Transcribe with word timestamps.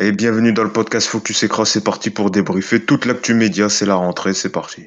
Et 0.00 0.12
bienvenue 0.12 0.52
dans 0.52 0.62
le 0.62 0.70
podcast 0.70 1.08
Focus 1.08 1.42
Écran, 1.42 1.64
c'est 1.64 1.82
parti 1.82 2.10
pour 2.10 2.30
débriefer 2.30 2.78
toute 2.78 3.04
l'actu 3.04 3.34
média, 3.34 3.68
c'est 3.68 3.84
la 3.84 3.96
rentrée, 3.96 4.32
c'est 4.32 4.52
parti. 4.52 4.86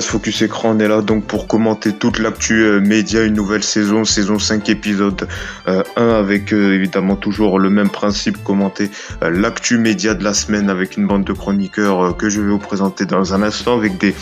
Focus 0.00 0.42
Écran, 0.42 0.70
on 0.76 0.78
est 0.78 0.88
là 0.88 1.02
donc 1.02 1.24
pour 1.26 1.46
commenter 1.46 1.92
toute 1.92 2.18
l'actu 2.18 2.62
euh, 2.62 2.80
média, 2.80 3.22
une 3.24 3.34
nouvelle 3.34 3.62
saison, 3.62 4.04
saison 4.04 4.38
5 4.38 4.70
épisode 4.70 5.28
1 5.66 5.70
euh, 5.70 6.18
avec 6.18 6.52
euh, 6.52 6.72
évidemment 6.72 7.14
toujours 7.14 7.58
le 7.58 7.68
même 7.68 7.90
principe, 7.90 8.42
commenter 8.42 8.90
l'actu 9.20 9.76
média 9.76 10.14
de 10.14 10.24
la 10.24 10.32
semaine 10.32 10.70
avec 10.70 10.96
une 10.96 11.06
bande 11.06 11.24
de 11.24 11.32
chroniqueurs 11.32 12.16
que 12.16 12.30
je 12.30 12.40
vais 12.40 12.50
vous 12.50 12.58
présenter 12.58 13.04
dans 13.04 13.34
un 13.34 13.42
instant 13.42 13.76
avec 13.76 13.98
des 13.98 14.14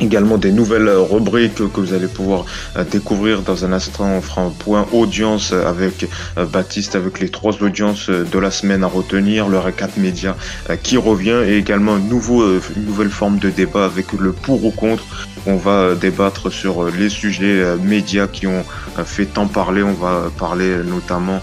également 0.00 0.38
des 0.38 0.52
nouvelles 0.52 0.88
rubriques 0.88 1.54
que 1.54 1.80
vous 1.80 1.92
allez 1.92 2.06
pouvoir 2.06 2.44
euh, 2.76 2.84
découvrir 2.84 3.42
dans 3.42 3.64
un 3.64 3.72
instant. 3.72 4.06
On 4.06 4.20
fera 4.20 4.42
un 4.42 4.50
point 4.50 4.86
audience 4.92 5.52
avec 5.52 6.06
euh, 6.38 6.44
Baptiste, 6.46 6.96
avec 6.96 7.20
les 7.20 7.28
trois 7.28 7.62
audiences 7.62 8.10
de 8.10 8.38
la 8.38 8.50
semaine 8.50 8.84
à 8.84 8.88
retenir, 8.88 9.48
le 9.48 9.58
récap 9.58 9.96
média 9.96 10.36
euh, 10.70 10.76
qui 10.76 10.96
revient 10.96 11.42
et 11.46 11.56
également 11.56 11.96
une 11.96 12.08
nouvelle 12.08 13.10
forme 13.10 13.38
de 13.38 13.50
débat 13.50 13.84
avec 13.84 14.12
le 14.12 14.32
pour 14.32 14.64
ou 14.64 14.70
contre. 14.70 15.04
On 15.46 15.56
va 15.56 15.94
débattre 15.94 16.50
sur 16.50 16.84
les 16.90 17.08
sujets 17.08 17.62
médias 17.82 18.26
qui 18.26 18.46
ont 18.46 18.64
fait 19.04 19.26
tant 19.26 19.46
parler. 19.46 19.82
On 19.82 19.92
va 19.92 20.30
parler 20.38 20.76
notamment 20.84 21.40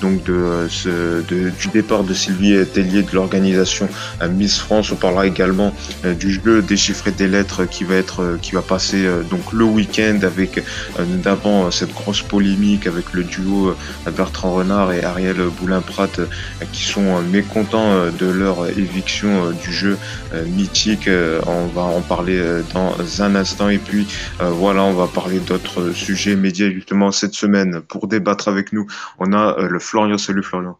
du 0.00 1.68
départ 1.72 2.04
de 2.04 2.14
Sylvie 2.14 2.66
Tellier 2.66 3.02
de 3.02 3.14
l'organisation 3.14 3.88
Miss 4.30 4.58
France. 4.58 4.90
On 4.92 4.96
parlera 4.96 5.26
également 5.26 5.72
du 6.18 6.32
jeu 6.32 6.62
déchiffré 6.62 7.12
des 7.12 7.28
lettres 7.28 7.64
qui 7.64 7.84
va 7.84 7.94
être 7.94 8.22
euh, 8.22 8.38
qui 8.40 8.52
va 8.52 8.62
passer 8.62 9.04
euh, 9.04 9.22
donc 9.22 9.52
le 9.52 9.64
week-end 9.64 10.18
avec 10.22 10.58
euh, 10.58 11.04
d'avant 11.22 11.70
cette 11.70 11.92
grosse 11.92 12.22
polémique 12.22 12.86
avec 12.86 13.12
le 13.12 13.24
duo 13.24 13.74
Bertrand 14.16 14.54
Renard 14.54 14.92
et 14.92 15.02
Ariel 15.02 15.36
Boulin-Prat 15.58 16.08
qui 16.72 16.82
sont 16.82 17.20
mécontents 17.22 18.10
de 18.18 18.26
leur 18.26 18.68
éviction 18.68 19.50
du 19.50 19.72
jeu 19.72 19.98
mythique. 20.46 21.08
On 21.46 21.66
va 21.66 21.82
en 21.82 22.00
parler 22.00 22.40
dans 22.74 22.94
un 23.20 23.34
instant 23.36 23.68
et 23.68 23.78
puis 23.78 24.06
voilà, 24.38 24.82
on 24.82 24.92
va 24.92 25.06
parler 25.06 25.38
d'autres 25.38 25.92
sujets 25.92 26.36
médias 26.36 26.70
justement 26.70 27.10
cette 27.10 27.34
semaine 27.34 27.80
pour 27.80 28.08
débattre 28.08 28.48
avec 28.48 28.72
nous. 28.72 28.86
On 29.18 29.32
a 29.32 29.56
le 29.60 29.78
Florian. 29.78 30.18
Salut 30.18 30.42
Florian. 30.42 30.78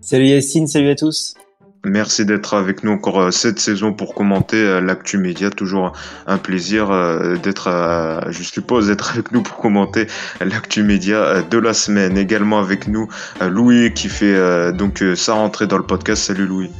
Salut 0.00 0.26
Yacine, 0.26 0.66
salut 0.66 0.90
à 0.90 0.96
tous. 0.96 1.34
Merci 1.84 2.24
d'être 2.24 2.54
avec 2.54 2.84
nous 2.84 2.92
encore 2.92 3.20
euh, 3.20 3.30
cette 3.32 3.58
saison 3.58 3.92
pour 3.92 4.14
commenter 4.14 4.56
euh, 4.56 4.80
l'actu 4.80 5.18
média. 5.18 5.50
Toujours 5.50 5.92
un 6.28 6.38
plaisir 6.38 6.92
euh, 6.92 7.36
d'être, 7.36 7.68
je 8.30 8.42
suppose, 8.42 8.86
d'être 8.86 9.10
avec 9.10 9.32
nous 9.32 9.42
pour 9.42 9.56
commenter 9.56 10.06
l'actu 10.40 10.84
média 10.84 11.42
de 11.42 11.58
la 11.58 11.74
semaine. 11.74 12.16
Également 12.16 12.60
avec 12.60 12.86
nous 12.86 13.08
Louis 13.40 13.92
qui 13.94 14.08
fait 14.08 14.72
donc 14.72 15.02
sa 15.16 15.34
rentrée 15.34 15.66
dans 15.66 15.78
le 15.78 15.84
podcast. 15.84 16.22
Salut 16.22 16.46
Louis. 16.46 16.70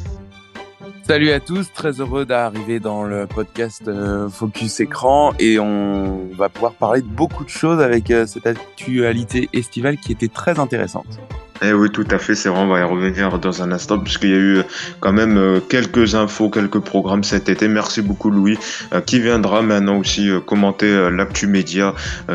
Salut 1.07 1.31
à 1.31 1.41
tous, 1.41 1.73
très 1.73 2.01
heureux 2.01 2.25
d'arriver 2.25 2.79
dans 2.81 3.05
le 3.05 3.27
podcast 3.27 3.91
Focus 4.31 4.81
Écran 4.81 5.33
et 5.39 5.59
on 5.59 6.29
va 6.37 6.49
pouvoir 6.49 6.75
parler 6.75 7.03
de 7.03 7.07
beaucoup 7.07 7.45
de 7.45 7.51
choses 7.51 7.81
avec 7.81 8.13
cette 8.27 8.47
actualité 8.47 9.49
estivale 9.53 9.99
qui 9.99 10.13
était 10.13 10.29
très 10.29 10.59
intéressante. 10.59 11.19
Eh 11.65 11.73
oui, 11.73 11.91
tout 11.91 12.07
à 12.11 12.19
fait, 12.19 12.35
c'est 12.35 12.49
vrai, 12.49 12.59
on 12.59 12.67
va 12.67 12.81
y 12.81 12.83
revenir 12.83 13.39
dans 13.39 13.63
un 13.63 13.71
instant, 13.71 13.97
puisqu'il 13.97 14.31
y 14.31 14.35
a 14.35 14.39
eu 14.39 14.57
euh, 14.59 14.63
quand 14.99 15.13
même 15.13 15.39
euh, 15.39 15.61
quelques 15.61 16.17
infos, 16.17 16.51
quelques 16.51 16.81
programmes 16.81 17.23
cet 17.23 17.49
été. 17.49 17.69
Merci 17.69 18.03
beaucoup 18.03 18.31
Louis, 18.31 18.59
euh, 18.93 19.01
qui 19.01 19.21
viendra 19.21 19.63
maintenant 19.63 19.99
aussi 19.99 20.29
commenter 20.45 21.11
l'actu 21.13 21.47
média 21.47 21.95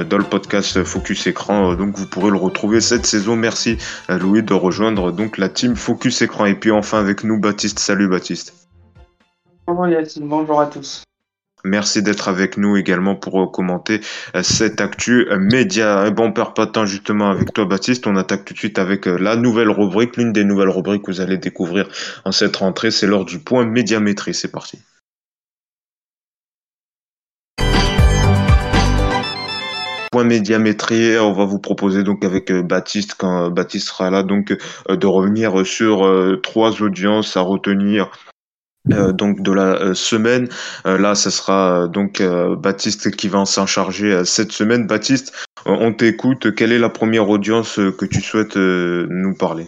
dans 0.10 0.18
le 0.18 0.24
podcast 0.24 0.84
Focus 0.84 1.28
Écran. 1.28 1.76
Donc 1.76 1.98
vous 1.98 2.06
pourrez 2.06 2.32
le 2.32 2.38
retrouver 2.38 2.80
cette 2.80 3.06
saison. 3.06 3.36
Merci 3.36 3.78
Louis 4.08 4.44
de 4.44 4.54
rejoindre 4.54 5.12
donc 5.12 5.38
la 5.38 5.50
team 5.50 5.76
Focus 5.76 6.22
Écran. 6.22 6.46
Et 6.46 6.56
puis 6.56 6.72
enfin 6.72 7.00
avec 7.00 7.24
nous 7.24 7.38
Baptiste. 7.40 7.80
Salut 7.80 8.08
Baptiste. 8.08 8.67
Bonjour 9.70 9.90
Yacine, 9.90 10.30
bonjour 10.30 10.62
à 10.62 10.68
tous. 10.68 11.04
Merci 11.66 12.02
d'être 12.02 12.30
avec 12.30 12.56
nous 12.56 12.78
également 12.78 13.18
pour 13.18 13.44
euh, 13.44 13.48
commenter 13.48 14.00
euh, 14.34 14.42
cette 14.42 14.80
actu 14.80 15.28
euh, 15.30 15.38
média. 15.38 16.10
Bon, 16.10 16.34
on 16.34 16.86
justement 16.86 17.30
avec 17.32 17.52
toi, 17.52 17.66
Baptiste. 17.66 18.08
On 18.08 18.16
attaque 18.16 18.46
tout 18.46 18.54
de 18.54 18.60
suite 18.60 18.80
avec 18.80 19.08
la 19.08 19.36
nouvelle 19.36 19.70
rubrique, 19.70 20.16
l'une 20.16 20.32
des 20.32 20.46
nouvelles 20.46 20.70
rubriques 20.70 21.02
que 21.02 21.12
vous 21.12 21.20
allez 21.20 21.38
découvrir 21.38 21.90
en 22.24 22.32
cette 22.32 22.56
rentrée. 22.56 22.92
C'est 22.92 23.08
l'heure 23.08 23.26
du 23.26 23.40
point 23.40 23.66
médiamétrie. 23.66 24.34
C'est 24.34 24.54
parti. 24.54 24.80
Point 30.14 30.24
médiamétrie, 30.24 31.20
on 31.20 31.34
va 31.34 31.44
vous 31.44 31.60
proposer 31.60 32.04
donc 32.04 32.24
avec 32.24 32.54
Baptiste, 32.54 33.16
quand 33.18 33.50
Baptiste 33.50 33.90
sera 33.90 34.10
là, 34.10 34.24
donc 34.24 34.56
de 34.90 35.08
revenir 35.08 35.66
sur 35.66 36.10
trois 36.42 36.82
audiences 36.82 37.36
à 37.36 37.42
retenir 37.42 38.10
euh, 38.92 39.12
donc 39.12 39.42
de 39.42 39.52
la 39.52 39.76
euh, 39.76 39.94
semaine. 39.94 40.50
Euh, 40.86 40.98
là, 40.98 41.16
ce 41.16 41.30
sera 41.30 41.88
donc 41.88 42.22
Baptiste 42.22 43.12
qui 43.16 43.28
va 43.28 43.46
s'en 43.46 43.66
charger 43.66 44.24
cette 44.26 44.52
semaine. 44.52 44.88
Baptiste, 44.88 45.34
on 45.66 45.94
t'écoute. 45.94 46.56
Quelle 46.56 46.72
est 46.72 46.80
la 46.80 46.90
première 46.90 47.30
audience 47.30 47.76
que 47.76 48.06
tu 48.06 48.22
souhaites 48.22 48.56
nous 48.56 49.36
parler? 49.36 49.68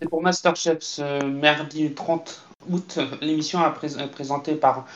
C'est 0.00 0.08
pour 0.08 0.22
Masterchef 0.22 0.78
ce 0.80 1.24
merdi 1.24 1.92
30 1.92 2.46
août. 2.70 2.98
L'émission 3.20 3.60
présentée 4.12 4.54
par 4.54 4.86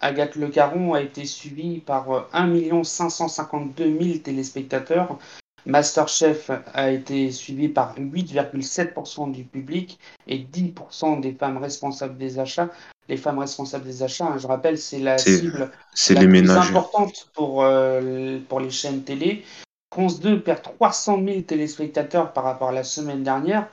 Agathe 0.00 0.36
Le 0.36 0.48
Caron 0.48 0.94
a 0.94 1.02
été 1.02 1.24
suivie 1.24 1.78
par 1.78 2.28
1 2.32 2.82
552 2.84 3.98
000 4.00 4.18
téléspectateurs 4.18 5.18
Masterchef 5.66 6.50
a 6.74 6.90
été 6.90 7.32
suivi 7.32 7.68
par 7.68 7.96
8,7% 7.98 9.32
du 9.32 9.42
public 9.42 9.98
et 10.28 10.38
10% 10.38 11.20
des 11.20 11.32
femmes 11.32 11.58
responsables 11.58 12.16
des 12.16 12.38
achats. 12.38 12.70
Les 13.08 13.16
femmes 13.16 13.40
responsables 13.40 13.84
des 13.84 14.02
achats, 14.04 14.26
hein, 14.26 14.38
je 14.38 14.46
rappelle, 14.46 14.78
c'est 14.78 15.00
la 15.00 15.18
cible 15.18 15.70
la 16.10 16.26
plus 16.26 16.50
importante 16.50 17.28
pour, 17.34 17.64
euh, 17.64 18.38
pour 18.48 18.60
les 18.60 18.70
chaînes 18.70 19.02
télé. 19.02 19.44
France 19.92 20.20
2 20.20 20.40
perd 20.40 20.62
300 20.62 21.22
000 21.24 21.40
téléspectateurs 21.42 22.32
par 22.32 22.44
rapport 22.44 22.68
à 22.68 22.72
la 22.72 22.84
semaine 22.84 23.24
dernière. 23.24 23.68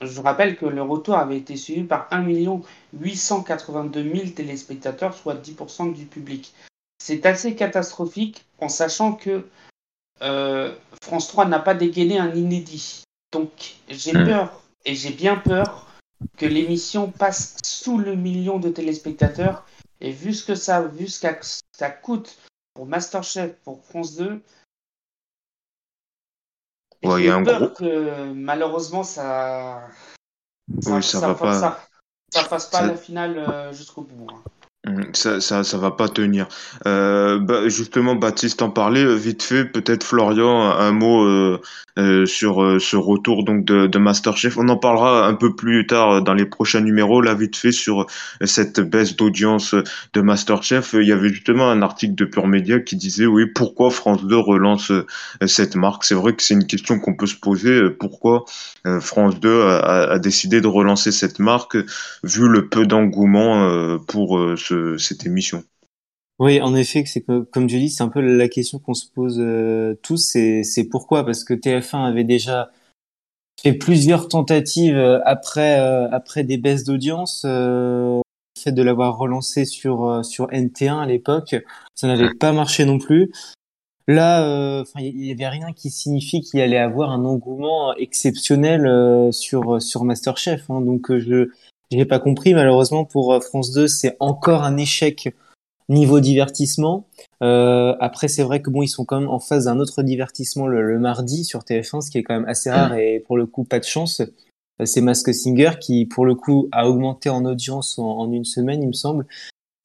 Je 0.00 0.20
rappelle 0.22 0.56
que 0.56 0.64
le 0.64 0.80
retour 0.80 1.16
avait 1.16 1.36
été 1.36 1.56
suivi 1.56 1.82
par 1.82 2.08
1 2.10 2.26
882 2.94 4.02
000 4.02 4.28
téléspectateurs, 4.30 5.14
soit 5.14 5.34
10% 5.34 5.92
du 5.92 6.06
public. 6.06 6.54
C'est 6.98 7.26
assez 7.26 7.54
catastrophique 7.54 8.46
en 8.58 8.68
sachant 8.68 9.12
que 9.12 9.44
euh, 10.22 10.74
France 11.02 11.28
3 11.28 11.46
n'a 11.46 11.60
pas 11.60 11.74
dégainé 11.74 12.18
un 12.18 12.34
inédit. 12.34 13.02
Donc 13.32 13.76
j'ai 13.88 14.12
hmm. 14.12 14.24
peur, 14.24 14.62
et 14.84 14.94
j'ai 14.94 15.10
bien 15.10 15.36
peur, 15.36 15.86
que 16.36 16.46
l'émission 16.46 17.10
passe 17.10 17.56
sous 17.64 17.98
le 17.98 18.14
million 18.14 18.58
de 18.58 18.70
téléspectateurs. 18.70 19.66
Et 20.00 20.12
vu 20.12 20.34
ce 20.34 20.44
que 20.44 20.54
ça, 20.54 20.82
vu 20.82 21.08
ce 21.08 21.26
que 21.26 21.46
ça 21.72 21.90
coûte 21.90 22.36
pour 22.74 22.86
Masterchef, 22.86 23.56
pour 23.64 23.82
France 23.84 24.16
2, 24.16 24.42
j'ai 27.02 27.42
peur 27.44 27.74
que 27.74 28.32
malheureusement 28.32 29.04
ça, 29.04 29.88
ça, 30.80 31.00
ça, 31.02 31.20
va 31.20 31.34
pas... 31.34 31.80
ça, 32.30 32.44
passe 32.44 32.66
pas 32.66 32.86
la 32.86 32.96
finale 32.96 33.38
euh, 33.38 33.72
jusqu'au 33.72 34.02
bout. 34.02 34.26
Hein. 34.30 34.42
Mmh, 34.86 35.02
ça, 35.14 35.40
ça, 35.40 35.64
ça 35.64 35.78
va 35.78 35.90
pas 35.90 36.08
tenir. 36.08 36.46
Euh, 36.86 37.38
bah, 37.40 37.68
justement, 37.68 38.14
Baptiste 38.14 38.62
en 38.62 38.70
parlait 38.70 39.04
euh, 39.04 39.14
vite 39.14 39.42
fait. 39.42 39.64
Peut-être 39.64 40.04
Florian, 40.04 40.70
un, 40.70 40.92
mot 40.92 41.26
euh, 41.98 42.06
euh 42.06 42.26
sur 42.26 42.62
euh, 42.62 42.78
ce 42.78 42.96
retour 42.96 43.44
donc 43.44 43.64
de, 43.64 43.86
de, 43.86 43.98
Masterchef. 43.98 44.56
On 44.58 44.68
en 44.68 44.76
parlera 44.76 45.26
un 45.26 45.34
peu 45.34 45.54
plus 45.54 45.86
tard 45.86 46.22
dans 46.22 46.34
les 46.34 46.46
prochains 46.46 46.80
numéros. 46.80 47.20
Là, 47.20 47.34
vite 47.34 47.56
fait 47.56 47.72
sur 47.72 48.06
cette 48.44 48.80
baisse 48.80 49.16
d'audience 49.16 49.74
de 50.12 50.20
Masterchef. 50.20 50.94
Il 50.94 51.06
y 51.06 51.12
avait 51.12 51.28
justement 51.28 51.70
un 51.70 51.82
article 51.82 52.14
de 52.14 52.24
Pure 52.24 52.46
Média 52.46 52.80
qui 52.80 52.96
disait 52.96 53.26
oui, 53.26 53.46
pourquoi 53.46 53.90
France 53.90 54.24
2 54.24 54.36
relance 54.36 54.92
cette 55.46 55.76
marque? 55.76 56.04
C'est 56.04 56.14
vrai 56.14 56.34
que 56.34 56.42
c'est 56.42 56.54
une 56.54 56.66
question 56.66 56.98
qu'on 56.98 57.14
peut 57.14 57.26
se 57.26 57.36
poser. 57.36 57.90
Pourquoi 57.90 58.44
France 59.00 59.40
2 59.40 59.62
a, 59.62 60.18
décidé 60.18 60.60
de 60.60 60.68
relancer 60.68 61.12
cette 61.12 61.38
marque 61.38 61.76
vu 62.22 62.48
le 62.48 62.68
peu 62.68 62.86
d'engouement 62.86 63.98
pour 64.06 64.40
ce 64.56 64.96
cette 64.98 65.26
émission? 65.26 65.64
Oui, 66.38 66.60
en 66.60 66.74
effet, 66.74 67.04
c'est 67.06 67.24
comme 67.24 67.68
je 67.68 67.78
dis, 67.78 67.88
c'est 67.88 68.02
un 68.02 68.08
peu 68.08 68.20
la 68.20 68.48
question 68.48 68.78
qu'on 68.78 68.92
se 68.92 69.06
pose 69.06 69.38
euh, 69.40 69.98
tous. 70.02 70.36
C'est 70.62 70.84
pourquoi? 70.90 71.24
Parce 71.24 71.44
que 71.44 71.54
TF1 71.54 72.04
avait 72.04 72.24
déjà 72.24 72.70
fait 73.62 73.72
plusieurs 73.72 74.28
tentatives 74.28 74.98
euh, 74.98 75.20
après 75.24 75.80
euh, 75.80 76.10
après 76.10 76.44
des 76.44 76.58
baisses 76.58 76.84
d'audience, 76.84 77.42
fait 78.58 78.72
de 78.72 78.82
l'avoir 78.82 79.16
relancé 79.16 79.64
sur 79.64 80.22
sur 80.24 80.48
NT1 80.48 81.00
à 81.00 81.06
l'époque, 81.06 81.56
ça 81.94 82.06
n'avait 82.06 82.34
pas 82.34 82.52
marché 82.52 82.84
non 82.84 82.98
plus. 82.98 83.32
Là, 84.08 84.42
enfin, 84.82 85.00
il 85.00 85.24
y 85.24 85.32
avait 85.32 85.48
rien 85.48 85.72
qui 85.72 85.90
signifie 85.90 86.40
qu'il 86.42 86.60
allait 86.60 86.78
avoir 86.78 87.10
un 87.10 87.24
engouement 87.24 87.94
exceptionnel 87.96 89.32
sur 89.32 89.80
sur 89.80 90.04
MasterChef. 90.04 90.70
Hein, 90.70 90.82
donc 90.82 91.16
je 91.16 91.48
j'ai 91.90 92.04
pas 92.04 92.18
compris 92.18 92.52
malheureusement 92.52 93.06
pour 93.06 93.42
France 93.42 93.72
2, 93.72 93.88
c'est 93.88 94.16
encore 94.20 94.64
un 94.64 94.76
échec 94.76 95.34
niveau 95.88 96.20
divertissement. 96.20 97.06
Euh, 97.42 97.94
après, 98.00 98.28
c'est 98.28 98.42
vrai 98.42 98.60
que 98.60 98.70
bon, 98.70 98.82
ils 98.82 98.88
sont 98.88 99.04
quand 99.04 99.20
même 99.20 99.30
en 99.30 99.38
phase 99.38 99.66
d'un 99.66 99.78
autre 99.78 100.02
divertissement 100.02 100.66
le, 100.66 100.98
mardi 100.98 101.44
sur 101.44 101.60
TF1, 101.60 102.00
ce 102.00 102.10
qui 102.10 102.18
est 102.18 102.22
quand 102.22 102.34
même 102.34 102.48
assez 102.48 102.70
rare 102.70 102.94
et 102.94 103.20
pour 103.20 103.36
le 103.36 103.46
coup 103.46 103.64
pas 103.64 103.78
de 103.78 103.84
chance. 103.84 104.20
Euh, 104.80 104.84
c'est 104.84 105.00
Mask 105.00 105.32
Singer 105.32 105.72
qui, 105.80 106.06
pour 106.06 106.26
le 106.26 106.34
coup, 106.34 106.68
a 106.72 106.88
augmenté 106.88 107.28
en 107.28 107.44
audience 107.44 107.98
en, 107.98 108.30
une 108.32 108.44
semaine, 108.44 108.82
il 108.82 108.88
me 108.88 108.92
semble. 108.92 109.26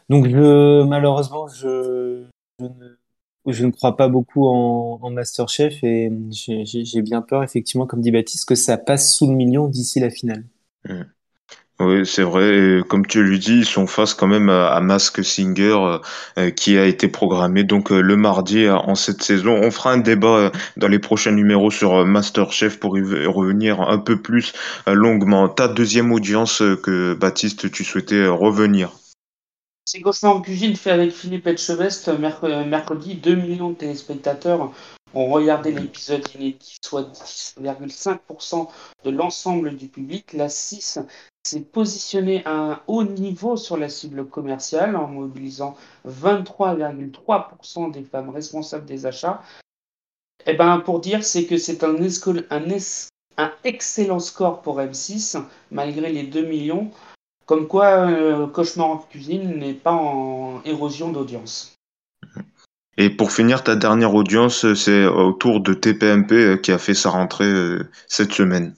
Donc, 0.09 0.27
malheureusement, 0.27 1.48
je, 1.48 2.25
ne, 2.59 3.71
crois 3.71 3.95
pas 3.95 4.09
beaucoup 4.09 4.48
en, 4.48 5.09
Masterchef 5.09 5.83
et 5.83 6.12
j'ai 6.31 7.01
bien 7.01 7.21
peur, 7.21 7.44
effectivement, 7.44 7.88
comme 7.88 8.01
dit 8.01 8.12
Baptiste, 8.12 8.45
que 8.45 8.56
ça 8.56 8.77
passe 8.77 9.15
sous 9.15 9.27
le 9.27 9.36
million 9.36 9.68
d'ici 9.68 10.00
la 10.00 10.09
finale. 10.09 10.44
Mmh. 10.89 11.03
Oui, 11.83 12.06
c'est 12.06 12.22
vrai. 12.22 12.83
comme 12.88 13.07
tu 13.07 13.24
lui 13.24 13.39
dis, 13.39 13.60
ils 13.60 13.66
sont 13.66 13.88
face 13.88 14.13
quand 14.13 14.28
même 14.28 14.50
à, 14.50 14.80
Mask 14.81 15.24
Singer 15.24 15.74
euh, 15.74 15.98
euh, 16.38 16.51
qui 16.51 16.78
a 16.78 16.86
été 16.86 17.07
programmé 17.07 17.63
donc 17.63 17.92
euh, 17.92 18.01
le 18.01 18.16
mardi 18.16 18.69
en 18.69 18.94
cette 18.94 19.24
saison. 19.24 19.60
On 19.63 19.72
fera 19.72 19.92
un 19.92 19.98
débat 19.98 20.51
dans 20.78 20.88
les 20.88 21.00
prochains 21.00 21.31
numéros 21.31 21.72
sur 21.72 22.06
Masterchef 22.06 22.80
pour 22.80 23.00
y 23.00 23.25
revenir 23.25 23.81
un 23.81 23.98
peu 23.98 24.22
plus 24.22 24.54
longuement. 24.86 25.50
Ta 25.50 25.68
deuxième 25.68 26.12
audience 26.12 26.62
que 26.83 27.16
Baptiste, 27.16 27.72
tu 27.72 27.84
souhaitais 27.84 28.27
revenir? 28.27 28.92
C'est 29.86 30.25
en 30.25 30.39
cuisine 30.39 30.75
fait 30.75 30.92
avec 30.92 31.12
Philippe 31.12 31.48
Etchebest 31.48 32.10
mercredi 32.19 33.16
2 33.16 33.36
millions 33.36 33.72
de 33.72 33.75
téléspectateurs 33.75 34.72
ont 35.13 35.30
regardé 35.30 35.72
l'épisode 35.72 36.24
inédit, 36.36 36.77
soit 36.84 37.04
10,5% 37.12 38.69
de 39.04 39.10
l'ensemble 39.10 39.75
du 39.75 39.88
public. 39.88 40.34
La 40.34 40.50
6 40.50 41.00
s'est 41.44 41.62
positionnée 41.62 42.44
à 42.46 42.52
un 42.52 42.82
haut 42.88 43.04
niveau 43.04 43.58
sur 43.58 43.78
la 43.78 43.90
cible 43.90 44.26
commerciale 44.26 44.96
en 44.96 45.08
mobilisant 45.08 45.76
23,3% 46.08 47.92
des 47.92 48.04
femmes 48.04 48.30
responsables 48.30 48.86
des 48.86 49.06
achats. 49.06 49.42
Et 50.46 50.52
eh 50.52 50.54
ben, 50.54 50.80
pour 50.80 51.00
dire, 51.00 51.24
c'est 51.24 51.46
que 51.46 51.58
c'est 51.58 51.84
un, 51.84 51.96
un, 53.38 53.52
excellent 53.64 54.20
score 54.20 54.62
pour 54.62 54.80
M6, 54.80 55.40
malgré 55.70 56.12
les 56.12 56.24
2 56.24 56.46
millions. 56.46 56.90
Comme 57.46 57.68
quoi, 57.68 58.10
euh, 58.10 58.48
Cauchemar 58.48 58.88
en 58.88 58.98
cuisine 58.98 59.60
n'est 59.60 59.74
pas 59.74 59.92
en 59.92 60.62
érosion 60.64 61.12
d'audience. 61.12 61.76
Et 62.98 63.10
pour 63.10 63.32
finir, 63.32 63.64
ta 63.64 63.76
dernière 63.76 64.16
audience, 64.16 64.74
c'est 64.74 65.06
autour 65.06 65.62
de 65.62 65.74
TPMP 65.74 66.32
euh, 66.34 66.58
qui 66.58 66.72
a 66.72 66.78
fait 66.78 66.94
sa 66.94 67.10
rentrée 67.10 67.46
euh, 67.46 67.88
cette 68.08 68.34
semaine. 68.34 68.76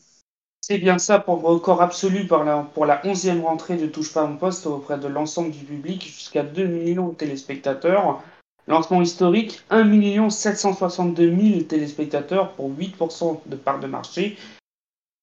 C'est 0.65 0.77
bien 0.77 0.97
ça 0.97 1.19
pour 1.19 1.41
record 1.41 1.81
absolu 1.81 2.25
pour 2.25 2.45
la, 2.45 2.59
pour 2.73 2.85
la 2.85 3.01
11e 3.01 3.41
rentrée 3.41 3.75
de 3.75 3.85
Touche 3.85 4.13
pas 4.13 4.25
mon 4.25 4.37
poste 4.37 4.65
auprès 4.65 4.97
de 4.97 5.09
l'ensemble 5.09 5.51
du 5.51 5.65
public, 5.65 6.01
jusqu'à 6.05 6.41
2 6.41 6.65
millions 6.67 7.09
de 7.09 7.15
téléspectateurs. 7.15 8.23
Lancement 8.67 9.01
historique, 9.01 9.61
1 9.71 10.29
762 10.29 11.35
000 11.35 11.63
téléspectateurs 11.63 12.53
pour 12.53 12.71
8% 12.71 13.41
de 13.45 13.57
part 13.57 13.81
de 13.81 13.87
marché. 13.87 14.37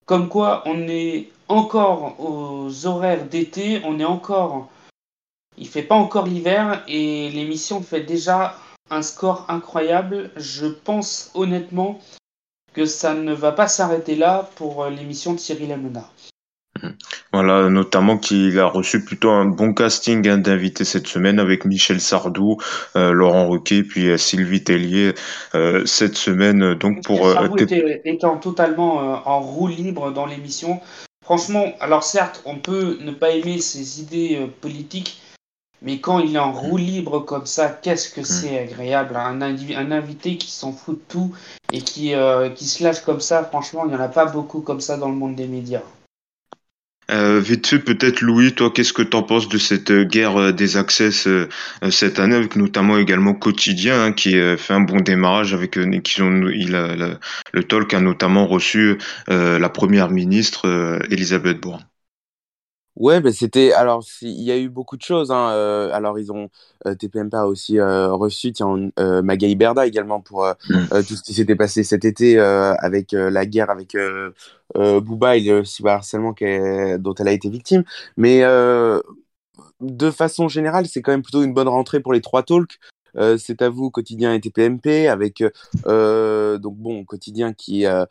Comme 0.05 0.29
quoi, 0.29 0.63
on 0.67 0.87
est 0.89 1.31
encore 1.49 2.21
aux 2.21 2.87
horaires 2.87 3.25
d'été, 3.25 3.81
on 3.87 3.99
est 3.99 4.05
encore. 4.05 4.69
Il 5.57 5.69
fait 5.69 5.83
pas 5.83 5.95
encore 5.95 6.27
l'hiver 6.27 6.85
et 6.87 7.31
l'émission 7.31 7.81
fait 7.81 8.03
déjà 8.03 8.57
un 8.91 9.01
score 9.01 9.47
incroyable. 9.49 10.33
Je 10.37 10.67
pense 10.67 11.31
honnêtement 11.33 11.99
que 12.73 12.85
ça 12.85 13.15
ne 13.15 13.33
va 13.33 13.53
pas 13.53 13.69
s'arrêter 13.69 14.17
là 14.17 14.51
pour 14.57 14.85
euh, 14.85 14.91
l'émission 14.91 15.35
de 15.35 15.39
Cyril 15.39 15.73
Hanouna. 15.73 16.09
Voilà, 17.33 17.69
notamment 17.69 18.17
qu'il 18.17 18.59
a 18.59 18.67
reçu 18.67 19.05
plutôt 19.05 19.31
un 19.31 19.45
bon 19.45 19.75
casting 19.75 20.27
hein, 20.27 20.39
d'invités 20.39 20.85
cette 20.85 21.07
semaine 21.07 21.39
avec 21.39 21.67
Michel 21.67 22.01
Sardou, 22.01 22.57
euh, 22.97 23.13
Laurent 23.13 23.47
Roquet, 23.47 23.83
puis 23.83 24.09
euh, 24.09 24.17
Sylvie 24.17 24.65
Tellier 24.65 25.13
cette 25.85 26.17
semaine. 26.17 26.75
Donc 26.75 27.05
pour 27.05 27.31
Sardou 27.31 27.59
était, 27.59 28.01
étant 28.05 28.39
totalement 28.39 29.29
en 29.29 29.41
roue 29.41 29.69
libre 29.69 30.11
dans 30.11 30.27
l'émission. 30.27 30.81
Franchement, 31.23 31.75
alors 31.81 32.03
certes, 32.03 32.43
on 32.47 32.57
peut 32.57 32.99
ne 33.01 33.13
pas 33.13 33.31
aimer 33.31 33.61
ses 33.61 34.01
idées 34.01 34.49
politiques, 34.61 35.21
mais 35.83 35.99
quand 35.99 36.19
il 36.19 36.37
est 36.37 36.39
en 36.41 36.53
roue 36.53 36.77
libre 36.77 37.21
comme 37.21 37.47
ça, 37.47 37.69
qu'est-ce 37.69 38.11
que 38.11 38.21
hmm. 38.21 38.25
c'est 38.25 38.59
agréable. 38.59 39.17
Un, 39.17 39.41
un, 39.41 39.91
invité 39.91 40.37
qui 40.37 40.51
s'en 40.51 40.73
fout 40.73 40.97
de 40.97 41.03
tout 41.09 41.33
et 41.73 41.81
qui, 41.81 42.15
euh, 42.15 42.51
qui 42.51 42.67
se 42.67 42.83
lâche 42.85 43.01
comme 43.03 43.21
ça, 43.21 43.45
franchement, 43.45 43.85
il 43.87 43.91
n'y 43.91 43.97
en 43.97 44.01
a 44.01 44.09
pas 44.09 44.27
beaucoup 44.27 44.61
comme 44.61 44.81
ça 44.81 44.97
dans 44.97 45.09
le 45.09 45.15
monde 45.15 45.37
des 45.37 45.47
médias. 45.47 45.83
Euh, 47.11 47.41
vite 47.41 47.67
fait, 47.67 47.81
peut-être 47.81 48.21
Louis, 48.21 48.55
toi, 48.55 48.71
qu'est-ce 48.73 48.93
que 48.93 49.03
tu 49.03 49.17
en 49.17 49.25
penses 49.25 49.49
de 49.49 49.59
cette 49.59 49.91
euh, 49.91 50.05
guerre 50.05 50.53
des 50.53 50.77
accès 50.77 51.11
cette 51.11 52.19
année, 52.21 52.37
avec 52.37 52.55
notamment 52.55 52.99
également 52.99 53.35
Quotidien, 53.35 54.05
hein, 54.05 54.13
qui 54.13 54.33
fait 54.33 54.75
un 54.75 54.81
bon 54.81 55.01
démarrage 55.01 55.53
avec 55.53 55.73
qui 56.05 56.23
ont, 56.23 56.43
il 56.49 56.77
a, 56.77 56.95
le 57.53 57.65
talk 57.65 57.95
a 57.95 58.01
notamment 58.01 58.47
reçu 58.47 58.99
la 59.27 59.69
première 59.71 60.11
ministre 60.11 61.01
Elisabeth 61.11 61.59
Borne. 61.59 61.90
Ouais, 62.97 63.21
ben 63.21 63.33
c'était 63.33 63.73
alors 63.73 64.05
il 64.21 64.43
y 64.43 64.51
a 64.51 64.59
eu 64.59 64.69
beaucoup 64.69 64.97
de 64.97 65.03
choses. 65.03 65.31
Hein. 65.31 65.51
Euh, 65.53 65.91
alors 65.93 66.19
ils 66.19 66.33
ont 66.33 66.51
euh, 66.87 66.95
TPMP 66.95 67.35
a 67.35 67.47
aussi 67.47 67.79
euh, 67.79 68.13
reçu 68.13 68.53
tiens 68.53 68.91
euh, 68.99 69.23
Magali 69.23 69.55
Berda 69.55 69.87
également 69.87 70.21
pour 70.21 70.45
mmh. 70.45 71.03
tout 71.07 71.17
ce 71.17 71.23
qui 71.23 71.33
s'était 71.35 71.57
passé 71.57 71.85
cet 71.85 72.05
été 72.05 72.39
avec 72.39 73.13
la 73.13 73.47
guerre 73.47 73.71
avec 73.71 73.97
Booba 74.75 75.37
et 75.37 75.41
le 75.41 75.65
cyberharcèlement 75.65 76.35
dont 76.99 77.15
elle 77.15 77.29
a 77.29 77.33
été 77.33 77.49
victime. 77.49 77.85
Mais 78.17 78.43
de 79.81 80.11
façon 80.11 80.49
générale, 80.49 80.87
c'est 80.87 81.01
quand 81.01 81.13
même 81.13 81.23
plutôt 81.23 81.43
une 81.43 81.55
bonne 81.55 81.69
rentrée 81.69 82.01
pour 82.01 82.13
les 82.13 82.21
trois 82.21 82.43
talks. 82.43 82.79
Euh, 83.17 83.37
c'est 83.39 83.63
à 83.63 83.69
vous 83.69 83.91
quotidien 83.91 84.35
et 84.35 84.41
TPMP 84.41 85.09
avec 85.09 85.45
euh, 85.87 86.59
donc 86.59 86.77
bon 86.77 87.05
quotidien 87.05 87.53
qui 87.53 87.87
euh, 87.87 88.07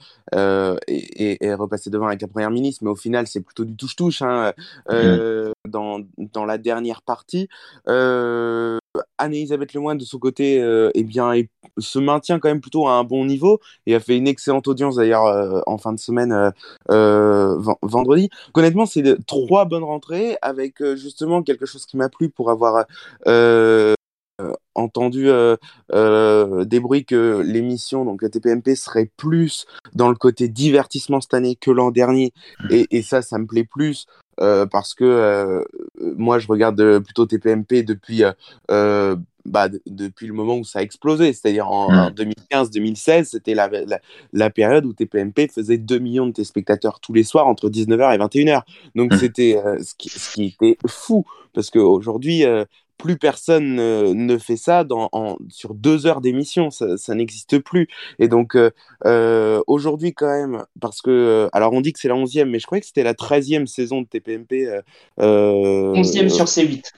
est, 0.87 1.43
est, 1.43 1.53
repassé 1.53 1.89
devant 1.89 2.07
avec 2.07 2.21
la 2.21 2.27
première 2.27 2.51
ministre 2.51 2.83
mais 2.83 2.89
au 2.89 2.95
final 2.95 3.27
c'est 3.27 3.41
plutôt 3.41 3.65
du 3.65 3.75
touche 3.75 3.95
touche 3.95 4.21
hein, 4.21 4.53
mmh. 4.89 5.51
dans, 5.67 6.01
dans 6.17 6.45
la 6.45 6.57
dernière 6.57 7.01
partie 7.01 7.47
Anne-Elisabeth 9.17 9.73
Lemoine 9.73 9.97
de 9.97 10.05
son 10.05 10.19
côté 10.19 10.61
eh 10.93 11.03
bien 11.03 11.33
se 11.77 11.99
maintient 11.99 12.39
quand 12.39 12.49
même 12.49 12.61
plutôt 12.61 12.87
à 12.87 12.93
un 12.93 13.03
bon 13.03 13.25
niveau 13.25 13.59
et 13.85 13.95
a 13.95 13.99
fait 13.99 14.17
une 14.17 14.27
excellente 14.27 14.67
audience 14.67 14.95
d'ailleurs 14.95 15.63
en 15.67 15.77
fin 15.77 15.93
de 15.93 15.99
semaine 15.99 16.51
vendredi 16.87 18.29
honnêtement 18.53 18.85
c'est 18.85 19.25
trois 19.25 19.65
bonnes 19.65 19.83
rentrées 19.83 20.37
avec 20.41 20.83
justement 20.95 21.43
quelque 21.43 21.65
chose 21.65 21.85
qui 21.85 21.97
m'a 21.97 22.09
plu 22.09 22.29
pour 22.29 22.49
avoir 22.51 22.85
euh, 23.27 23.93
entendu 24.75 25.29
euh, 25.29 25.55
euh, 25.93 26.65
des 26.65 26.79
bruits 26.79 27.05
que 27.05 27.41
l'émission, 27.45 28.05
donc 28.05 28.21
la 28.21 28.29
TPMP, 28.29 28.75
serait 28.75 29.09
plus 29.17 29.65
dans 29.93 30.09
le 30.09 30.15
côté 30.15 30.47
divertissement 30.47 31.21
cette 31.21 31.33
année 31.33 31.55
que 31.55 31.71
l'an 31.71 31.91
dernier. 31.91 32.33
Mmh. 32.61 32.67
Et, 32.71 32.87
et, 32.91 33.01
ça, 33.01 33.21
ça 33.21 33.37
me 33.37 33.45
plaît 33.45 33.65
plus 33.65 34.07
parce 34.37 34.93
que 34.93 35.65
moi, 36.15 36.39
je 36.39 36.47
regarde 36.47 36.99
plutôt 36.99 37.25
TPMP 37.25 37.83
depuis 37.83 38.23
bah, 39.45 39.67
depuis 39.85 40.27
le 40.27 40.33
moment 40.33 40.57
où 40.57 40.63
ça 40.63 40.79
a 40.79 40.81
explosé, 40.81 41.33
c'est-à-dire 41.33 41.69
en, 41.69 42.09
2015-2016, 42.11 43.21
mmh. 43.21 43.23
c'était 43.25 43.53
la, 43.53 43.69
la, 44.31 44.49
période 44.49 44.85
où 44.85 44.93
TPMP 44.93 45.49
faisait 45.51 45.77
2 45.77 45.99
millions 45.99 46.27
de 46.27 46.31
téléspectateurs 46.31 47.01
tous 47.01 47.11
les 47.11 47.23
soirs 47.23 47.47
entre 47.47 47.69
19h 47.69 48.15
et 48.15 48.17
21h. 48.17 48.61
Donc 48.95 49.13
mmh. 49.13 49.17
c'était 49.17 49.61
ce, 49.83 49.93
qui, 49.95 50.09
ce, 50.09 50.31
qui, 50.33 50.45
était 50.45 50.77
fou, 50.87 51.25
parce 51.53 51.69
qu'aujourd'hui, 51.69 52.45
plus 52.99 53.17
personne 53.17 53.75
ne 53.75 54.37
fait 54.37 54.57
ça 54.57 54.83
dans, 54.83 55.09
sur 55.47 55.73
deux 55.73 56.05
heures 56.05 56.21
d'émission, 56.21 56.69
ça, 56.69 57.15
n'existe 57.15 57.57
plus. 57.57 57.87
Et 58.19 58.27
donc 58.27 58.55
euh, 58.55 58.71
euh, 59.05 59.61
aujourd'hui 59.65 60.13
quand 60.13 60.27
même, 60.27 60.65
parce 60.79 61.01
que, 61.01 61.09
euh, 61.09 61.49
alors 61.53 61.73
on 61.73 61.81
dit 61.81 61.93
que 61.93 61.99
c'est 61.99 62.09
la 62.09 62.15
11e, 62.15 62.45
mais 62.45 62.59
je 62.59 62.65
croyais 62.65 62.81
que 62.81 62.87
c'était 62.87 63.03
la 63.03 63.13
13e 63.13 63.65
saison 63.65 64.01
de 64.01 64.07
TPMP. 64.07 64.67
11e 65.17 66.29
sur 66.29 66.45
C8. 66.45 66.91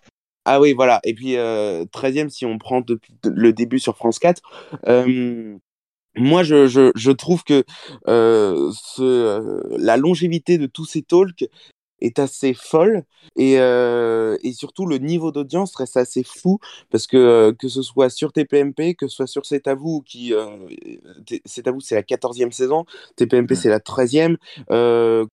Ah 0.44 0.60
oui, 0.60 0.74
voilà. 0.74 1.00
Et 1.04 1.14
puis 1.14 1.36
13e 1.36 2.30
si 2.30 2.46
on 2.46 2.58
prend 2.58 2.82
depuis 2.82 3.14
le 3.24 3.54
début 3.54 3.80
sur 3.80 3.96
France 3.96 4.20
4 4.20 4.42
moi, 6.18 6.44
je, 6.44 6.68
je, 6.68 6.92
je, 6.94 7.12
trouve 7.12 7.46
que 7.46 7.64
ce, 8.06 9.78
la 9.78 9.96
longévité 9.96 10.58
de 10.58 10.66
tous 10.66 10.84
ces 10.84 11.04
talks 11.04 11.46
est 12.02 12.20
assez 12.20 12.54
folle 12.54 13.04
et, 13.36 13.60
euh, 13.60 14.38
et 14.44 14.54
surtout 14.54 14.86
le 14.86 14.98
niveau 14.98 15.32
d'audience 15.32 15.76
reste 15.76 15.98
assez 15.98 16.24
fou 16.24 16.60
parce 16.90 17.08
que 17.08 17.18
euh, 17.18 17.54
que 17.54 17.68
ce 17.68 17.82
soit 17.82 18.10
sur 18.10 18.34
TPMP, 18.34 18.96
que 18.96 19.08
ce 19.08 19.16
soit 19.16 19.28
sur 19.28 19.46
C'est 19.46 19.68
à 19.68 19.76
vous 19.76 20.02
qui 20.02 20.34
euh, 20.34 20.48
C'est 21.46 21.68
à 21.68 21.72
vous 21.72 21.80
c'est 21.80 21.96
la 21.96 22.04
14e 22.04 22.52
saison, 22.52 22.86
TPMP 23.16 23.56
c'est 23.56 23.70
la 23.70 23.80
13e, 23.80 24.38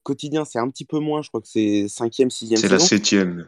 quotidien 0.03 0.45
c'est 0.45 0.59
un 0.59 0.69
petit 0.71 0.85
peu 0.85 0.99
moins, 0.99 1.23
je 1.23 1.29
crois 1.29 1.41
que 1.41 1.49
c'est 1.49 1.87
5e, 1.87 2.31
6e 2.31 2.57
C'est 2.57 2.69
la 2.69 2.79
7e. 2.79 3.47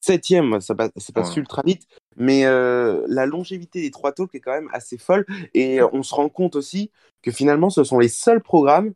septième, 0.00 0.60
ça 0.60 0.74
passe, 0.74 0.90
ça 0.96 1.12
passe 1.12 1.36
ultra 1.36 1.62
vite. 1.64 1.86
Mais 2.16 2.44
euh, 2.44 3.04
la 3.08 3.26
longévité 3.26 3.80
des 3.80 3.90
trois 3.90 4.12
talks 4.12 4.34
est 4.34 4.40
quand 4.40 4.52
même 4.52 4.68
assez 4.72 4.98
folle. 4.98 5.24
Et 5.54 5.80
on 5.82 6.02
se 6.02 6.14
rend 6.14 6.28
compte 6.28 6.56
aussi 6.56 6.90
que 7.22 7.30
finalement, 7.30 7.70
ce 7.70 7.84
sont 7.84 7.98
les 7.98 8.08
seuls 8.08 8.42
programmes 8.42 8.92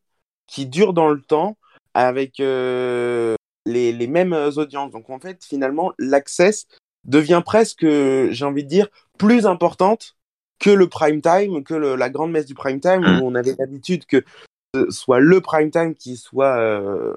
qui 0.46 0.66
durent 0.66 0.92
dans 0.92 1.10
le 1.10 1.20
temps 1.20 1.56
avec 1.94 2.40
euh, 2.40 3.35
les, 3.66 3.92
les, 3.92 4.06
mêmes 4.06 4.32
audiences. 4.32 4.90
Donc 4.92 5.10
en 5.10 5.18
fait, 5.18 5.44
finalement, 5.44 5.92
l'access 5.98 6.66
devient 7.04 7.42
presque, 7.44 7.82
j'ai 7.82 8.44
envie 8.44 8.64
de 8.64 8.68
dire, 8.68 8.88
plus 9.18 9.46
importante 9.46 10.16
que 10.58 10.70
le 10.70 10.88
prime 10.88 11.20
time, 11.20 11.62
que 11.62 11.74
le, 11.74 11.96
la 11.96 12.08
grande 12.08 12.32
messe 12.32 12.46
du 12.46 12.54
prime 12.54 12.80
time, 12.80 13.00
mmh. 13.00 13.20
où 13.20 13.26
on 13.26 13.34
avait 13.34 13.54
l'habitude 13.58 14.06
que 14.06 14.24
ce 14.74 14.90
soit 14.90 15.20
le 15.20 15.40
prime 15.40 15.70
time 15.70 15.94
qui 15.94 16.16
soit 16.16 16.56
euh, 16.58 17.14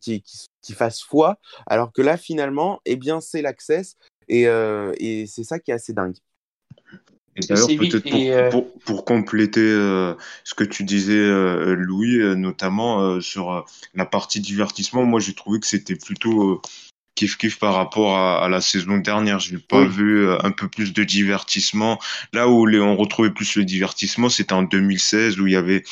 qui, 0.00 0.22
qui, 0.22 0.46
qui, 0.62 0.72
fasse 0.72 1.02
foi, 1.02 1.38
alors 1.66 1.92
que 1.92 2.02
là 2.02 2.16
finalement, 2.16 2.80
eh 2.84 2.96
bien 2.96 3.20
c'est 3.20 3.42
l'access 3.42 3.96
et, 4.28 4.46
euh, 4.46 4.92
et 4.98 5.26
c'est 5.26 5.44
ça 5.44 5.58
qui 5.58 5.70
est 5.70 5.74
assez 5.74 5.92
dingue. 5.92 6.16
Et 7.36 7.40
d'ailleurs, 7.46 7.66
peut-être 7.66 8.10
pour, 8.10 8.20
euh... 8.20 8.50
pour, 8.50 8.72
pour, 8.84 9.04
compléter 9.04 9.60
euh, 9.60 10.14
ce 10.44 10.54
que 10.54 10.64
tu 10.64 10.84
disais, 10.84 11.16
euh, 11.16 11.74
Louis, 11.74 12.18
euh, 12.18 12.34
notamment 12.34 13.20
sur 13.20 13.64
la 13.94 14.04
partie 14.04 14.40
divertissement, 14.40 15.04
moi 15.04 15.20
j'ai 15.20 15.34
trouvé 15.34 15.58
que 15.58 15.66
c'était 15.66 15.96
plutôt 15.96 16.60
kiff 17.14 17.36
kiff 17.36 17.58
par 17.58 17.74
rapport 17.74 18.16
à, 18.16 18.44
à 18.44 18.48
la 18.48 18.60
saison 18.60 18.98
dernière. 18.98 19.38
J'ai 19.38 19.56
pas 19.56 19.84
vu 19.84 20.30
un 20.30 20.50
peu 20.50 20.68
plus 20.68 20.92
de 20.92 21.04
divertissement. 21.04 21.98
Là 22.34 22.48
où 22.48 22.66
les, 22.66 22.80
on 22.80 22.96
retrouvait 22.96 23.30
plus 23.30 23.56
le 23.56 23.64
divertissement, 23.64 24.28
c'était 24.28 24.52
en 24.52 24.62
2016 24.62 25.40
où 25.40 25.46
il 25.46 25.54
y 25.54 25.56
avait 25.56 25.84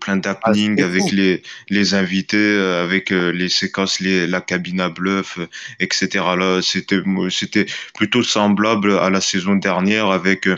plein 0.00 0.16
d'happening 0.16 0.80
ah, 0.80 0.84
avec 0.84 1.12
les 1.12 1.42
les 1.68 1.94
invités, 1.94 2.58
avec 2.58 3.10
les 3.10 3.48
séquences, 3.48 4.00
les, 4.00 4.26
la 4.26 4.40
cabine 4.40 4.80
à 4.80 4.88
bluff, 4.88 5.38
etc. 5.78 6.08
Là, 6.36 6.60
c'était 6.60 7.02
c'était 7.30 7.66
plutôt 7.94 8.24
semblable 8.24 8.98
à 8.98 9.10
la 9.10 9.20
saison 9.20 9.54
dernière 9.54 10.08
avec 10.08 10.48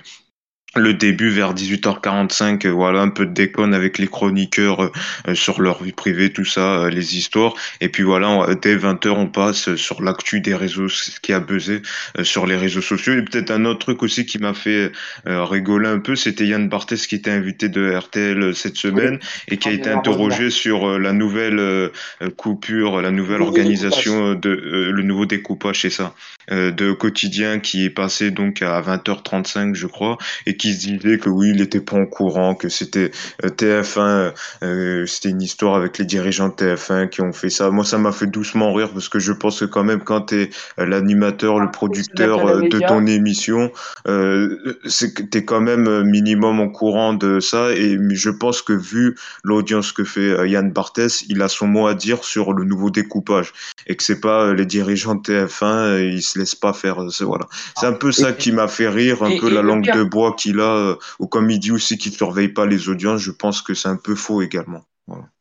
le 0.77 0.95
début 0.95 1.31
vers 1.31 1.53
18h45, 1.53 2.67
euh, 2.67 2.71
voilà 2.71 3.01
un 3.01 3.09
peu 3.09 3.27
de 3.27 3.33
déconne 3.33 3.75
avec 3.75 3.99
les 3.99 4.07
chroniqueurs 4.07 4.93
euh, 5.27 5.35
sur 5.35 5.61
leur 5.61 5.83
vie 5.83 5.91
privée, 5.93 6.31
tout 6.31 6.45
ça, 6.45 6.83
euh, 6.83 6.91
les 6.91 7.17
histoires. 7.17 7.55
Et 7.81 7.89
puis 7.89 8.05
voilà, 8.05 8.55
dès 8.63 8.77
20h, 8.77 9.09
on 9.09 9.27
passe 9.27 9.75
sur 9.75 10.01
l'actu 10.01 10.41
des 10.41 10.55
réseaux, 10.55 10.89
ce 10.89 11.19
qui 11.21 11.33
a 11.33 11.41
buzzé 11.41 11.83
sur 12.23 12.47
les 12.47 12.57
réseaux 12.57 12.83
sociaux. 12.83 13.15
Et 13.15 13.23
peut-être 13.23 13.51
un 13.51 13.65
autre 13.65 13.81
truc 13.81 14.03
aussi 14.03 14.27
qui 14.27 14.39
m'a 14.39 14.55
fait 14.55 14.93
rigoler 15.27 15.89
un 15.89 15.99
peu, 15.99 16.15
c'était 16.15 16.47
Yann 16.47 16.69
Barthès 16.69 17.07
qui 17.07 17.15
était 17.15 17.31
invité 17.31 17.69
de 17.69 17.93
RTL 17.93 18.55
cette 18.55 18.77
semaine 18.77 19.19
et 19.49 19.57
qui 19.57 19.69
a 19.69 19.73
été 19.73 19.91
interrogé 19.91 20.51
sur 20.51 20.99
la 20.99 21.13
nouvelle 21.13 21.91
coupure, 22.37 23.01
la 23.01 23.11
nouvelle 23.11 23.43
organisation 23.43 24.35
de 24.35 24.51
le 24.51 25.03
nouveau 25.03 25.27
découpage, 25.27 25.83
c'est 25.83 25.91
ça, 25.91 26.15
de 26.51 26.93
quotidien 26.93 27.59
qui 27.59 27.85
est 27.85 27.91
passé 27.91 28.31
donc 28.31 28.63
à 28.63 28.81
20h35, 28.81 29.75
je 29.75 29.87
crois, 29.87 30.19
et 30.47 30.57
qui 30.61 30.75
se 30.75 30.87
disait 30.87 31.19
que 31.19 31.31
oui, 31.31 31.51
il 31.55 31.57
n'était 31.57 31.81
pas 31.81 31.97
en 31.97 32.05
courant, 32.05 32.55
que 32.55 32.69
c'était 32.69 33.11
euh, 33.45 33.49
TF1, 33.49 34.33
euh, 34.63 35.07
c'était 35.07 35.31
une 35.31 35.41
histoire 35.41 35.75
avec 35.75 35.97
les 35.97 36.05
dirigeants 36.05 36.49
de 36.49 36.55
TF1 36.55 37.09
qui 37.09 37.23
ont 37.23 37.33
fait 37.33 37.49
ça. 37.49 37.71
Moi, 37.71 37.85
ça 37.85 37.97
m'a 37.97 38.13
fait 38.13 38.27
doucement 38.27 38.75
rire 38.75 38.91
parce 38.93 39.09
que 39.09 39.19
je 39.19 39.33
pense 39.33 39.61
que 39.61 39.65
quand 39.65 39.85
même, 39.85 40.01
quand 40.01 40.21
tu 40.27 40.43
es 40.43 40.51
euh, 40.79 40.85
l'animateur, 40.85 41.59
le 41.59 41.67
ah, 41.67 41.71
producteur 41.73 42.47
euh, 42.47 42.69
de 42.69 42.79
ton 42.79 43.07
émission, 43.07 43.73
euh, 44.07 44.79
c'est 44.85 45.15
que 45.15 45.23
tu 45.23 45.39
es 45.39 45.45
quand 45.47 45.63
même 45.63 46.03
minimum 46.03 46.61
en 46.61 46.69
courant 46.69 47.15
de 47.15 47.41
ça. 47.41 47.73
Et 47.73 47.97
je 48.11 48.31
pense 48.31 48.61
que 48.61 48.75
vu 48.75 49.17
l'audience 49.43 49.93
que 49.93 50.05
fait 50.05 50.47
Yann 50.47 50.71
Barthès, 50.71 51.25
il 51.29 51.41
a 51.41 51.49
son 51.49 51.67
mot 51.67 51.87
à 51.87 51.95
dire 51.95 52.23
sur 52.23 52.53
le 52.53 52.65
nouveau 52.65 52.91
découpage 52.91 53.55
et 53.87 53.97
que 53.97 54.03
c'est 54.03 54.21
pas 54.21 54.53
les 54.53 54.67
dirigeants 54.67 55.15
de 55.15 55.23
TF1, 55.23 56.03
ils 56.03 56.23
se 56.23 56.39
laissent 56.39 56.55
pas 56.55 56.75
faire. 56.75 57.03
Voilà, 57.21 57.47
c'est 57.79 57.87
un 57.87 57.95
peu 57.95 58.13
ça 58.13 58.33
qui 58.33 58.53
m'a 58.53 58.69
fait 58.69 58.89
rire, 58.89 59.23
un 59.23 59.39
peu 59.39 59.49
la 59.49 59.63
langue 59.63 59.91
de 59.91 60.03
bois 60.03 60.35
qui 60.37 60.50
là, 60.53 60.75
euh, 60.75 60.97
ou 61.19 61.27
comme 61.27 61.51
il 61.51 61.59
dit 61.59 61.73
aussi 61.73 61.99
qu'il 61.99 62.13
ne 62.13 62.17
surveille 62.17 62.49
pas 62.49 62.67
les 62.67 62.89
audiences, 62.89 63.21
je 63.21 63.31
pense 63.31 63.63
que 63.63 63.75
c'est 63.75 63.89
un 63.89 63.97
peu 63.97 64.15
faux 64.15 64.43
également. 64.43 64.85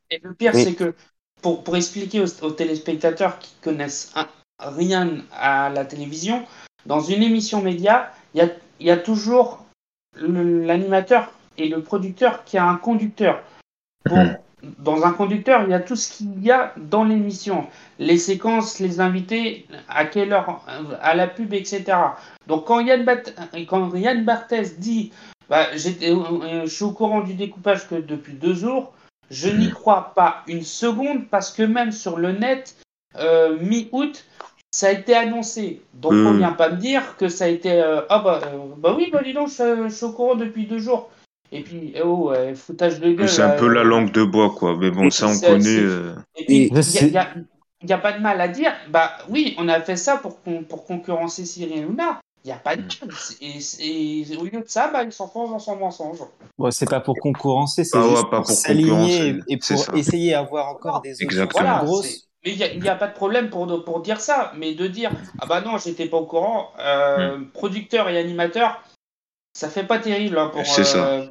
Et 0.09 0.19
le 0.23 0.33
pire, 0.33 0.53
c'est 0.53 0.73
que 0.73 0.93
pour, 1.41 1.63
pour 1.63 1.75
expliquer 1.75 2.21
aux, 2.41 2.51
téléspectateurs 2.51 3.39
qui 3.39 3.53
connaissent 3.61 4.13
rien 4.59 5.23
à 5.31 5.69
la 5.69 5.85
télévision, 5.85 6.45
dans 6.85 7.01
une 7.01 7.23
émission 7.23 7.61
média, 7.61 8.11
il 8.33 8.39
y 8.39 8.41
a, 8.41 8.49
y 8.79 8.89
a 8.89 8.97
toujours 8.97 9.65
l'animateur 10.17 11.31
et 11.57 11.69
le 11.69 11.81
producteur 11.81 12.43
qui 12.45 12.57
a 12.57 12.65
un 12.65 12.77
conducteur. 12.77 13.43
Mhm. 14.09 14.37
Dans 14.79 15.03
un 15.05 15.11
conducteur, 15.11 15.63
il 15.63 15.69
y 15.69 15.73
a 15.73 15.79
tout 15.79 15.95
ce 15.95 16.11
qu'il 16.11 16.43
y 16.43 16.51
a 16.51 16.73
dans 16.77 17.03
l'émission. 17.03 17.67
Les 17.97 18.17
séquences, 18.17 18.79
les 18.79 18.99
invités, 18.99 19.65
à 19.87 20.05
quelle 20.05 20.33
heure, 20.33 20.63
à 21.01 21.15
la 21.15 21.27
pub, 21.27 21.53
etc. 21.53 21.85
Donc 22.47 22.65
quand 22.65 22.79
Yann, 22.79 23.05
quand 23.67 23.93
Yann 23.95 24.25
Barthès 24.25 24.79
dit 24.79 25.11
bah, 25.49 25.67
euh, 25.73 26.65
je 26.65 26.69
suis 26.69 26.83
au 26.83 26.91
courant 26.91 27.21
du 27.21 27.33
découpage 27.33 27.87
que 27.87 27.95
depuis 27.95 28.33
deux 28.33 28.53
jours, 28.53 28.93
je 29.31 29.49
n'y 29.49 29.69
crois 29.69 30.13
pas 30.15 30.43
une 30.47 30.63
seconde 30.63 31.27
parce 31.29 31.51
que 31.51 31.63
même 31.63 31.91
sur 31.91 32.17
le 32.17 32.31
net, 32.33 32.75
euh, 33.17 33.57
mi-août, 33.59 34.25
ça 34.71 34.87
a 34.87 34.91
été 34.91 35.15
annoncé. 35.15 35.81
Donc 35.93 36.13
on 36.13 36.33
vient 36.33 36.51
pas 36.51 36.69
me 36.69 36.77
dire 36.77 37.17
que 37.17 37.29
ça 37.29 37.45
a 37.45 37.47
été 37.47 37.71
euh, 37.71 38.01
ah 38.09 38.19
bah, 38.19 38.41
bah 38.77 38.93
oui, 38.95 39.09
bah 39.11 39.21
dis 39.23 39.33
donc, 39.33 39.49
je, 39.49 39.89
suis 39.89 40.05
au 40.05 40.11
courant 40.11 40.35
depuis 40.35 40.65
deux 40.67 40.79
jours. 40.79 41.09
Et 41.51 41.63
puis, 41.63 41.93
eh 41.95 42.01
oh, 42.03 42.31
foutage 42.55 42.99
de 42.99 43.11
gueule. 43.11 43.29
C'est 43.29 43.41
un 43.41 43.57
peu 43.57 43.67
la 43.67 43.83
langue 43.83 44.11
de 44.11 44.23
bois, 44.23 44.51
quoi. 44.51 44.77
Mais 44.77 44.91
bon, 44.91 45.09
ça, 45.09 45.27
on 45.27 45.39
connaît. 45.39 45.83
Et 46.35 46.45
puis, 46.45 46.69
il 47.81 47.87
n'y 47.87 47.93
a, 47.93 47.97
pas 47.97 48.11
de 48.11 48.21
mal 48.21 48.41
à 48.41 48.47
dire, 48.49 48.73
bah 48.89 49.13
oui, 49.29 49.55
on 49.57 49.69
a 49.69 49.79
fait 49.81 49.95
ça 49.95 50.17
pour, 50.17 50.37
pour 50.67 50.85
concurrencer 50.85 51.45
Cyril 51.45 51.87
Luna. 51.87 52.19
Il 52.45 52.47
n'y 52.47 52.53
a 52.53 52.57
pas 52.57 52.77
de 52.77 52.81
hmm. 52.81 53.09
Et, 53.41 54.31
et, 54.31 54.37
au 54.37 54.43
lieu 54.45 54.61
de 54.61 54.67
ça, 54.67 54.89
bah, 54.91 55.03
ils 55.03 55.11
s'enfoncent 55.11 55.51
dans 55.51 55.59
son 55.59 55.75
mensonge. 55.75 56.19
Bon, 56.57 56.71
c'est 56.71 56.89
pas 56.89 57.01
pour 57.01 57.15
concurrencer, 57.17 57.83
c'est 57.83 57.97
ah 57.97 58.07
juste 58.09 58.29
pour 58.29 58.45
s'aligner 58.47 59.39
et, 59.47 59.57
pour 59.57 59.95
essayer 59.95 60.31
d'avoir 60.31 60.69
encore 60.69 61.01
des 61.01 61.21
Exactement. 61.21 61.83
grosses. 61.83 62.27
Mais 62.45 62.53
il 62.53 62.79
n'y 62.81 62.87
a, 62.87 62.95
pas 62.95 63.07
de 63.07 63.13
problème 63.13 63.49
pour, 63.49 63.83
pour 63.83 63.99
dire 63.99 64.21
ça. 64.21 64.53
Mais 64.55 64.73
de 64.73 64.87
dire, 64.87 65.11
ah 65.39 65.45
bah 65.45 65.59
non, 65.59 65.77
j'étais 65.77 66.05
pas 66.05 66.15
au 66.15 66.25
courant, 66.25 66.71
euh, 66.79 67.37
hmm. 67.37 67.49
producteur 67.51 68.07
et 68.07 68.17
animateur, 68.17 68.81
ça 69.53 69.67
fait 69.67 69.83
pas 69.83 69.99
terrible 69.99 70.37
hein, 70.37 70.49
pour. 70.53 70.65
C'est 70.65 70.85
ça. 70.85 71.07
Euh, 71.07 71.27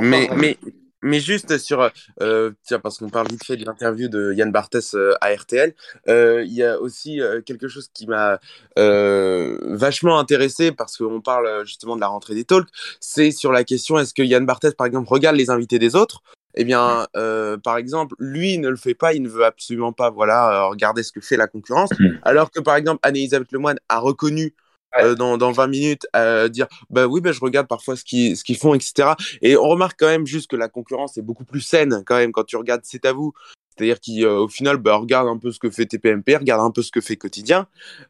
mais, 0.00 0.28
mais, 0.36 0.58
mais 1.02 1.20
juste 1.20 1.58
sur, 1.58 1.90
euh, 2.20 2.50
tiens, 2.64 2.80
parce 2.80 2.98
qu'on 2.98 3.08
parle 3.08 3.28
vite 3.28 3.44
fait 3.44 3.56
de 3.56 3.64
l'interview 3.64 4.08
de 4.08 4.32
Yann 4.32 4.50
Barthès 4.50 4.94
euh, 4.94 5.14
à 5.20 5.32
RTL, 5.34 5.74
euh, 6.08 6.42
il 6.44 6.52
y 6.52 6.62
a 6.62 6.80
aussi 6.80 7.20
quelque 7.44 7.68
chose 7.68 7.88
qui 7.92 8.06
m'a 8.06 8.40
vachement 8.76 10.18
intéressé 10.18 10.72
parce 10.72 10.96
qu'on 10.96 11.20
parle 11.20 11.64
justement 11.64 11.96
de 11.96 12.00
la 12.00 12.08
rentrée 12.08 12.34
des 12.34 12.44
talks, 12.44 12.68
c'est 13.00 13.30
sur 13.30 13.52
la 13.52 13.64
question 13.64 13.98
est-ce 13.98 14.14
que 14.14 14.22
Yann 14.22 14.46
Barthès, 14.46 14.74
par 14.74 14.86
exemple, 14.86 15.08
regarde 15.08 15.36
les 15.36 15.50
invités 15.50 15.78
des 15.78 15.94
autres? 15.94 16.22
Eh 16.56 16.64
bien, 16.64 17.06
euh, 17.16 17.58
par 17.58 17.76
exemple, 17.76 18.14
lui 18.18 18.58
ne 18.58 18.70
le 18.70 18.76
fait 18.76 18.94
pas, 18.94 19.12
il 19.12 19.22
ne 19.22 19.28
veut 19.28 19.44
absolument 19.44 19.92
pas, 19.92 20.10
voilà, 20.10 20.64
regarder 20.64 21.02
ce 21.02 21.12
que 21.12 21.20
fait 21.20 21.36
la 21.36 21.46
concurrence, 21.46 21.90
mmh. 21.98 22.06
alors 22.22 22.50
que 22.50 22.60
par 22.60 22.76
exemple 22.76 22.98
Anne-Elisabeth 23.02 23.52
Lemoine 23.52 23.78
a 23.90 23.98
reconnu 23.98 24.54
euh, 25.00 25.14
dans, 25.14 25.36
dans 25.38 25.52
20 25.52 25.66
minutes 25.66 26.06
dire 26.50 26.66
bah 26.90 27.06
oui 27.06 27.20
bah 27.20 27.32
je 27.32 27.40
regarde 27.40 27.66
parfois 27.66 27.96
ce 27.96 28.04
qu'ils 28.04 28.36
ce 28.36 28.44
qu'ils 28.44 28.56
font 28.56 28.74
etc 28.74 29.10
et 29.42 29.56
on 29.56 29.68
remarque 29.68 29.98
quand 29.98 30.06
même 30.06 30.26
juste 30.26 30.50
que 30.50 30.56
la 30.56 30.68
concurrence 30.68 31.16
est 31.18 31.22
beaucoup 31.22 31.44
plus 31.44 31.60
saine 31.60 32.02
quand 32.06 32.16
même 32.16 32.32
quand 32.32 32.44
tu 32.44 32.56
regardes 32.56 32.82
c'est 32.84 33.04
à 33.04 33.12
vous. 33.12 33.32
C'est-à-dire 33.78 33.98
qu'au 34.00 34.48
final 34.48 34.78
bah, 34.78 34.96
regarde 34.96 35.28
un 35.28 35.36
peu 35.36 35.52
ce 35.52 35.58
que 35.58 35.70
fait 35.70 35.86
TPMP 35.86 36.36
regarde 36.36 36.62
un 36.62 36.70
peu 36.70 36.82
ce 36.82 36.90
que 36.90 37.00
fait 37.00 37.16
quotidien 37.16 37.66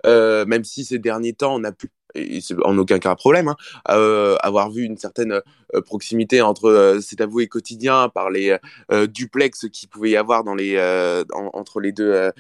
euh, 0.07 0.45
même 0.47 0.65
si 0.65 0.85
ces 0.85 0.99
derniers 0.99 1.33
temps 1.33 1.55
on 1.57 1.65
a 1.65 1.73
pu 1.73 1.91
et 2.17 2.41
c'est 2.41 2.55
en 2.65 2.77
aucun 2.79 2.99
cas 2.99 3.11
un 3.11 3.15
problème, 3.15 3.49
hein, 3.49 3.57
euh, 3.91 4.37
avoir 4.43 4.71
vu 4.71 4.83
une 4.83 4.97
certaine 4.97 5.41
euh, 5.75 5.81
proximité 5.83 6.41
entre 6.41 6.67
euh, 6.67 7.01
C'est 7.01 7.21
à 7.21 7.27
vous 7.27 7.41
et 7.41 7.49
quotidien 7.49 8.09
par 8.09 8.31
les 8.31 8.57
euh, 8.91 9.07
duplex 9.07 9.67
qu'il 9.73 9.89
pouvait 9.89 10.11
y 10.11 10.17
avoir 10.17 10.45
dans 10.45 10.55
les, 10.55 10.79
en, 11.33 11.51
entre 11.53 11.81
les 11.81 11.93
deux 11.93 12.31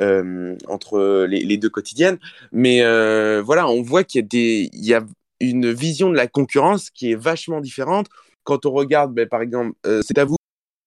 euh, 0.00 0.54
entre 0.68 1.24
les, 1.24 1.56
deux 1.56 1.70
quotidiennes. 1.70 2.18
Mais 2.52 2.82
euh, 2.82 3.42
voilà, 3.42 3.68
on 3.68 3.82
voit 3.82 4.04
qu'il 4.04 4.28
y 4.32 4.94
a 4.94 5.04
une 5.40 5.72
vision 5.72 6.10
de 6.10 6.16
la 6.16 6.26
concurrence 6.26 6.90
qui 6.90 7.10
est 7.12 7.16
vachement 7.16 7.60
différente 7.60 8.06
quand 8.44 8.66
on 8.66 8.70
regarde, 8.72 9.14
ben, 9.14 9.26
par 9.28 9.42
exemple, 9.42 9.72
euh, 9.86 10.02
c'est 10.06 10.18
à 10.18 10.24
vous 10.24 10.36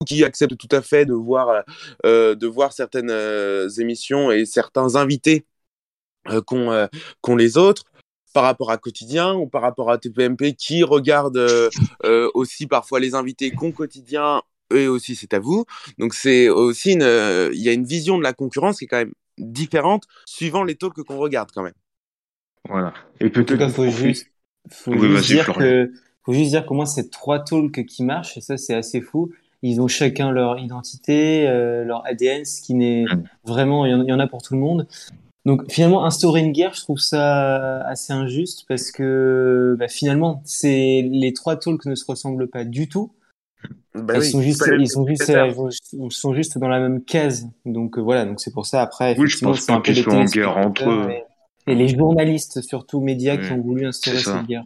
qui 0.05 0.23
accepte 0.23 0.55
tout 0.55 0.69
à 0.71 0.81
fait 0.81 1.05
de 1.05 1.13
voir, 1.13 1.63
de 2.03 2.47
voir 2.47 2.73
certaines 2.73 3.11
émissions 3.77 4.31
et 4.31 4.45
certains 4.45 4.95
invités 4.95 5.45
qu'ont 6.47 6.87
qu 7.21 7.37
les 7.37 7.57
autres 7.57 7.83
par 8.33 8.43
rapport 8.43 8.71
à 8.71 8.77
quotidien 8.77 9.35
ou 9.35 9.47
par 9.47 9.61
rapport 9.61 9.91
à 9.91 9.99
TPMP 9.99 10.55
qui 10.55 10.83
regarde 10.83 11.37
aussi 12.33 12.65
parfois 12.65 12.99
les 12.99 13.13
invités 13.13 13.51
qu'ont 13.51 13.71
quotidien 13.71 14.41
eux 14.71 14.89
aussi 14.89 15.15
c'est 15.15 15.33
à 15.33 15.39
vous. 15.39 15.65
Donc 15.97 16.13
c'est 16.13 16.49
aussi 16.49 16.93
une, 16.93 17.03
euh, 17.03 17.49
il 17.53 17.61
y 17.61 17.69
a 17.69 17.73
une 17.73 17.85
vision 17.85 18.17
de 18.17 18.23
la 18.23 18.33
concurrence 18.33 18.79
qui 18.79 18.85
est 18.85 18.87
quand 18.87 18.97
même 18.97 19.13
différente 19.37 20.05
suivant 20.25 20.63
les 20.63 20.75
talks 20.75 21.01
qu'on 21.03 21.17
regarde 21.17 21.49
quand 21.53 21.63
même. 21.63 21.73
Voilà. 22.69 22.93
Et 23.19 23.29
peut-être. 23.29 23.69
faut 23.69 23.89
juste, 23.89 24.27
faut 24.69 24.97
juste 24.97 25.27
dire 25.27 25.53
que, 25.53 25.91
faut 26.23 26.33
juste 26.33 26.49
dire 26.49 26.65
qu'au 26.65 26.75
moins 26.75 26.85
c'est 26.85 27.09
trois 27.09 27.39
talks 27.43 27.85
qui 27.85 28.03
marchent 28.03 28.37
et 28.37 28.41
ça 28.41 28.57
c'est 28.57 28.75
assez 28.75 29.01
fou. 29.01 29.31
Ils 29.63 29.79
ont 29.79 29.87
chacun 29.87 30.31
leur 30.31 30.57
identité, 30.57 31.47
euh, 31.47 31.83
leur 31.83 32.05
ADN, 32.07 32.45
ce 32.45 32.61
qui 32.61 32.73
n'est 32.73 33.05
vraiment, 33.43 33.85
il 33.85 33.91
y, 33.91 34.13
en, 34.13 34.19
a 34.19 34.25
pour 34.25 34.41
tout 34.41 34.55
le 34.55 34.59
monde. 34.59 34.87
Donc 35.45 35.71
finalement, 35.71 36.05
instaurer 36.05 36.39
une 36.39 36.51
guerre, 36.51 36.73
je 36.73 36.81
trouve 36.81 36.99
ça 36.99 37.81
assez 37.81 38.11
injuste 38.11 38.65
parce 38.67 38.91
que 38.91 39.75
bah, 39.77 39.87
finalement, 39.87 40.41
c'est 40.45 41.07
les 41.11 41.33
trois 41.33 41.57
talks 41.57 41.85
ne 41.85 41.95
se 41.95 42.05
ressemblent 42.05 42.47
pas 42.47 42.63
du 42.63 42.89
tout. 42.89 43.11
Bah 43.93 44.13
ils 44.15 44.19
oui, 44.19 44.29
sont 44.31 44.41
juste, 44.41 44.63
ils 44.79 44.89
sont 44.89 45.05
juste, 45.05 45.23
c'est 45.25 45.33
ça. 45.33 45.47
ils 45.47 46.11
sont 46.11 46.33
juste 46.33 46.57
dans 46.57 46.69
la 46.69 46.79
même 46.79 47.03
case. 47.03 47.47
Donc 47.65 47.97
euh, 47.97 48.01
voilà, 48.01 48.25
donc 48.25 48.39
c'est 48.39 48.51
pour 48.53 48.65
ça. 48.65 48.81
Après, 48.81 49.15
Oui, 49.17 49.27
je 49.27 49.37
effectivement, 49.37 49.51
pense 49.51 49.61
c'est 49.61 49.71
un 49.71 49.75
pas 49.75 49.81
peu 49.81 49.93
qu'ils 49.93 50.03
soient 50.03 50.15
en 50.15 50.23
guerre 50.25 50.57
entre 50.57 50.89
eux. 50.89 51.09
et, 51.09 51.71
et 51.71 51.75
les 51.75 51.87
journalistes, 51.89 52.61
surtout 52.61 53.01
médias, 53.01 53.37
qui 53.37 53.51
ont 53.51 53.61
voulu 53.61 53.85
instaurer 53.85 54.23
cette 54.23 54.45
guerre. 54.45 54.63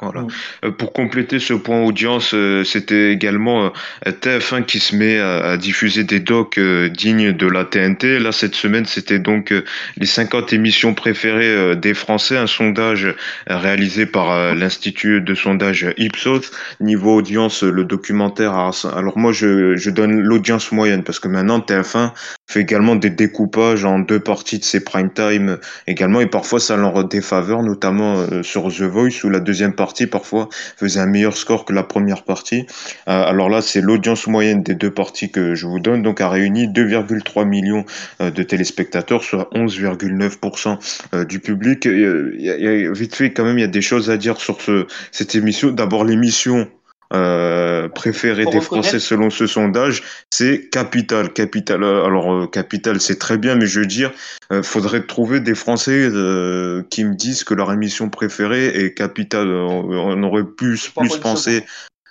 Voilà. 0.00 0.22
Mm. 0.22 0.28
Euh, 0.64 0.70
pour 0.70 0.92
compléter 0.92 1.38
ce 1.38 1.54
point 1.54 1.82
audience, 1.82 2.32
euh, 2.34 2.64
c'était 2.64 3.12
également 3.12 3.66
euh, 4.06 4.10
TF1 4.10 4.64
qui 4.64 4.80
se 4.80 4.96
met 4.96 5.18
à, 5.18 5.56
diffuser 5.56 6.04
des 6.04 6.20
docs 6.20 6.58
dignes 6.58 7.32
de 7.32 7.46
la 7.46 7.64
TNT. 7.64 8.18
Là, 8.18 8.32
cette 8.32 8.54
semaine, 8.54 8.86
c'était 8.86 9.18
donc 9.18 9.52
les 9.96 10.06
50 10.06 10.52
émissions 10.52 10.94
préférées 10.94 11.76
des 11.76 11.94
Français, 11.94 12.36
un 12.36 12.46
sondage 12.46 13.14
réalisé 13.46 14.06
par 14.06 14.54
l'Institut 14.54 15.20
de 15.20 15.34
sondage 15.34 15.86
Ipsos. 15.98 16.50
Niveau 16.80 17.16
audience, 17.16 17.62
le 17.62 17.84
documentaire 17.84 18.52
a... 18.54 18.70
Alors 18.96 19.18
moi, 19.18 19.32
je, 19.32 19.76
je 19.76 19.90
donne 19.90 20.20
l'audience 20.20 20.72
moyenne 20.72 21.02
parce 21.02 21.18
que 21.18 21.28
maintenant, 21.28 21.58
TF1 21.58 22.12
fait 22.48 22.60
également 22.60 22.96
des 22.96 23.10
découpages 23.10 23.84
en 23.84 23.98
deux 23.98 24.20
parties 24.20 24.58
de 24.58 24.64
ses 24.64 24.82
prime 24.82 25.12
time 25.12 25.58
également 25.86 26.20
et 26.20 26.26
parfois 26.26 26.60
ça 26.60 26.76
leur 26.76 27.04
défaveur, 27.04 27.62
notamment 27.62 28.42
sur 28.42 28.68
The 28.68 28.82
Voice 28.82 29.24
où 29.24 29.28
la 29.28 29.40
deuxième 29.40 29.74
partie 29.74 29.89
parfois 30.06 30.48
faisait 30.76 31.00
un 31.00 31.06
meilleur 31.06 31.36
score 31.36 31.64
que 31.64 31.72
la 31.72 31.82
première 31.82 32.22
partie. 32.22 32.66
Euh, 33.08 33.24
alors 33.24 33.48
là, 33.48 33.62
c'est 33.62 33.80
l'audience 33.80 34.26
moyenne 34.26 34.62
des 34.62 34.74
deux 34.74 34.90
parties 34.90 35.30
que 35.30 35.54
je 35.54 35.66
vous 35.66 35.80
donne, 35.80 36.02
donc 36.02 36.20
a 36.20 36.28
réuni 36.28 36.68
2,3 36.68 37.46
millions 37.46 37.84
euh, 38.20 38.30
de 38.30 38.42
téléspectateurs, 38.42 39.22
soit 39.22 39.48
11,9% 39.54 40.78
euh, 41.14 41.24
du 41.24 41.40
public. 41.40 41.86
Vite 41.86 43.14
fait, 43.14 43.32
quand 43.32 43.44
même, 43.44 43.58
il 43.58 43.62
y 43.62 43.64
a 43.64 43.68
des 43.68 43.82
choses 43.82 44.10
à 44.10 44.16
dire 44.16 44.40
sur 44.40 44.60
ce, 44.60 44.86
cette 45.12 45.34
émission. 45.34 45.70
D'abord, 45.70 46.04
l'émission 46.04 46.68
euh, 47.12 47.88
préférée 47.88 48.44
Faut 48.44 48.50
des. 48.50 48.60
Français 48.60 49.00
selon 49.00 49.30
ce 49.30 49.46
sondage, 49.46 50.02
c'est 50.30 50.68
Capital. 50.70 51.32
Capital. 51.32 51.82
euh, 51.82 52.04
Alors 52.04 52.32
euh, 52.32 52.46
Capital, 52.46 53.00
c'est 53.00 53.18
très 53.18 53.36
bien, 53.36 53.56
mais 53.56 53.66
je 53.66 53.80
veux 53.80 53.86
dire, 53.86 54.12
euh, 54.52 54.62
faudrait 54.62 55.06
trouver 55.06 55.40
des 55.40 55.54
Français 55.54 56.08
euh, 56.12 56.82
qui 56.90 57.04
me 57.04 57.14
disent 57.14 57.44
que 57.44 57.54
leur 57.54 57.72
émission 57.72 58.08
préférée 58.10 58.66
est 58.66 58.94
Capital. 58.94 59.48
Euh, 59.48 59.66
On 59.66 60.22
aurait 60.22 60.44
plus 60.44 60.88
plus 60.90 61.16
pensé 61.16 61.64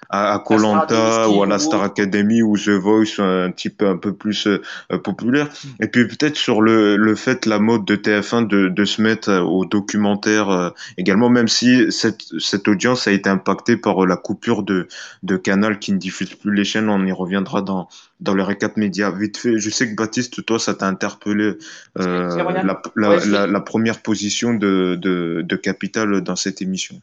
à 0.09 0.41
Colanta 0.43 1.29
ou 1.29 1.43
à 1.43 1.45
la 1.45 1.59
Star. 1.59 1.83
Academy 1.83 2.41
ou 2.41 2.57
The 2.57 2.69
Voice 2.69 3.19
un 3.19 3.51
peu 3.77 3.87
un 3.87 3.97
peu 3.97 4.13
plus 4.13 4.47
euh, 4.47 4.59
populaire. 4.97 5.47
Et 5.79 5.87
puis 5.87 6.07
peut-être 6.07 6.35
sur 6.35 6.61
le 6.61 6.97
le 6.97 7.15
fait 7.15 7.45
la 7.45 7.59
mode 7.59 7.85
de 7.85 7.95
TF1 7.95 8.47
de 8.47 8.69
de 8.69 8.85
se 8.85 9.01
mettre 9.01 9.29
euh, 9.29 9.41
au 9.41 9.65
documentaire 9.65 10.49
euh, 10.49 10.69
également 10.97 11.29
même 11.29 11.47
si 11.47 11.91
cette 11.91 12.23
cette 12.39 12.67
audience 12.67 13.07
a 13.07 13.11
été 13.11 13.29
impactée 13.29 13.77
par 13.77 14.03
euh, 14.03 14.07
la 14.07 14.17
coupure 14.17 14.63
de 14.63 14.87
de 15.21 15.37
Canal 15.37 15.77
qui 15.77 15.93
ne 15.93 15.97
diffuse 15.97 16.33
plus 16.33 16.55
les 16.55 16.65
chaînes. 16.65 16.89
On 16.89 17.05
y 17.05 17.11
reviendra 17.11 17.61
dans 17.61 17.87
dans 18.19 18.33
le 18.33 18.41
récap 18.43 18.77
média. 18.77 19.11
Vite 19.11 19.37
fait 19.37 19.59
je 19.59 19.69
sais 19.69 19.89
que 19.89 19.95
Baptiste 19.95 20.43
toi 20.43 20.57
ça 20.57 20.73
t'a 20.73 20.87
interpellé 20.87 21.53
euh, 21.99 22.35
la, 22.63 22.81
la, 22.95 23.25
la, 23.25 23.47
la 23.47 23.59
première 23.61 24.01
position 24.01 24.55
de 24.55 24.97
de 24.99 25.43
de 25.47 25.55
Capital 25.55 26.21
dans 26.21 26.35
cette 26.35 26.63
émission 26.63 26.99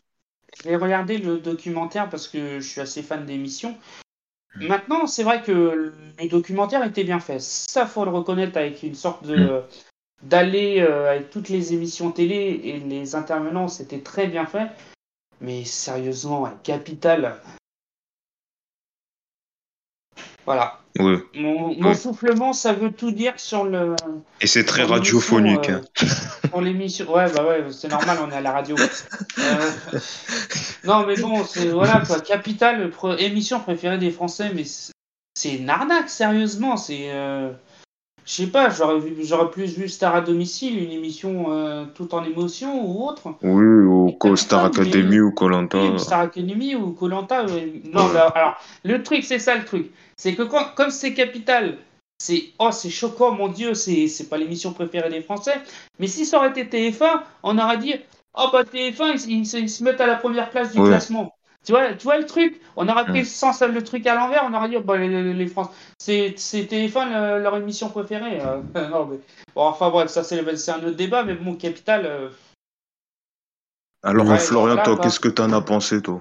vais 0.67 0.77
regarder 0.77 1.19
le 1.19 1.39
documentaire 1.39 2.09
parce 2.09 2.29
que 2.29 2.61
je 2.61 2.69
suis 2.69 2.81
assez 2.81 3.03
fan 3.03 3.25
d'émissions. 3.25 3.77
Mm. 4.57 4.67
Maintenant, 4.67 5.07
c'est 5.07 5.23
vrai 5.23 5.43
que 5.43 5.53
le 6.19 6.29
documentaire 6.29 6.85
était 6.85 7.05
bien 7.05 7.21
fait. 7.21 7.41
Ça, 7.41 7.87
faut 7.87 8.05
le 8.05 8.11
reconnaître 8.11 8.57
avec 8.57 8.83
une 8.83 8.95
sorte 8.95 9.25
de 9.25 9.63
Mm. 10.23 10.29
d'aller 10.29 10.81
euh, 10.81 11.11
avec 11.11 11.31
toutes 11.31 11.49
les 11.49 11.75
émissions 11.75 12.11
télé 12.11 12.61
et 12.65 12.81
les 12.81 13.15
intervenants, 13.15 13.69
c'était 13.69 14.01
très 14.01 14.27
bien 14.27 14.47
fait. 14.47 14.69
Mais 15.41 15.65
sérieusement, 15.65 16.43
ouais, 16.43 16.51
Capital. 16.63 17.41
Voilà. 20.47 20.81
Ouais 20.99 21.19
Mon, 21.35 21.75
mon 21.75 21.89
Ouais. 21.89 21.95
soufflement, 21.95 22.53
ça 22.53 22.73
veut 22.73 22.91
tout 22.91 23.11
dire 23.11 23.35
sur 23.37 23.65
le. 23.65 23.95
et 24.41 24.47
c'est 24.47 24.65
très 24.65 24.83
radiophonique 24.85 25.69
euh, 25.71 25.81
hein. 26.03 26.07
Pour 26.51 26.61
l'émission, 26.61 27.13
ouais, 27.13 27.31
bah 27.33 27.45
ouais, 27.47 27.65
c'est 27.71 27.89
normal, 27.89 28.19
on 28.27 28.31
est 28.31 28.37
à 28.37 28.41
la 28.41 28.53
radio. 28.53 28.77
Euh, 29.39 29.71
Non, 30.85 31.05
mais 31.07 31.17
bon, 31.17 31.45
c'est 31.45 31.69
voilà 31.69 32.03
quoi. 32.07 32.21
Capital, 32.21 32.91
émission 33.19 33.61
préférée 33.61 33.99
des 33.99 34.11
Français, 34.11 34.51
mais 34.55 34.65
c'est- 34.65 34.93
c'est 35.35 35.55
une 35.57 35.69
arnaque, 35.69 36.09
sérieusement. 36.09 36.77
C'est. 36.77 37.11
euh, 37.11 37.51
Je 38.27 38.33
sais 38.33 38.47
pas, 38.49 38.71
j'aurais 38.71 38.99
vu- 38.99 39.17
j'aurais 39.25 39.51
plus 39.51 39.79
vu 39.79 39.89
Star 39.89 40.17
à 40.17 40.21
domicile, 40.21 40.83
une 40.83 40.91
émission 40.91 41.53
euh, 41.53 41.85
tout 41.95 42.13
en 42.13 42.25
émotion 42.25 42.85
ou 42.85 43.07
autre. 43.09 43.35
Oui, 43.43 43.65
ou 43.65 44.37
Star 44.37 44.65
Academy 44.65 45.21
ou 45.21 45.31
Colanta. 45.31 45.79
Oui, 45.79 45.99
Star 46.01 46.21
Academy 46.21 46.75
ou 46.75 46.91
Colanta. 46.93 47.45
Non, 47.45 47.53
Ouais. 47.55 48.13
mais 48.15 48.19
alors, 48.35 48.57
le 48.85 49.03
truc, 49.05 49.23
c'est 49.25 49.39
ça 49.39 49.55
le 49.57 49.65
truc. 49.65 49.93
C'est 50.17 50.35
que 50.35 50.43
quand, 50.43 50.75
comme 50.75 50.91
c'est 50.91 51.15
Capital, 51.15 51.79
c'est 52.19 52.47
oh, 52.59 52.71
c'est 52.73 52.91
choquant, 52.91 53.31
mon 53.31 53.47
Dieu, 53.49 53.75
c'est 53.75 54.09
c'est 54.09 54.29
pas 54.29 54.39
l'émission 54.39 54.73
préférée 54.73 55.11
des 55.11 55.23
Français. 55.23 55.61
Mais 56.01 56.09
si 56.09 56.27
ça 56.27 56.39
aurait 56.39 56.51
été 56.51 56.65
TF1, 56.65 57.23
on 57.45 57.57
aurait 57.59 57.79
dit 57.79 57.95
oh 58.35 58.49
bah 58.53 58.65
TF1, 58.65 59.13
ils, 59.15 59.31
ils 59.31 59.47
se- 59.47 59.57
ils 59.57 59.71
se 59.71 59.85
mettent 59.85 60.01
à 60.01 60.07
la 60.07 60.17
première 60.17 60.51
place 60.51 60.73
du 60.73 60.81
Ouais. 60.81 60.89
classement. 60.89 61.36
Tu 61.67 61.73
vois, 61.73 61.93
tu 61.95 62.05
vois 62.05 62.17
le 62.17 62.27
truc? 62.27 62.61
On 62.77 62.89
aurait 62.89 63.03
pris 63.05 63.13
Ouais. 63.15 63.19
le 63.21 63.25
sens, 63.25 63.61
le 63.61 63.83
truc 63.83 64.07
à 64.07 64.15
l'envers, 64.15 64.45
on 64.49 64.55
aurait 64.55 64.69
dit 64.69 64.77
oh, 64.77 64.83
bah, 64.83 64.97
les, 64.97 65.09
les, 65.09 65.35
les 65.35 65.47
Français, 65.49 65.73
c'est 65.99 66.65
TF1 66.67 67.07
le- 67.39 67.43
leur 67.43 67.57
émission 67.57 67.89
préférée. 67.89 68.41
euh. 68.41 68.63
non, 68.91 69.07
mais... 69.07 69.19
bon, 69.55 69.63
enfin 69.63 69.91
bref, 69.91 70.09
ça 70.09 70.23
c'est 70.23 70.39
un 70.39 70.79
autre 70.79 70.91
débat, 70.97 71.25
mais 71.25 71.35
bon, 71.35 71.57
Capital. 71.57 72.07
euh, 72.07 72.29
Alors, 74.05 74.27
Ouais, 74.29 74.39
Florian, 74.39 74.81
toi, 74.81 74.97
qu'est-ce 75.03 75.19
que 75.19 75.29
t'en 75.29 75.53
as 75.53 75.61
pensé, 75.61 76.01
toi? 76.01 76.21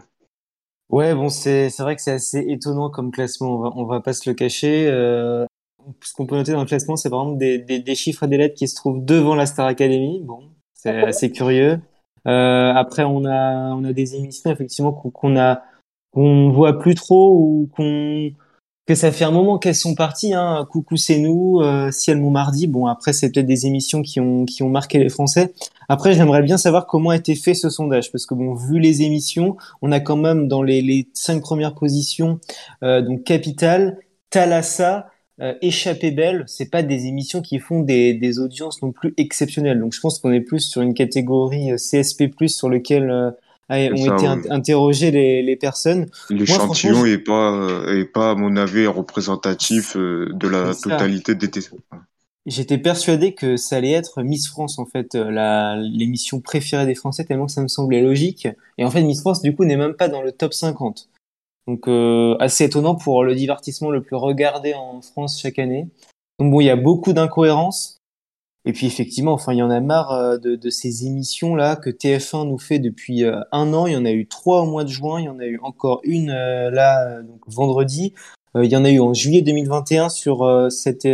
Ouais, 0.89 1.13
bon, 1.13 1.29
c'est 1.29 1.69
c'est 1.69 1.83
vrai 1.83 1.95
que 1.95 2.01
c'est 2.01 2.11
assez 2.13 2.43
étonnant 2.47 2.89
comme 2.89 3.11
classement. 3.11 3.55
On 3.55 3.59
va, 3.59 3.69
on 3.75 3.85
va 3.85 4.01
pas 4.01 4.13
se 4.13 4.27
le 4.29 4.33
cacher. 4.35 4.87
Euh, 4.87 5.45
ce 6.01 6.13
qu'on 6.13 6.25
peut 6.25 6.35
noter 6.35 6.51
dans 6.53 6.61
le 6.61 6.65
classement, 6.65 6.95
c'est 6.95 7.09
par 7.09 7.21
exemple 7.21 7.37
des, 7.39 7.59
des, 7.59 7.79
des 7.79 7.95
chiffres 7.95 8.23
et 8.23 8.27
des 8.27 8.37
lettres 8.37 8.55
qui 8.55 8.67
se 8.67 8.75
trouvent 8.75 9.03
devant 9.03 9.35
la 9.35 9.45
Star 9.45 9.67
Academy. 9.67 10.21
Bon, 10.23 10.51
c'est 10.73 10.89
assez 11.03 11.31
curieux. 11.31 11.79
Euh, 12.27 12.73
après, 12.73 13.03
on 13.03 13.25
a 13.25 13.73
on 13.73 13.83
a 13.83 13.93
des 13.93 14.15
émissions 14.15 14.51
effectivement 14.51 14.91
qu'on 14.91 15.37
a 15.37 15.61
qu'on 16.11 16.49
voit 16.49 16.79
plus 16.79 16.95
trop 16.95 17.37
ou 17.37 17.69
qu'on 17.75 18.31
que 18.87 18.93
ça 18.95 19.11
fait 19.11 19.25
un 19.25 19.31
moment 19.31 19.57
qu'elles 19.57 19.75
sont 19.75 19.95
parties. 19.95 20.33
Hein. 20.33 20.67
Coucou, 20.69 20.95
c'est 20.95 21.17
nous. 21.17 21.59
Euh, 21.61 21.91
Ciel 21.91 22.19
mon 22.19 22.29
mardi. 22.29 22.67
Bon, 22.67 22.85
après, 22.85 23.13
c'est 23.13 23.31
peut-être 23.31 23.47
des 23.47 23.65
émissions 23.65 24.01
qui 24.01 24.19
ont 24.19 24.45
qui 24.45 24.63
ont 24.63 24.69
marqué 24.69 24.99
les 24.99 25.09
Français. 25.09 25.53
Après, 25.89 26.13
j'aimerais 26.13 26.43
bien 26.43 26.57
savoir 26.57 26.87
comment 26.87 27.09
a 27.11 27.15
été 27.15 27.35
fait 27.35 27.53
ce 27.53 27.69
sondage 27.69 28.11
parce 28.11 28.25
que 28.25 28.35
bon, 28.35 28.53
vu 28.53 28.79
les 28.79 29.01
émissions, 29.01 29.57
on 29.81 29.91
a 29.91 29.99
quand 29.99 30.17
même 30.17 30.47
dans 30.47 30.63
les, 30.63 30.81
les 30.81 31.07
cinq 31.13 31.41
premières 31.41 31.75
positions 31.75 32.39
euh, 32.83 33.01
donc 33.01 33.23
Capital, 33.23 33.99
Thalassa, 34.29 35.07
euh, 35.41 35.53
Échappée 35.61 36.11
belle. 36.11 36.43
C'est 36.47 36.69
pas 36.69 36.83
des 36.83 37.05
émissions 37.05 37.41
qui 37.41 37.59
font 37.59 37.81
des, 37.81 38.13
des 38.13 38.39
audiences 38.39 38.81
non 38.81 38.91
plus 38.91 39.13
exceptionnelles. 39.17 39.79
Donc 39.79 39.93
je 39.93 39.99
pense 39.99 40.19
qu'on 40.19 40.31
est 40.31 40.41
plus 40.41 40.61
sur 40.61 40.81
une 40.81 40.93
catégorie 40.93 41.71
euh, 41.71 41.75
CSP+ 41.75 42.29
sur 42.47 42.69
lequel 42.69 43.09
euh, 43.09 43.31
ont 43.69 44.17
été 44.17 44.27
ouais. 44.27 44.51
interrogées 44.51 45.11
les, 45.11 45.43
les 45.43 45.55
personnes. 45.55 46.07
L'échantillon 46.29 46.93
franchement, 46.93 47.05
est 47.05 47.17
pas, 47.17 47.51
euh, 47.51 47.99
est 47.99 48.05
pas, 48.05 48.31
à 48.31 48.35
mon 48.35 48.55
avis, 48.55 48.87
représentatif 48.87 49.97
de 49.97 50.47
la 50.47 50.73
totalité 50.73 51.35
des. 51.35 51.49
J'étais 52.45 52.77
persuadé 52.77 53.33
que 53.33 53.57
ça 53.57 53.77
allait 53.77 53.93
être 53.93 54.21
Miss 54.21 54.47
France 54.47 54.77
en 54.77 54.85
fait, 54.85 55.15
l'émission 55.15 56.41
préférée 56.41 56.85
des 56.85 56.93
Français 56.93 57.25
tellement 57.25 57.47
que 57.47 57.51
ça 57.51 57.63
me 57.63 57.67
semblait 57.67 58.03
logique. 58.03 58.47
Et 58.77 58.85
en 58.85 58.91
fait, 58.91 59.01
Miss 59.01 59.21
France 59.21 59.41
du 59.41 59.55
coup 59.55 59.65
n'est 59.65 59.77
même 59.77 59.95
pas 59.95 60.09
dans 60.09 60.21
le 60.21 60.31
top 60.31 60.53
50. 60.53 61.09
Donc 61.67 61.87
euh, 61.87 62.35
assez 62.39 62.65
étonnant 62.65 62.95
pour 62.95 63.23
le 63.23 63.35
divertissement 63.35 63.89
le 63.89 64.01
plus 64.01 64.15
regardé 64.15 64.73
en 64.73 65.01
France 65.01 65.39
chaque 65.39 65.59
année. 65.59 65.87
Donc 66.39 66.51
bon, 66.51 66.61
il 66.61 66.65
y 66.65 66.69
a 66.69 66.75
beaucoup 66.75 67.13
d'incohérences. 67.13 67.95
Et 68.67 68.73
puis 68.73 68.87
effectivement, 68.87 69.33
enfin, 69.33 69.53
il 69.53 69.57
y 69.57 69.61
en 69.61 69.69
a 69.69 69.79
marre 69.79 70.11
euh, 70.11 70.37
de, 70.37 70.55
de 70.55 70.69
ces 70.71 71.05
émissions 71.05 71.55
là 71.55 71.75
que 71.75 71.91
TF1 71.91 72.47
nous 72.47 72.57
fait 72.57 72.79
depuis 72.79 73.23
euh, 73.23 73.39
un 73.51 73.73
an. 73.73 73.85
Il 73.85 73.93
y 73.93 73.97
en 73.97 74.05
a 74.05 74.11
eu 74.11 74.27
trois 74.27 74.61
au 74.61 74.65
mois 74.65 74.83
de 74.83 74.89
juin, 74.89 75.19
il 75.19 75.25
y 75.25 75.29
en 75.29 75.39
a 75.39 75.45
eu 75.45 75.59
encore 75.61 76.01
une 76.03 76.31
euh, 76.31 76.71
là 76.71 77.21
donc 77.21 77.41
vendredi. 77.47 78.13
Il 78.55 78.71
y 78.71 78.77
en 78.77 78.85
a 78.85 78.89
eu 78.89 79.01
en 79.01 79.13
juillet 79.13 79.41
2021 79.41 80.07
sur 80.07 80.71
cette 80.71 81.05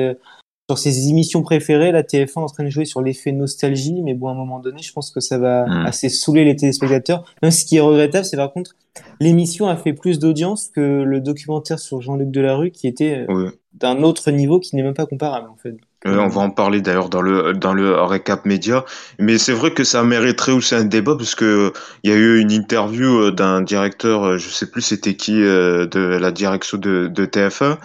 sur 0.71 0.77
ses 0.77 1.09
émissions 1.09 1.41
préférées. 1.41 1.91
La 1.91 2.03
TF1 2.03 2.31
est 2.31 2.37
en 2.37 2.45
train 2.45 2.63
de 2.63 2.69
jouer 2.69 2.85
sur 2.85 3.01
l'effet 3.01 3.31
nostalgie, 3.33 4.01
mais 4.03 4.13
bon, 4.13 4.29
à 4.29 4.31
un 4.31 4.35
moment 4.35 4.59
donné, 4.59 4.81
je 4.81 4.93
pense 4.93 5.11
que 5.11 5.19
ça 5.19 5.37
va 5.37 5.65
Mm. 5.65 5.85
assez 5.85 6.09
saouler 6.09 6.45
les 6.45 6.55
téléspectateurs. 6.55 7.23
Même 7.41 7.51
ce 7.51 7.65
qui 7.65 7.77
est 7.77 7.81
regrettable, 7.81 8.25
c'est 8.25 8.37
par 8.37 8.51
contre 8.53 8.71
l'émission 9.19 9.67
a 9.67 9.75
fait 9.75 9.93
plus 9.93 10.19
d'audience 10.19 10.69
que 10.73 11.03
le 11.03 11.19
documentaire 11.19 11.79
sur 11.79 12.01
Jean-Luc 12.01 12.31
Delarue, 12.31 12.71
qui 12.71 12.87
était 12.87 13.25
euh, 13.29 13.51
d'un 13.73 14.01
autre 14.03 14.31
niveau 14.31 14.59
qui 14.59 14.75
n'est 14.75 14.83
même 14.83 14.93
pas 14.93 15.05
comparable 15.05 15.49
en 15.49 15.55
fait. 15.55 15.75
Euh, 16.07 16.17
on 16.17 16.29
va 16.29 16.41
en 16.41 16.49
parler 16.49 16.81
d'ailleurs 16.81 17.09
dans 17.09 17.21
le 17.21 17.53
dans 17.53 17.73
le 17.73 17.93
récap 18.01 18.45
média, 18.45 18.85
mais 19.19 19.37
c'est 19.37 19.53
vrai 19.53 19.71
que 19.73 19.83
ça 19.83 20.03
mériterait 20.03 20.51
aussi 20.51 20.73
un 20.73 20.83
débat 20.85 21.15
parce 21.15 21.35
que 21.35 21.71
il 22.03 22.09
y 22.09 22.13
a 22.13 22.17
eu 22.17 22.39
une 22.39 22.51
interview 22.51 23.19
euh, 23.19 23.31
d'un 23.31 23.61
directeur, 23.61 24.37
je 24.37 24.49
sais 24.49 24.69
plus 24.69 24.81
c'était 24.81 25.15
qui 25.15 25.33
de 25.33 25.89
la 25.99 26.31
direction 26.31 26.77
de, 26.77 27.07
de 27.07 27.25
TF1, 27.25 27.77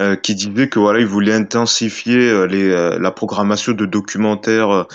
euh, 0.00 0.14
qui 0.14 0.36
disait 0.36 0.68
que 0.68 0.78
voilà, 0.78 1.00
il 1.00 1.06
voulait 1.06 1.32
intensifier 1.32 2.30
euh, 2.30 2.46
les, 2.46 2.70
euh, 2.70 3.00
la 3.00 3.10
programmation 3.10 3.72
de 3.72 3.84
documentaires 3.84 4.86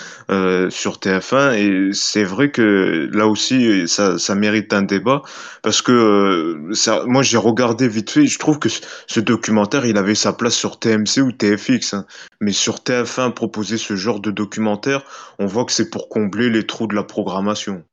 sur 0.70 0.96
TF1 0.96 1.54
et 1.58 1.92
c'est 1.92 2.24
vrai 2.24 2.50
que 2.50 3.10
là 3.12 3.26
aussi 3.26 3.86
ça, 3.86 4.18
ça 4.18 4.34
mérite 4.34 4.72
un 4.72 4.80
débat 4.80 5.22
parce 5.62 5.82
que 5.82 6.70
ça, 6.72 7.04
moi 7.06 7.22
j'ai 7.22 7.36
regardé 7.36 7.86
vite 7.86 8.10
fait, 8.10 8.26
je 8.26 8.38
trouve 8.38 8.58
que 8.58 8.68
ce 8.70 9.20
documentaire 9.20 9.84
il 9.84 9.98
avait 9.98 10.14
sa 10.14 10.32
place 10.32 10.54
sur 10.54 10.78
TMC 10.78 11.18
ou 11.18 11.32
TFX, 11.32 11.92
hein. 11.94 12.06
mais 12.40 12.52
sur 12.52 12.76
TF1 12.76 13.32
proposer 13.32 13.76
ce 13.76 13.96
genre 13.96 14.20
de 14.20 14.30
documentaire, 14.30 15.02
on 15.38 15.44
voit 15.44 15.66
que 15.66 15.72
c'est 15.72 15.90
pour 15.90 16.08
combler 16.08 16.48
les 16.48 16.66
trous 16.66 16.86
de 16.86 16.94
la 16.94 17.04
programmation. 17.04 17.84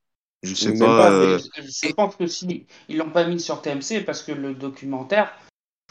Je 0.43 0.55
sais 0.55 0.77
pas. 0.77 1.37
Je 1.37 1.93
pense 1.93 2.15
que 2.15 2.25
si 2.25 2.65
ils 2.87 2.97
l'ont 2.97 3.11
pas 3.11 3.25
mis 3.25 3.39
sur 3.39 3.61
TMC 3.61 4.05
parce 4.05 4.23
que 4.23 4.31
le 4.31 4.53
documentaire 4.53 5.31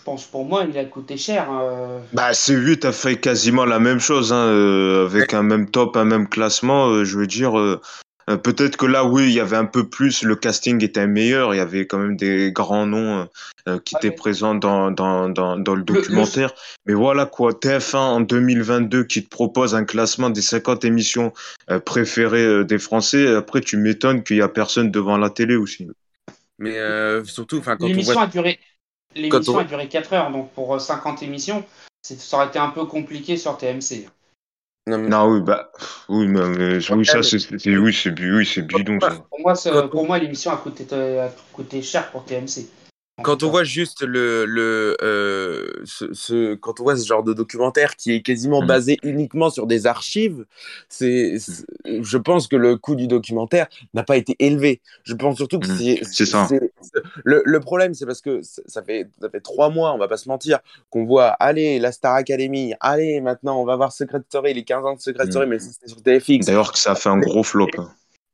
je 0.00 0.04
pense 0.04 0.24
pour 0.24 0.46
moi, 0.46 0.64
il 0.66 0.78
a 0.78 0.84
coûté 0.86 1.18
cher. 1.18 1.48
Euh... 1.52 1.98
Bah, 2.14 2.32
C8 2.32 2.86
a 2.86 2.92
fait 2.92 3.16
quasiment 3.16 3.66
la 3.66 3.78
même 3.78 4.00
chose, 4.00 4.32
hein, 4.32 4.46
euh, 4.46 5.04
avec 5.04 5.34
un 5.34 5.42
même 5.42 5.70
top, 5.70 5.94
un 5.98 6.06
même 6.06 6.26
classement. 6.26 6.88
Euh, 6.88 7.04
je 7.04 7.18
veux 7.18 7.26
dire, 7.26 7.58
euh, 7.58 7.78
peut-être 8.42 8.78
que 8.78 8.86
là, 8.86 9.04
oui, 9.04 9.24
il 9.24 9.32
y 9.34 9.40
avait 9.40 9.58
un 9.58 9.66
peu 9.66 9.86
plus, 9.86 10.22
le 10.22 10.36
casting 10.36 10.82
était 10.82 11.06
meilleur, 11.06 11.54
il 11.54 11.58
y 11.58 11.60
avait 11.60 11.86
quand 11.86 11.98
même 11.98 12.16
des 12.16 12.50
grands 12.50 12.86
noms 12.86 13.28
qui 13.84 13.94
étaient 13.94 14.10
présents 14.10 14.54
dans, 14.54 14.90
dans, 14.90 15.28
dans, 15.28 15.58
dans 15.58 15.74
le 15.74 15.82
documentaire. 15.82 16.54
Mais 16.86 16.94
voilà 16.94 17.26
quoi, 17.26 17.52
TF1 17.52 17.96
en 17.96 18.20
2022 18.20 19.04
qui 19.04 19.22
te 19.22 19.28
propose 19.28 19.74
un 19.74 19.84
classement 19.84 20.30
des 20.30 20.40
50 20.40 20.86
émissions 20.86 21.34
préférées 21.84 22.64
des 22.64 22.78
Français. 22.78 23.34
Après, 23.34 23.60
tu 23.60 23.76
m'étonnes 23.76 24.22
qu'il 24.22 24.38
y 24.38 24.42
a 24.42 24.48
personne 24.48 24.90
devant 24.90 25.18
la 25.18 25.28
télé 25.28 25.56
aussi. 25.56 25.88
Mais 26.58 26.78
surtout, 27.24 27.58
enfin, 27.58 27.76
quand 27.76 27.86
l'émission 27.86 28.18
a 28.18 28.26
duré 28.26 28.58
L'émission 29.14 29.59
a 29.59 29.64
duré 29.64 29.88
4 29.88 30.12
heures, 30.12 30.31
donc 30.31 30.51
pour 30.53 30.81
50 30.81 31.23
euh, 31.23 31.27
émissions, 31.27 31.64
ça 32.03 32.37
aurait 32.37 32.46
été 32.46 32.59
un 32.59 32.70
peu 32.70 32.87
compliqué 32.87 33.37
sur 33.37 33.57
TMC. 33.57 34.09
Non, 34.87 35.27
oui, 35.27 35.40
bah, 35.40 35.70
oui, 36.09 36.27
mais, 36.27 36.40
oui, 36.40 37.07
ça, 37.07 37.23
c'est, 37.23 37.37
oui, 37.77 37.92
c'est, 37.92 38.11
oui, 38.11 38.46
c'est 38.46 38.62
bidon, 38.62 38.99
ça. 39.01 39.11
Pour 39.29 39.40
moi, 39.40 39.55
pour 39.90 40.07
moi 40.07 40.18
l'émission 40.18 40.51
a 40.53 40.57
coûté, 40.57 40.85
a 40.94 41.29
coûté 41.53 41.83
cher 41.83 42.11
pour 42.11 42.25
TMC. 42.25 42.68
Quand 43.22 43.42
on 43.42 43.50
voit 43.50 43.64
juste 43.64 44.02
le, 44.02 44.44
le 44.44 44.96
euh, 45.02 45.70
ce, 45.85 46.12
ce, 46.12 46.54
quand 46.54 46.80
on 46.80 46.85
voit 46.85 46.96
ce 46.96 47.06
genre 47.06 47.22
de 47.22 47.33
documentaire 47.33 47.96
qui 47.96 48.12
est 48.12 48.22
quasiment 48.22 48.62
mm. 48.62 48.66
basé 48.66 48.98
uniquement 49.02 49.50
sur 49.50 49.66
des 49.66 49.87
archives, 49.87 50.44
c'est, 50.88 51.37
je 51.85 52.18
pense 52.18 52.48
que 52.48 52.56
le 52.56 52.76
coût 52.76 52.94
du 52.94 53.06
documentaire 53.06 53.66
n'a 53.94 54.02
pas 54.02 54.16
été 54.16 54.37
élevé. 54.38 54.80
Je 55.04 55.14
pense 55.14 55.37
surtout 55.37 55.59
que 55.59 55.68
mm. 55.68 56.04
c'est, 56.04 56.26
ça. 56.26 56.48
Le, 57.24 57.42
le, 57.44 57.61
problème, 57.61 57.94
c'est 57.94 58.06
parce 58.06 58.20
que 58.20 58.40
ça 58.42 58.83
fait, 58.83 59.09
ça 59.20 59.28
fait 59.30 59.40
trois 59.40 59.70
mois, 59.70 59.92
on 59.92 59.98
va 59.98 60.09
pas 60.09 60.16
se 60.16 60.28
mentir, 60.28 60.61
qu'on 60.90 61.04
voit, 61.04 61.28
allez, 61.28 61.78
la 61.78 61.92
Star 61.92 62.14
Academy, 62.14 62.74
allez, 62.80 63.20
maintenant, 63.20 63.61
on 63.61 63.64
va 63.64 63.76
voir 63.76 63.92
Secret 63.92 64.20
Story, 64.28 64.54
les 64.54 64.64
15 64.64 64.85
ans 64.85 64.94
de 64.94 65.00
Secret. 65.00 65.30
Story, 65.30 65.46
mais 65.46 65.59
c'est 65.59 65.88
sur 65.88 66.02
TFX. 66.02 66.46
D'ailleurs, 66.46 66.72
que 66.72 66.78
ça 66.78 66.92
a 66.92 66.94
fait 66.94 67.09
un 67.09 67.18
gros 67.18 67.42
flop. 67.42 67.68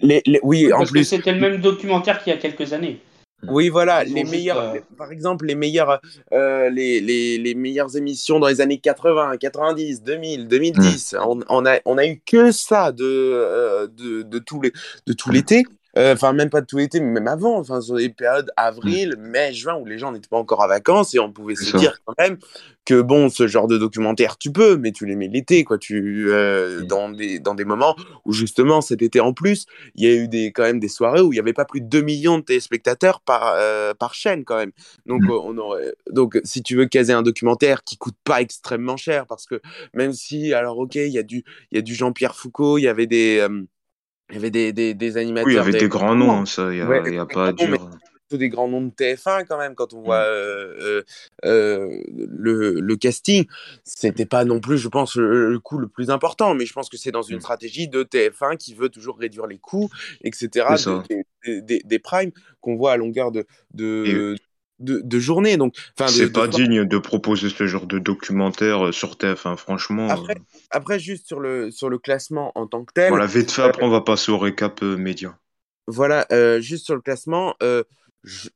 Les, 0.00 0.22
les, 0.26 0.40
oui, 0.42 0.72
en 0.72 0.84
plus. 0.84 1.04
C'était 1.04 1.32
le 1.32 1.40
même 1.40 1.60
documentaire 1.60 2.22
qu'il 2.22 2.32
y 2.32 2.36
a 2.36 2.38
quelques 2.38 2.72
années. 2.72 3.00
Oui, 3.42 3.68
voilà, 3.68 4.02
les 4.02 4.24
meilleurs, 4.24 4.58
euh, 4.58 4.78
par 4.96 5.12
exemple, 5.12 5.46
les 5.46 5.54
meilleures, 5.54 6.00
euh, 6.32 6.70
les, 6.70 7.00
les, 7.00 7.38
les, 7.38 7.54
meilleures 7.54 7.96
émissions 7.96 8.40
dans 8.40 8.48
les 8.48 8.60
années 8.60 8.78
80, 8.78 9.36
90, 9.36 10.02
2000, 10.02 10.48
2010. 10.48 11.16
On, 11.20 11.40
on, 11.48 11.66
a, 11.66 11.78
on 11.84 11.98
a 11.98 12.06
eu 12.06 12.20
que 12.24 12.50
ça 12.50 12.92
de, 12.92 13.04
euh, 13.04 13.86
de, 13.88 14.22
de, 14.22 14.38
tout 14.38 14.60
les, 14.62 14.72
de 15.06 15.12
tout 15.12 15.30
l'été. 15.30 15.64
Euh, 15.96 16.12
enfin 16.12 16.32
même 16.32 16.50
pas 16.50 16.62
tout 16.62 16.76
l'été, 16.76 17.00
mais 17.00 17.20
même 17.20 17.28
avant, 17.28 17.58
enfin 17.58 17.80
sur 17.80 17.94
les 17.94 18.10
périodes 18.10 18.50
avril, 18.56 19.16
mai, 19.18 19.54
juin 19.54 19.76
où 19.76 19.86
les 19.86 19.98
gens 19.98 20.12
n'étaient 20.12 20.28
pas 20.28 20.36
encore 20.36 20.60
en 20.60 20.68
vacances 20.68 21.14
et 21.14 21.18
on 21.18 21.32
pouvait 21.32 21.54
se 21.54 21.74
dire 21.76 21.98
quand 22.04 22.14
même 22.18 22.36
que 22.84 23.00
bon, 23.00 23.30
ce 23.30 23.46
genre 23.46 23.66
de 23.66 23.78
documentaire 23.78 24.36
tu 24.36 24.52
peux, 24.52 24.76
mais 24.76 24.92
tu 24.92 25.06
les 25.06 25.16
mets 25.16 25.28
l'été 25.28 25.64
quoi, 25.64 25.78
tu 25.78 26.26
euh, 26.28 26.82
dans 26.82 27.08
des 27.08 27.38
dans 27.38 27.54
des 27.54 27.64
moments 27.64 27.96
où 28.26 28.32
justement 28.32 28.82
cet 28.82 29.00
été 29.00 29.20
en 29.20 29.32
plus, 29.32 29.64
il 29.94 30.04
y 30.04 30.10
a 30.10 30.14
eu 30.14 30.28
des 30.28 30.52
quand 30.52 30.64
même 30.64 30.80
des 30.80 30.88
soirées 30.88 31.22
où 31.22 31.32
il 31.32 31.36
y 31.36 31.40
avait 31.40 31.54
pas 31.54 31.64
plus 31.64 31.80
de 31.80 31.86
2 31.86 32.02
millions 32.02 32.38
de 32.38 32.44
téléspectateurs 32.44 33.20
par 33.22 33.54
euh, 33.56 33.94
par 33.94 34.12
chaîne 34.12 34.44
quand 34.44 34.56
même. 34.56 34.72
Donc 35.06 35.22
mmh. 35.22 35.30
on 35.30 35.56
aurait 35.56 35.94
donc 36.10 36.38
si 36.44 36.62
tu 36.62 36.76
veux 36.76 36.86
caser 36.86 37.14
un 37.14 37.22
documentaire 37.22 37.84
qui 37.84 37.96
coûte 37.96 38.16
pas 38.22 38.42
extrêmement 38.42 38.98
cher 38.98 39.26
parce 39.26 39.46
que 39.46 39.62
même 39.94 40.12
si 40.12 40.52
alors 40.52 40.78
OK, 40.78 40.96
il 40.96 41.08
y 41.08 41.18
a 41.18 41.22
du 41.22 41.42
il 41.72 41.76
y 41.76 41.78
a 41.78 41.82
du 41.82 41.94
Jean-Pierre 41.94 42.34
Foucault, 42.34 42.76
il 42.76 42.82
y 42.82 42.88
avait 42.88 43.06
des 43.06 43.46
il 44.30 44.34
y 44.34 44.38
avait 44.38 44.50
des, 44.50 44.72
des, 44.72 44.94
des 44.94 45.16
animateurs. 45.16 45.46
Oui, 45.46 45.52
il 45.52 45.56
y 45.56 45.60
avait 45.60 45.78
des, 45.78 45.88
grands 45.88 46.14
noms, 46.14 46.46
ça, 46.46 46.72
il 46.72 46.76
n'y 46.76 46.80
a, 46.80 46.86
ouais, 46.86 47.14
y 47.14 47.18
a 47.18 47.26
pas 47.26 47.48
à 47.48 47.52
dire. 47.52 47.76
des 48.32 48.48
grands 48.48 48.66
noms 48.66 48.82
de 48.82 48.90
TF1 48.90 49.46
quand 49.46 49.56
même 49.56 49.76
quand 49.76 49.94
on 49.94 50.02
voit 50.02 50.18
mm. 50.18 50.26
euh, 50.26 51.02
euh, 51.44 52.02
le, 52.16 52.80
le, 52.80 52.96
casting 52.96 53.46
c'était 53.84 54.26
pas 54.26 54.44
non 54.44 54.58
plus 54.58 54.78
je 54.78 54.88
pense 54.88 55.14
le, 55.14 55.52
le, 55.52 55.58
coût 55.60 55.78
le 55.78 55.86
plus 55.86 56.10
important 56.10 56.52
mais 56.54 56.66
je 56.66 56.72
pense 56.72 56.88
que 56.88 56.96
c'est 56.96 57.12
dans 57.12 57.22
une 57.22 57.36
mm. 57.36 57.40
stratégie 57.40 57.88
de 57.88 58.02
TF1 58.02 58.56
qui 58.56 58.74
veut 58.74 58.88
toujours 58.88 59.16
réduire 59.16 59.46
les 59.46 59.58
coûts 59.58 59.88
etc 60.24 60.66
des, 61.08 61.62
des, 61.62 61.82
des, 61.84 61.98
primes 62.00 62.32
qu'on 62.60 62.74
voit 62.74 62.94
à 62.94 62.96
longueur 62.96 63.30
de, 63.30 63.46
de, 63.74 64.34
de, 64.78 65.00
de 65.02 65.18
journée. 65.18 65.56
Donc, 65.56 65.74
c'est 66.06 66.32
pas 66.32 66.48
digne 66.48 66.84
de 66.84 66.98
proposer 66.98 67.48
ce 67.50 67.66
genre 67.66 67.86
de 67.86 67.98
documentaire 67.98 68.86
euh, 68.86 68.92
sur 68.92 69.14
TF1, 69.16 69.56
franchement. 69.56 70.08
Après, 70.08 70.34
euh. 70.34 70.58
après, 70.70 70.98
juste 70.98 71.26
sur 71.26 71.40
le, 71.40 71.70
sur 71.70 71.88
le 71.88 71.98
classement 71.98 72.52
en 72.54 72.66
tant 72.66 72.84
que 72.84 72.92
tel. 72.92 73.08
Voilà, 73.10 73.26
vite 73.26 73.50
fait, 73.50 73.62
après, 73.62 73.84
on 73.84 73.90
va 73.90 74.00
passer 74.00 74.32
au 74.32 74.38
récap 74.38 74.82
euh, 74.82 74.96
média. 74.96 75.38
Voilà, 75.86 76.26
euh, 76.32 76.60
juste 76.60 76.84
sur 76.84 76.96
le 76.96 77.00
classement, 77.00 77.54
euh, 77.62 77.84
je... 78.24 78.48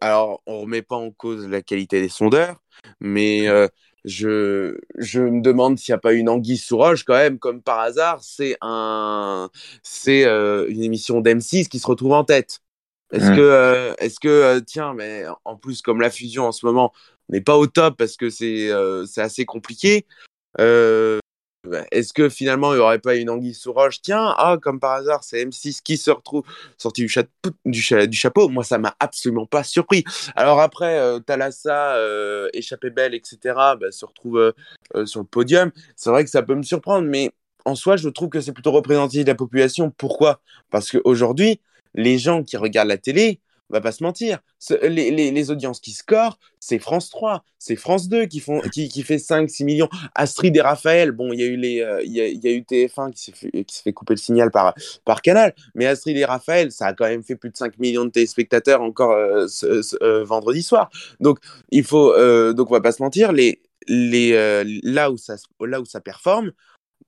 alors 0.00 0.42
on 0.46 0.62
remet 0.62 0.82
pas 0.82 0.96
en 0.96 1.12
cause 1.12 1.46
la 1.46 1.62
qualité 1.62 2.00
des 2.00 2.08
sondeurs, 2.08 2.60
mais 3.00 3.48
euh, 3.48 3.68
je, 4.04 4.78
je 4.98 5.20
me 5.20 5.40
demande 5.42 5.78
s'il 5.78 5.92
n'y 5.92 5.96
a 5.96 6.00
pas 6.00 6.12
une 6.12 6.28
anguille 6.28 6.56
sous 6.56 6.76
roche 6.76 7.04
quand 7.04 7.14
même, 7.14 7.38
comme 7.38 7.62
par 7.62 7.78
hasard, 7.78 8.18
c'est 8.24 8.56
un, 8.62 9.48
c'est 9.84 10.24
une 10.24 10.82
émission 10.82 11.20
d'M6 11.20 11.68
qui 11.68 11.78
se 11.78 11.86
retrouve 11.86 12.14
en 12.14 12.24
tête. 12.24 12.61
Est-ce 13.12 13.30
que, 13.30 13.40
euh, 13.40 13.94
est-ce 13.98 14.18
que, 14.18 14.28
euh, 14.28 14.60
tiens, 14.60 14.94
mais 14.94 15.24
en 15.44 15.56
plus, 15.56 15.82
comme 15.82 16.00
la 16.00 16.10
fusion 16.10 16.46
en 16.46 16.52
ce 16.52 16.64
moment 16.64 16.92
n'est 17.28 17.40
pas 17.40 17.56
au 17.56 17.66
top 17.66 17.96
parce 17.96 18.16
que 18.16 18.30
c'est 18.30 18.70
euh, 18.70 19.06
c'est 19.06 19.20
assez 19.20 19.44
compliqué, 19.44 20.06
bah, 21.64 21.84
est-ce 21.92 22.12
que 22.12 22.28
finalement 22.28 22.72
il 22.72 22.76
n'y 22.78 22.82
aurait 22.82 22.98
pas 22.98 23.14
une 23.14 23.30
anguille 23.30 23.54
sous 23.54 23.72
roche? 23.72 24.02
Tiens, 24.02 24.34
ah, 24.36 24.56
comme 24.60 24.80
par 24.80 24.92
hasard, 24.92 25.22
c'est 25.22 25.44
M6 25.44 25.80
qui 25.80 25.96
se 25.96 26.10
retrouve 26.10 26.42
sorti 26.76 27.02
du, 27.02 27.08
cha 27.08 27.22
du, 27.64 27.80
cha 27.80 28.06
du 28.06 28.16
chapeau. 28.16 28.48
Moi, 28.48 28.64
ça 28.64 28.78
m'a 28.78 28.96
absolument 28.98 29.46
pas 29.46 29.62
surpris. 29.62 30.02
Alors 30.34 30.60
après, 30.60 30.98
euh, 30.98 31.20
Thalassa, 31.20 31.94
euh, 31.94 32.48
Échappée 32.52 32.90
Belle, 32.90 33.14
etc., 33.14 33.38
bah, 33.78 33.92
se 33.92 34.04
retrouve 34.04 34.52
sur 35.04 35.20
le 35.20 35.26
podium. 35.26 35.70
C'est 35.94 36.10
vrai 36.10 36.24
que 36.24 36.30
ça 36.30 36.42
peut 36.42 36.56
me 36.56 36.64
surprendre, 36.64 37.06
mais 37.08 37.30
en 37.64 37.76
soi, 37.76 37.96
je 37.96 38.08
trouve 38.08 38.28
que 38.28 38.40
c'est 38.40 38.52
plutôt 38.52 38.72
représentatif 38.72 39.24
de 39.24 39.30
la 39.30 39.36
population. 39.36 39.92
Pourquoi? 39.96 40.40
Parce 40.70 40.90
qu'aujourd'hui, 40.90 41.60
les 41.94 42.18
gens 42.18 42.42
qui 42.42 42.56
regardent 42.56 42.88
la 42.88 42.98
télé, 42.98 43.40
on 43.72 43.76
va 43.76 43.80
pas 43.80 43.92
se 43.92 44.02
mentir, 44.02 44.40
les, 44.82 45.50
audiences 45.50 45.80
qui 45.80 45.92
scorent, 45.92 46.38
c'est 46.60 46.78
France 46.78 47.08
3, 47.08 47.42
c'est 47.58 47.76
France 47.76 48.06
2 48.08 48.26
qui, 48.26 48.40
font, 48.40 48.60
qui, 48.70 48.90
qui 48.90 49.02
fait 49.02 49.18
5, 49.18 49.48
6 49.48 49.64
millions. 49.64 49.88
Astrid 50.14 50.54
et 50.54 50.60
Raphaël, 50.60 51.10
bon, 51.10 51.32
il 51.32 51.40
y, 51.40 51.42
a 51.42 51.46
eu 51.46 51.56
les, 51.56 51.80
euh, 51.80 52.02
y, 52.04 52.20
a, 52.20 52.50
eu 52.50 52.60
TF1 52.60 53.12
qui 53.12 53.32
s'est 53.64 53.82
fait, 53.82 53.92
couper 53.94 54.12
le 54.12 54.18
signal 54.18 54.50
par, 54.50 54.74
par 55.06 55.22
Canal, 55.22 55.54
mais 55.74 55.86
Astrid 55.86 56.16
et 56.18 56.24
Raphaël, 56.26 56.70
ça 56.70 56.88
a 56.88 56.92
quand 56.92 57.06
même 57.06 57.22
fait 57.22 57.34
plus 57.34 57.48
de 57.48 57.56
5 57.56 57.78
millions 57.78 58.04
de 58.04 58.10
téléspectateurs 58.10 58.82
encore 58.82 59.12
euh, 59.12 59.46
euh, 60.02 60.24
vendredi 60.24 60.62
soir. 60.62 60.90
Donc, 61.20 61.38
il 61.70 61.84
faut, 61.84 62.12
euh, 62.12 62.52
donc 62.52 62.70
on 62.70 62.74
va 62.74 62.82
pas 62.82 62.92
se 62.92 63.02
mentir, 63.02 63.32
les, 63.32 63.62
les, 63.88 64.82
là, 64.82 65.10
où 65.10 65.16
ça, 65.16 65.36
là 65.60 65.80
où 65.80 65.86
ça 65.86 66.00
performe, 66.00 66.52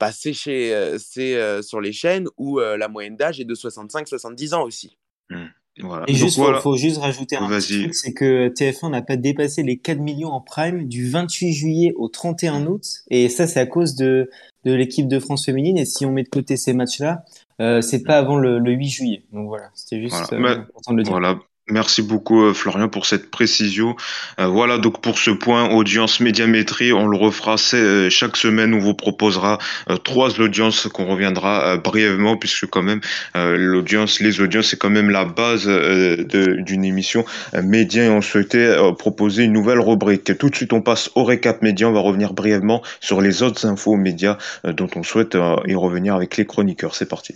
bah, 0.01 0.11
c'est 0.13 0.35
euh, 0.49 0.99
euh, 1.19 1.63
sur 1.63 1.81
les 1.81 1.93
chaînes 1.93 2.27
où 2.37 2.61
euh, 2.61 2.77
la 2.77 2.89
moyenne 2.89 3.17
d'âge 3.17 3.41
est 3.41 3.45
de 3.45 3.55
65-70 3.55 4.55
ans 4.55 4.65
aussi. 4.65 4.99
Mmh. 5.31 5.45
Voilà. 5.81 6.05
Et 6.07 6.15
juste, 6.15 6.37
il 6.37 6.41
voilà. 6.41 6.61
faut, 6.61 6.77
juste 6.77 6.99
rajouter 6.99 7.37
un 7.37 7.49
petit 7.49 7.81
truc, 7.81 7.95
c'est 7.95 8.13
que 8.13 8.49
TF1 8.49 8.91
n'a 8.91 9.03
pas 9.03 9.17
dépassé 9.17 9.65
les 9.65 9.77
4 9.79 9.99
millions 9.99 10.29
en 10.29 10.41
prime 10.41 10.87
du 10.87 11.09
28 11.09 11.53
juillet 11.53 11.93
au 11.97 12.09
31 12.09 12.61
mmh. 12.61 12.69
août. 12.69 12.85
Et 13.11 13.29
ça, 13.29 13.49
c'est 13.49 13.59
à 13.59 13.67
cause 13.67 13.97
de, 13.97 14.31
de 14.65 14.73
l'équipe 14.73 15.09
de 15.09 15.19
France 15.19 15.45
féminine. 15.45 15.77
Et 15.77 15.85
si 15.85 16.07
on 16.07 16.13
met 16.13 16.23
de 16.23 16.29
côté 16.29 16.57
ces 16.57 16.75
matchs-là, 16.75 17.25
euh, 17.61 17.81
c'est 17.81 18.03
pas 18.03 18.19
avant 18.19 18.37
le, 18.37 18.59
le, 18.59 18.73
8 18.73 18.89
juillet. 18.89 19.25
Donc 19.33 19.49
voilà, 19.49 19.71
c'était 19.75 20.01
juste 20.01 20.15
voilà. 20.31 20.51
Euh, 20.51 20.61
important 20.61 20.93
de 20.93 20.97
le 20.99 21.03
dire. 21.03 21.13
Voilà. 21.13 21.39
Merci 21.71 22.03
beaucoup 22.03 22.45
euh, 22.45 22.53
Florian 22.53 22.91
pour 22.91 23.07
cette 23.07 23.31
précision. 23.31 23.97
Euh, 24.39 24.49
voilà 24.49 24.77
donc 24.77 25.01
pour 25.01 25.19
ce 25.19 25.31
point 25.31 25.71
audience 25.71 26.21
médiamétrie, 26.21 26.93
on 26.93 27.07
le 27.07 27.17
refera 27.17 27.57
euh, 27.73 28.11
chaque 28.11 28.37
semaine. 28.37 28.75
On 28.75 28.79
vous 28.79 28.93
proposera 28.93 29.59
trois 30.05 30.41
audiences 30.41 30.89
qu'on 30.89 31.07
reviendra 31.07 31.79
brièvement 31.79 32.37
puisque 32.37 32.67
quand 32.67 32.83
même 32.83 33.01
l'audience, 33.35 34.21
les 34.21 34.41
audiences 34.41 34.69
c'est 34.69 34.79
quand 34.79 34.91
même 34.91 35.09
la 35.09 35.25
base 35.25 35.67
d'une 35.67 36.85
émission 36.85 37.25
média 37.63 38.05
et 38.05 38.09
on 38.09 38.21
souhaitait 38.21 38.77
proposer 38.99 39.45
une 39.45 39.53
nouvelle 39.53 39.81
rubrique. 39.81 40.37
Tout 40.37 40.51
de 40.51 40.55
suite 40.55 40.73
on 40.73 40.83
passe 40.83 41.11
au 41.15 41.25
récap 41.25 41.63
média. 41.63 41.89
On 41.89 41.93
va 41.93 42.01
revenir 42.01 42.35
brièvement 42.35 42.83
sur 43.01 43.21
les 43.21 43.43
autres 43.43 43.67
infos 43.67 43.97
médias 43.97 44.37
dont 44.65 44.89
on 44.97 45.03
souhaite 45.03 45.37
y 45.67 45.75
revenir 45.75 46.15
avec 46.15 46.37
les 46.37 46.45
chroniqueurs. 46.45 46.95
C'est 46.95 47.09
parti. 47.09 47.35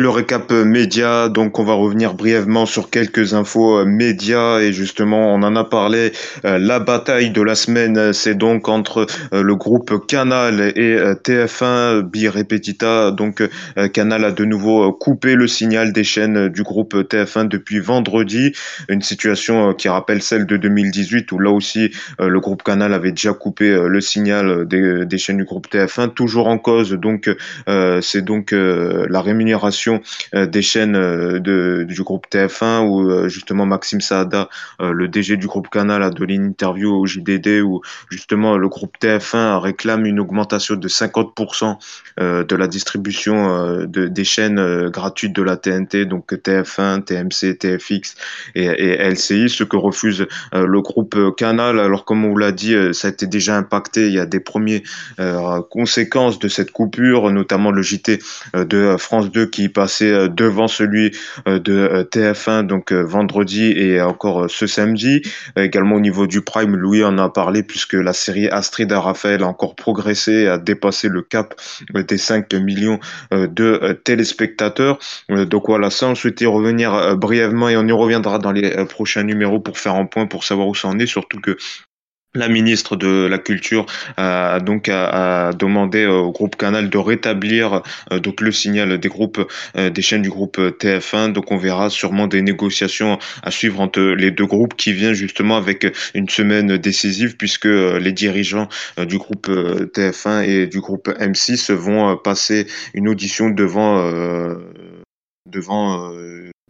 Le 0.00 0.10
récap 0.10 0.52
euh, 0.52 0.64
média, 0.64 1.28
donc 1.28 1.58
on 1.58 1.64
va 1.64 1.72
revenir 1.72 2.14
brièvement 2.14 2.66
sur 2.66 2.88
quelques 2.88 3.34
infos 3.34 3.78
euh, 3.78 3.84
médias 3.84 4.60
et 4.60 4.72
justement 4.72 5.34
on 5.34 5.42
en 5.42 5.56
a 5.56 5.64
parlé. 5.64 6.12
Euh, 6.44 6.56
la 6.56 6.78
bataille 6.78 7.30
de 7.32 7.42
la 7.42 7.56
semaine, 7.56 8.12
c'est 8.12 8.36
donc 8.36 8.68
entre 8.68 9.06
le 9.32 9.56
groupe 9.56 10.06
Canal 10.06 10.60
et 10.76 10.96
TF1 11.24 12.02
bi 12.02 12.28
repetita. 12.28 13.10
Donc 13.10 13.42
Canal 13.92 14.24
a 14.24 14.30
de 14.30 14.44
nouveau 14.44 14.92
coupé 14.92 15.34
le 15.34 15.48
signal 15.48 15.92
des 15.92 16.04
chaînes 16.04 16.48
du 16.48 16.62
groupe 16.62 16.94
TF1 16.94 17.48
depuis 17.48 17.80
vendredi. 17.80 18.52
Une 18.88 19.02
situation 19.02 19.74
qui 19.74 19.88
rappelle 19.88 20.22
celle 20.22 20.46
de 20.46 20.56
2018 20.56 21.32
où 21.32 21.40
là 21.40 21.50
aussi 21.50 21.90
le 22.20 22.38
groupe 22.38 22.62
Canal 22.62 22.94
avait 22.94 23.10
déjà 23.10 23.32
coupé 23.32 23.70
le 23.70 24.00
signal 24.00 24.66
des 24.68 25.18
chaînes 25.18 25.38
du 25.38 25.44
groupe 25.44 25.66
TF1. 25.68 26.14
Toujours 26.14 26.46
en 26.46 26.58
cause, 26.58 26.92
donc 26.92 27.28
c'est 28.00 28.22
donc 28.24 28.52
la 28.52 29.20
rémunération 29.20 29.87
euh, 30.34 30.46
des 30.46 30.62
chaînes 30.62 30.96
euh, 30.96 31.84
du 31.84 32.02
groupe 32.02 32.26
TF1 32.30 32.86
où 32.86 33.10
euh, 33.10 33.28
justement 33.28 33.66
Maxime 33.66 34.00
Saada, 34.00 34.48
le 34.80 35.08
DG 35.08 35.36
du 35.36 35.46
groupe 35.46 35.68
Canal, 35.68 36.02
a 36.02 36.10
donné 36.10 36.34
une 36.34 36.46
interview 36.46 36.94
au 36.94 37.06
JDD 37.06 37.62
où 37.62 37.80
justement 38.10 38.56
le 38.56 38.68
groupe 38.68 38.96
TF1 39.00 39.58
réclame 39.58 40.06
une 40.06 40.20
augmentation 40.20 40.76
de 40.76 40.88
50% 40.88 41.76
de 42.18 42.56
la 42.56 42.66
distribution 42.66 43.84
de, 43.84 44.08
des 44.08 44.24
chaînes 44.24 44.88
gratuites 44.88 45.34
de 45.34 45.42
la 45.42 45.56
TNT, 45.56 46.04
donc 46.06 46.32
TF1, 46.32 47.04
TMC, 47.04 47.58
TFX 47.58 48.16
et, 48.54 48.64
et 48.64 49.10
LCI, 49.10 49.48
ce 49.48 49.64
que 49.64 49.76
refuse 49.76 50.26
le 50.52 50.80
groupe 50.80 51.16
Canal. 51.36 51.78
Alors 51.80 52.04
comme 52.04 52.24
on 52.24 52.30
vous 52.30 52.38
l'a 52.38 52.52
dit, 52.52 52.74
ça 52.92 53.08
a 53.08 53.10
été 53.10 53.26
déjà 53.26 53.56
impacté. 53.56 54.06
Il 54.08 54.14
y 54.14 54.20
a 54.20 54.26
des 54.26 54.40
premières 54.40 54.80
conséquences 55.70 56.38
de 56.38 56.48
cette 56.48 56.70
coupure, 56.70 57.30
notamment 57.30 57.70
le 57.70 57.82
JT 57.82 58.18
de 58.54 58.96
France 58.98 59.30
2 59.30 59.46
qui 59.46 59.68
passé 59.78 60.10
euh, 60.10 60.26
devant 60.26 60.66
celui 60.66 61.12
euh, 61.46 61.60
de 61.60 61.72
euh, 61.72 62.02
TF1 62.02 62.66
donc 62.66 62.92
vendredi 62.92 63.70
et 63.76 64.02
encore 64.02 64.50
ce 64.50 64.66
samedi. 64.66 65.22
Également 65.56 65.94
au 65.96 66.00
niveau 66.00 66.26
du 66.26 66.40
Prime, 66.40 66.74
Louis 66.74 67.04
en 67.04 67.16
a 67.18 67.28
parlé 67.28 67.62
puisque 67.62 67.92
la 67.92 68.12
série 68.12 68.48
Astrid 68.48 68.92
à 68.92 68.98
Raphaël 68.98 69.44
a 69.44 69.46
encore 69.46 69.76
progressé, 69.76 70.48
a 70.48 70.58
dépassé 70.58 71.08
le 71.08 71.22
cap 71.22 71.54
des 71.94 72.18
5 72.18 72.52
millions 72.54 72.98
de 73.30 74.00
téléspectateurs. 74.04 74.98
Donc 75.28 75.68
voilà, 75.68 75.90
ça 75.90 76.08
on 76.08 76.14
souhaitait 76.16 76.46
revenir 76.46 77.16
brièvement 77.16 77.68
et 77.68 77.76
on 77.76 77.86
y 77.86 77.92
reviendra 77.92 78.38
dans 78.38 78.52
les 78.52 78.84
prochains 78.86 79.22
numéros 79.22 79.60
pour 79.60 79.78
faire 79.78 79.94
un 79.94 80.06
point 80.06 80.26
pour 80.26 80.44
savoir 80.44 80.66
où 80.66 80.74
ça 80.74 80.88
en 80.88 80.98
est, 80.98 81.06
surtout 81.06 81.40
que 81.40 81.56
la 82.34 82.48
ministre 82.48 82.96
de 82.96 83.26
la 83.26 83.38
Culture 83.38 83.86
a 84.16 84.60
donc 84.60 84.88
a, 84.88 85.52
demandé 85.52 86.06
au 86.06 86.30
groupe 86.30 86.56
Canal 86.56 86.90
de 86.90 86.98
rétablir 86.98 87.82
euh, 88.12 88.18
donc 88.18 88.40
le 88.40 88.52
signal 88.52 88.98
des 88.98 89.08
groupes 89.08 89.46
euh, 89.76 89.90
des 89.90 90.02
chaînes 90.02 90.22
du 90.22 90.30
groupe 90.30 90.58
TF1 90.58 91.32
donc 91.32 91.50
on 91.50 91.56
verra 91.56 91.90
sûrement 91.90 92.26
des 92.26 92.42
négociations 92.42 93.18
à 93.42 93.50
suivre 93.50 93.80
entre 93.80 94.00
les 94.00 94.30
deux 94.30 94.46
groupes 94.46 94.76
qui 94.76 94.92
vient 94.92 95.14
justement 95.14 95.56
avec 95.56 95.86
une 96.14 96.28
semaine 96.28 96.76
décisive 96.76 97.36
puisque 97.36 97.66
euh, 97.66 97.98
les 97.98 98.12
dirigeants 98.12 98.68
du 98.98 99.18
groupe 99.18 99.48
TF1 99.48 100.44
et 100.44 100.66
du 100.66 100.80
groupe 100.80 101.08
M6 101.08 101.72
vont 101.72 102.16
passer 102.16 102.66
une 102.94 103.08
audition 103.08 103.50
devant 103.50 104.10
devant 105.46 106.12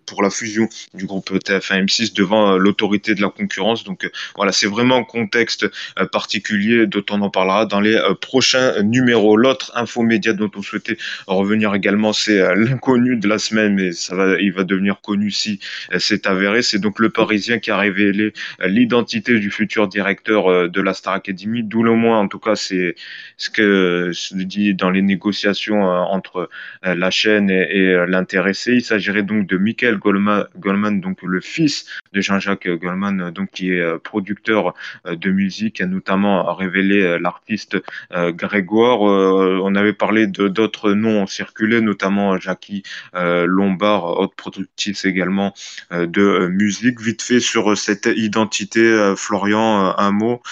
pour 0.09 0.23
la 0.23 0.31
fusion 0.31 0.69
du 0.95 1.07
groupe 1.07 1.31
TF1 1.31 1.85
M6 1.85 2.15
devant 2.15 2.55
euh, 2.55 2.59
l'autorité 2.59 3.15
de 3.15 3.23
la 3.23 3.29
concurrence. 3.29 3.85
Donc 3.85 4.05
euh, 4.05 4.11
voilà, 4.37 4.53
c'est 4.53 4.67
vraiment 4.67 4.97
un 4.97 5.05
contexte 5.05 5.67
euh, 5.99 6.07
particulier 6.07 6.87
dont 6.87 7.05
on 7.11 7.21
en 7.23 7.31
parlera 7.31 7.67
dans 7.67 7.81
les 7.81 7.99
prochains 8.21 8.83
numéros. 8.83 9.37
L'autre 9.37 9.73
info 9.75 10.03
média 10.03 10.33
dont 10.33 10.51
on 10.57 10.63
souhaitait 10.63 10.97
revenir 11.27 11.75
également, 11.75 12.13
c'est 12.13 12.55
l'inconnu 12.57 13.17
de 13.17 13.29
la 13.29 13.39
semaine, 13.39 13.75
mais 13.75 13.93
ça 13.93 14.15
va, 14.15 14.41
il 14.41 14.53
va 14.53 14.65
devenir 14.65 15.01
connu 15.01 15.31
si 15.31 15.61
c'est 15.99 16.27
avéré. 16.27 16.63
C'est 16.63 16.79
donc 16.79 16.99
le 16.99 17.11
Parisien 17.11 17.59
qui 17.59 17.71
a 17.71 17.77
révélé 17.77 18.33
l'identité 18.65 19.39
du 19.39 19.51
futur 19.51 19.89
directeur 19.89 20.69
de 20.69 20.81
la 20.81 20.95
Star 20.95 21.15
Academy, 21.15 21.63
d'où 21.63 21.83
le 21.83 21.95
moins, 21.95 22.19
en 22.19 22.29
tout 22.29 22.39
cas, 22.39 22.57
c'est 22.57 22.95
ce 23.37 23.51
que 23.51 24.11
se 24.13 24.35
dit 24.35 24.75
dans 24.75 24.91
les 24.91 25.03
négociations 25.03 25.83
entre 25.83 26.49
la 26.83 27.11
chaîne 27.11 27.51
et, 27.51 28.07
l'intéressé. 28.07 28.75
Il 28.75 28.85
s'agirait 28.85 29.23
donc 29.23 29.47
de 29.47 29.57
Michael 29.57 29.98
Goldman, 29.99 31.01
donc 31.01 31.23
le 31.23 31.41
fils 31.41 31.87
de 32.13 32.21
Jean-Jacques 32.21 32.69
Goldman, 32.69 33.31
donc 33.31 33.51
qui 33.51 33.73
est 33.73 33.81
euh, 33.81 33.99
producteur 33.99 34.75
euh, 35.07 35.17
de 35.17 35.31
musique, 35.31 35.81
a 35.81 35.87
notamment 35.87 36.55
révélé 36.55 37.03
euh, 37.03 37.19
l'artiste 37.19 37.77
Grégoire. 38.11 39.01
On 39.01 39.75
avait 39.75 39.93
parlé 39.93 40.27
de 40.27 40.49
d'autres 40.49 40.93
noms 40.93 41.27
circulés, 41.27 41.81
notamment 41.81 42.39
Jackie 42.39 42.83
Lombard, 43.15 44.19
autre 44.19 44.35
productrice 44.35 45.05
également 45.05 45.55
de 45.91 46.49
musique. 46.49 47.01
Vite 47.01 47.23
fait 47.23 47.41
sur 47.41 47.77
cette 47.77 48.07
identité, 48.07 49.15
Florian, 49.17 49.95
un 49.97 50.11
mot, 50.11 50.43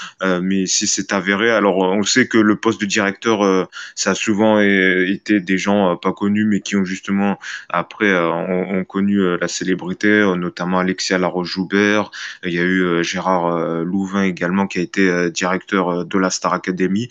mais 0.42 0.66
si 0.66 0.86
c'est 0.86 1.12
avéré, 1.12 1.50
alors 1.50 1.78
on 1.78 2.02
sait 2.02 2.28
que 2.28 2.38
le 2.38 2.56
poste 2.56 2.80
de 2.80 2.86
directeur, 2.86 3.68
ça 3.94 4.10
a 4.10 4.14
souvent 4.14 4.60
été 4.60 5.40
des 5.40 5.58
gens 5.58 5.96
pas 5.96 6.12
connus, 6.12 6.44
mais 6.44 6.60
qui 6.60 6.76
ont 6.76 6.84
justement 6.84 7.38
après 7.68 8.14
ont, 8.14 8.84
connu 8.84 9.38
la 9.38 9.48
célébrité, 9.48 10.08
euh, 10.08 10.36
notamment 10.36 10.78
Alexia 10.78 11.18
Laroche-Joubert. 11.46 12.10
Il 12.44 12.52
y 12.52 12.58
a 12.58 12.62
eu 12.62 12.82
euh, 12.82 13.02
Gérard 13.02 13.46
euh, 13.46 13.84
Louvain 13.84 14.24
également 14.24 14.66
qui 14.66 14.78
a 14.78 14.82
été 14.82 15.30
directeur 15.30 16.04
de 16.04 16.18
la 16.18 16.30
Star 16.30 16.52
Academy. 16.52 17.08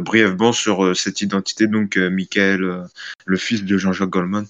brièvement 0.00 0.52
sur 0.52 0.96
cette 0.96 1.20
identité, 1.20 1.66
donc 1.66 1.96
Michael, 1.96 2.84
le 3.24 3.36
fils 3.36 3.64
de 3.64 3.76
Jean-Jacques 3.76 4.10
Goldman. 4.10 4.46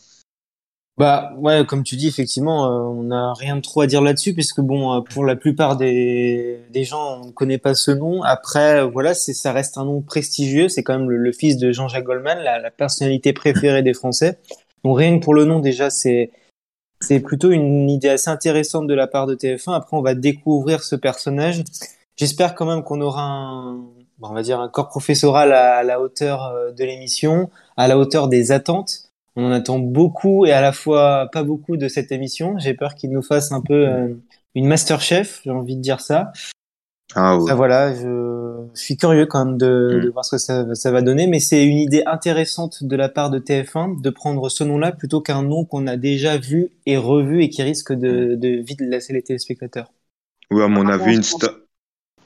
Bah 0.96 1.32
ouais, 1.38 1.66
comme 1.66 1.82
tu 1.82 1.96
dis, 1.96 2.06
effectivement, 2.06 2.68
on 2.68 3.02
n'a 3.02 3.32
rien 3.34 3.56
de 3.56 3.60
trop 3.60 3.80
à 3.80 3.86
dire 3.86 4.00
là-dessus, 4.00 4.32
puisque 4.32 4.60
bon, 4.60 5.02
pour 5.02 5.24
la 5.24 5.34
plupart 5.34 5.76
des, 5.76 6.60
gens, 6.74 7.20
on 7.22 7.26
ne 7.26 7.32
connaît 7.32 7.58
pas 7.58 7.74
ce 7.74 7.90
nom. 7.90 8.22
Après, 8.22 8.86
voilà, 8.86 9.14
ça 9.14 9.52
reste 9.52 9.76
un 9.76 9.84
nom 9.84 10.02
prestigieux. 10.02 10.68
C'est 10.68 10.82
quand 10.82 10.98
même 10.98 11.10
le, 11.10 11.32
fils 11.32 11.56
de 11.56 11.72
Jean-Jacques 11.72 12.04
Goldman, 12.04 12.38
la, 12.38 12.60
la, 12.60 12.70
personnalité 12.70 13.32
préférée 13.32 13.82
des 13.82 13.94
Français. 13.94 14.38
Donc 14.84 14.98
rien 14.98 15.18
que 15.18 15.24
pour 15.24 15.34
le 15.34 15.44
nom, 15.44 15.58
déjà, 15.58 15.90
c'est 15.90 16.30
c'est 17.04 17.20
plutôt 17.20 17.50
une 17.50 17.90
idée 17.90 18.08
assez 18.08 18.30
intéressante 18.30 18.86
de 18.86 18.94
la 18.94 19.06
part 19.06 19.26
de 19.26 19.34
TF1. 19.34 19.74
Après, 19.74 19.96
on 19.96 20.02
va 20.02 20.14
découvrir 20.14 20.82
ce 20.82 20.96
personnage. 20.96 21.62
J'espère 22.16 22.54
quand 22.54 22.66
même 22.66 22.82
qu'on 22.82 23.00
aura 23.00 23.22
un, 23.22 23.84
on 24.22 24.32
va 24.32 24.42
dire 24.42 24.60
un 24.60 24.68
corps 24.68 24.88
professoral 24.88 25.52
à, 25.52 25.82
la 25.82 26.00
hauteur 26.00 26.46
euh, 26.46 26.72
de 26.72 26.84
l'émission, 26.84 27.50
à 27.76 27.88
la 27.88 27.98
hauteur 27.98 28.28
des 28.28 28.52
attentes. 28.52 29.10
On 29.36 29.46
en 29.46 29.50
attend 29.50 29.78
beaucoup 29.78 30.46
et 30.46 30.52
à 30.52 30.60
la 30.60 30.72
fois 30.72 31.28
pas 31.32 31.42
beaucoup 31.42 31.76
de 31.76 31.88
cette 31.88 32.12
émission. 32.12 32.56
J'ai 32.58 32.74
peur 32.74 32.94
qu'il 32.94 33.10
nous 33.10 33.22
fasse 33.22 33.52
un 33.52 33.60
peu 33.60 33.88
euh, 33.88 34.08
une 34.54 34.66
master 34.66 35.00
chef, 35.00 35.40
j'ai 35.44 35.50
envie 35.50 35.76
de 35.76 35.82
dire 35.82 36.00
ça. 36.00 36.32
Ah, 37.14 37.36
voilà, 37.36 37.94
je, 37.94 38.66
suis 38.74 38.96
curieux 38.96 39.26
quand 39.26 39.44
même 39.44 39.58
de, 39.58 40.02
mm. 40.04 40.10
voir 40.10 40.24
ce 40.24 40.32
que 40.32 40.38
ça, 40.38 40.74
ça 40.74 40.90
va 40.90 41.02
donner, 41.02 41.26
mais 41.26 41.38
c'est 41.38 41.64
une 41.64 41.78
idée 41.78 42.02
intéressante 42.06 42.82
de 42.82 42.96
la 42.96 43.08
part 43.08 43.30
de 43.30 43.38
TF1 43.38 44.00
de 44.00 44.10
prendre 44.10 44.48
ce 44.48 44.64
nom-là 44.64 44.92
plutôt 44.92 45.20
qu'un 45.20 45.42
nom 45.42 45.64
qu'on 45.64 45.86
a 45.86 45.96
déjà 45.96 46.38
vu 46.38 46.70
et 46.86 46.96
revu 46.96 47.42
et 47.42 47.50
qui 47.50 47.62
risque 47.62 47.92
de, 47.92 48.34
mm. 48.34 48.40
de 48.40 48.48
vite 48.62 48.80
lasser 48.80 49.12
les 49.12 49.22
téléspectateurs. 49.22 49.92
Oui, 50.50 50.62
à 50.62 50.68
mon 50.68 50.88
avis, 50.88 51.16
une 51.16 51.22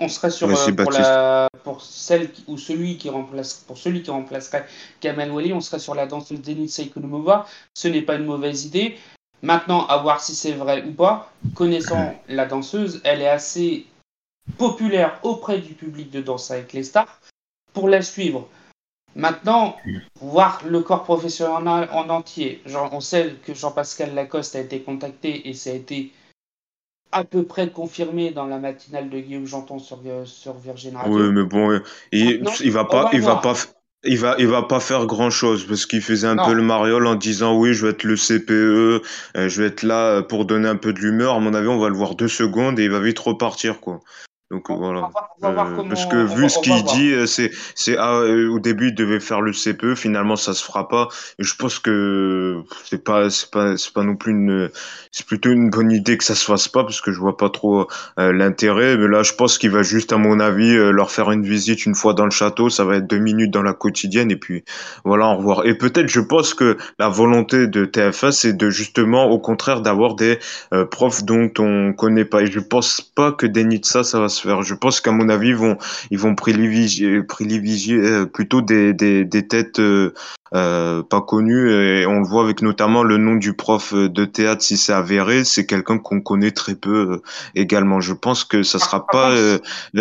On 0.00 0.08
serait 0.08 0.30
sur 0.30 0.48
euh, 0.48 0.72
pour, 0.72 0.92
la, 0.92 1.48
pour, 1.64 1.82
celle 1.82 2.28
ou 2.46 2.56
celui 2.56 2.98
qui 2.98 3.10
remplace 3.10 3.64
pour 3.66 3.78
celui 3.78 4.02
qui 4.02 4.10
remplacerait 4.10 4.66
Kamel 5.00 5.30
Wally, 5.30 5.52
on 5.52 5.60
serait 5.60 5.78
sur 5.78 5.94
la 5.94 6.06
danseuse 6.06 6.40
Denis 6.40 6.68
Saikonumova. 6.68 7.46
Ce 7.74 7.88
n'est 7.88 8.02
pas 8.02 8.14
une 8.14 8.24
mauvaise 8.24 8.64
idée. 8.64 8.96
Maintenant, 9.40 9.86
à 9.86 9.98
voir 9.98 10.20
si 10.20 10.34
c'est 10.34 10.52
vrai 10.52 10.84
ou 10.84 10.92
pas. 10.92 11.32
Connaissant 11.54 12.14
la 12.28 12.46
danseuse, 12.46 13.00
elle 13.04 13.22
est 13.22 13.28
assez 13.28 13.86
populaire 14.56 15.18
auprès 15.22 15.58
du 15.58 15.74
public 15.74 16.10
de 16.10 16.20
Danse 16.20 16.50
avec 16.50 16.72
les 16.72 16.84
stars 16.84 17.20
pour 17.72 17.88
la 17.88 18.02
suivre. 18.02 18.48
Maintenant, 19.14 19.76
voir 20.20 20.62
le 20.66 20.80
corps 20.80 21.02
professionnel 21.02 21.88
en 21.92 22.08
entier. 22.08 22.62
Genre, 22.66 22.88
on 22.92 23.00
sait 23.00 23.34
que 23.44 23.54
Jean-Pascal 23.54 24.14
Lacoste 24.14 24.54
a 24.56 24.60
été 24.60 24.80
contacté 24.80 25.48
et 25.48 25.54
ça 25.54 25.70
a 25.70 25.74
été 25.74 26.12
à 27.10 27.24
peu 27.24 27.42
près 27.42 27.70
confirmé 27.70 28.30
dans 28.30 28.46
la 28.46 28.58
matinale 28.58 29.08
de 29.08 29.18
Guillaume 29.18 29.46
Janton 29.46 29.78
sur, 29.78 29.98
sur 30.24 30.54
Virgin 30.58 30.96
Radio. 30.96 31.14
Oui, 31.14 31.32
mais 31.32 31.42
bon, 31.42 31.80
il, 32.12 32.44
il 32.60 32.70
va 32.70 32.84
pas, 32.84 33.10
il 33.12 33.22
va 33.22 33.36
pas, 33.36 33.54
il 34.04 34.18
va, 34.18 34.36
il 34.38 34.46
va 34.46 34.62
pas 34.62 34.78
faire 34.78 35.06
grand 35.06 35.30
chose 35.30 35.66
parce 35.66 35.86
qu'il 35.86 36.02
faisait 36.02 36.28
un 36.28 36.36
peu 36.36 36.52
le 36.52 36.62
mariole 36.62 37.06
en 37.06 37.14
disant 37.14 37.56
oui, 37.56 37.72
je 37.74 37.86
vais 37.86 37.92
être 37.92 38.04
le 38.04 38.14
CPE, 38.14 38.50
euh, 38.50 39.00
je 39.34 39.62
vais 39.62 39.68
être 39.68 39.82
là 39.82 40.22
pour 40.22 40.44
donner 40.44 40.68
un 40.68 40.76
peu 40.76 40.92
de 40.92 41.00
l'humeur. 41.00 41.34
À 41.34 41.40
mon 41.40 41.54
avis, 41.54 41.68
on 41.68 41.78
va 41.78 41.88
le 41.88 41.96
voir 41.96 42.14
deux 42.14 42.28
secondes 42.28 42.78
et 42.78 42.84
il 42.84 42.90
va 42.90 43.00
vite 43.00 43.18
repartir, 43.18 43.80
quoi. 43.80 44.00
Donc 44.50 44.70
voilà. 44.70 45.10
parce 45.42 46.06
que 46.06 46.24
vu 46.24 46.48
ce 46.48 46.58
qu'il 46.60 46.82
dit, 46.84 47.12
euh, 47.12 47.26
c'est 47.26 47.50
c'est 47.74 47.98
ah, 47.98 48.14
euh, 48.14 48.48
au 48.48 48.58
début 48.58 48.88
il 48.88 48.94
devait 48.94 49.20
faire 49.20 49.42
le 49.42 49.52
CPE, 49.52 49.94
finalement 49.94 50.36
ça 50.36 50.54
se 50.54 50.64
fera 50.64 50.88
pas. 50.88 51.08
Et 51.38 51.44
je 51.44 51.54
pense 51.54 51.78
que 51.78 52.62
c'est 52.84 53.04
pas 53.04 53.28
c'est 53.28 53.50
pas 53.50 53.76
c'est 53.76 53.92
pas 53.92 54.04
non 54.04 54.16
plus 54.16 54.32
une 54.32 54.70
c'est 55.12 55.26
plutôt 55.26 55.50
une 55.50 55.68
bonne 55.68 55.90
idée 55.90 56.16
que 56.16 56.24
ça 56.24 56.34
se 56.34 56.46
fasse 56.46 56.66
pas 56.66 56.82
parce 56.82 57.02
que 57.02 57.12
je 57.12 57.20
vois 57.20 57.36
pas 57.36 57.50
trop 57.50 57.88
euh, 58.18 58.32
l'intérêt. 58.32 58.96
Mais 58.96 59.06
là 59.06 59.22
je 59.22 59.34
pense 59.34 59.58
qu'il 59.58 59.70
va 59.70 59.82
juste 59.82 60.14
à 60.14 60.16
mon 60.16 60.40
avis 60.40 60.74
leur 60.74 61.10
faire 61.10 61.30
une 61.30 61.44
visite 61.44 61.84
une 61.84 61.94
fois 61.94 62.14
dans 62.14 62.24
le 62.24 62.30
château. 62.30 62.70
Ça 62.70 62.86
va 62.86 62.96
être 62.96 63.06
deux 63.06 63.18
minutes 63.18 63.50
dans 63.50 63.62
la 63.62 63.74
quotidienne 63.74 64.30
et 64.30 64.36
puis 64.36 64.64
voilà 65.04 65.26
au 65.26 65.36
revoir. 65.36 65.66
Et 65.66 65.76
peut-être 65.76 66.08
je 66.08 66.20
pense 66.20 66.54
que 66.54 66.78
la 66.98 67.10
volonté 67.10 67.66
de 67.66 67.84
TF1 67.84 68.32
c'est 68.32 68.56
de 68.56 68.70
justement 68.70 69.26
au 69.26 69.38
contraire 69.38 69.82
d'avoir 69.82 70.14
des 70.14 70.38
profs 70.90 71.24
dont 71.24 71.50
on 71.58 71.92
connaît 71.92 72.24
pas. 72.24 72.40
Et 72.40 72.46
je 72.46 72.60
pense 72.60 73.02
pas 73.02 73.30
que 73.32 73.44
déni 73.44 73.80
de 73.80 73.84
ça 73.84 74.04
ça 74.04 74.18
va 74.20 74.30
se 74.30 74.37
Je 74.44 74.74
pense 74.74 75.00
qu'à 75.00 75.12
mon 75.12 75.28
avis, 75.28 75.48
ils 75.48 75.56
vont, 75.56 75.76
ils 76.10 76.18
vont 76.18 76.34
privilégier, 76.34 77.22
privilégier 77.22 77.96
euh, 77.96 78.26
plutôt 78.26 78.60
des, 78.60 78.92
des, 78.92 79.24
des 79.24 79.46
têtes 79.46 79.78
euh, 79.78 80.12
euh, 80.54 81.02
pas 81.02 81.20
connues. 81.20 81.70
Et 81.70 82.06
on 82.06 82.20
le 82.20 82.26
voit 82.26 82.42
avec 82.42 82.62
notamment 82.62 83.02
le 83.02 83.16
nom 83.16 83.36
du 83.36 83.54
prof 83.54 83.94
de 83.94 84.24
théâtre, 84.24 84.62
si 84.62 84.76
c'est 84.76 84.92
avéré, 84.92 85.44
c'est 85.44 85.66
quelqu'un 85.66 85.98
qu'on 85.98 86.20
connaît 86.20 86.52
très 86.52 86.74
peu 86.74 87.22
également. 87.54 88.00
Je 88.00 88.12
pense 88.12 88.44
que 88.44 88.62
ça 88.62 88.78
sera 88.78 89.06
pas, 89.06 89.34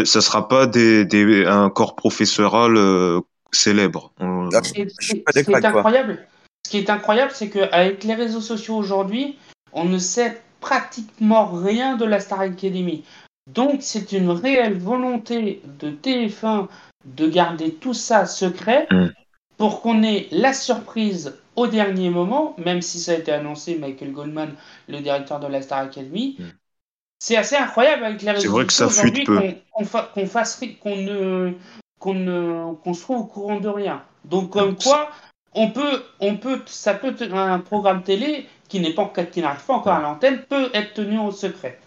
ça 0.05 0.21
sera 0.21 0.47
pas 0.47 0.67
des, 0.67 1.05
des, 1.05 1.45
un 1.45 1.69
corps 1.69 1.95
professoral 1.95 2.77
célèbre. 3.51 4.13
Ce 4.19 4.71
qui 4.73 5.51
est 5.51 5.65
incroyable, 5.65 6.19
ce 6.65 6.71
qui 6.71 6.77
est 6.79 6.89
incroyable, 6.89 7.31
c'est 7.33 7.49
qu'avec 7.49 8.03
les 8.03 8.13
réseaux 8.13 8.41
sociaux 8.41 8.75
aujourd'hui, 8.75 9.37
on 9.71 9.85
ne 9.85 9.97
sait 9.97 10.41
pratiquement 10.59 11.45
rien 11.45 11.95
de 11.95 12.03
la 12.05 12.19
Star 12.19 12.41
Academy. 12.41 13.03
Donc 13.47 13.77
c'est 13.79 14.11
une 14.11 14.29
réelle 14.29 14.77
volonté 14.77 15.61
de 15.79 15.89
TF1 15.89 16.67
de 17.05 17.27
garder 17.27 17.73
tout 17.73 17.93
ça 17.93 18.25
secret 18.25 18.87
mm. 18.91 19.07
pour 19.57 19.81
qu'on 19.81 20.03
ait 20.03 20.27
la 20.31 20.53
surprise 20.53 21.35
au 21.55 21.67
dernier 21.67 22.09
moment, 22.09 22.55
même 22.57 22.81
si 22.81 22.99
ça 22.99 23.13
a 23.13 23.15
été 23.15 23.31
annoncé, 23.31 23.77
Michael 23.77 24.11
Goldman, 24.11 24.53
le 24.87 24.99
directeur 24.99 25.39
de 25.39 25.47
la 25.47 25.61
Star 25.61 25.79
Academy. 25.79 26.35
Mm. 26.37 26.43
C'est 27.19 27.37
assez 27.37 27.55
incroyable 27.55 28.03
avec 28.03 28.21
les 28.21 28.31
réseaux 28.31 28.69
sociaux 28.69 28.85
aujourd'hui 28.85 29.25
qu'on 29.25 30.27
fasse 30.27 30.61
qu'on 30.79 30.95
ne 30.95 31.53
qu'on 31.99 32.13
ne 32.13 32.73
qu'on 32.75 32.93
se 32.93 33.01
trouve 33.01 33.21
au 33.21 33.23
courant 33.23 33.59
de 33.59 33.69
rien. 33.69 34.03
Donc 34.25 34.51
comme 34.51 34.75
quoi 34.75 35.09
on 35.53 35.71
peut 35.71 36.03
on 36.19 36.37
peut 36.37 36.61
ça 36.67 36.93
peut 36.93 37.15
un 37.33 37.59
programme 37.59 38.03
télé 38.03 38.47
qui 38.69 38.79
n'est 38.79 38.93
pas 38.93 39.11
qui 39.31 39.41
n'arrive 39.41 39.65
pas 39.65 39.73
encore 39.73 39.93
à 39.93 40.01
l'antenne 40.01 40.43
peut 40.47 40.69
être 40.75 40.93
tenu 40.93 41.17
au 41.17 41.31
secret. 41.31 41.79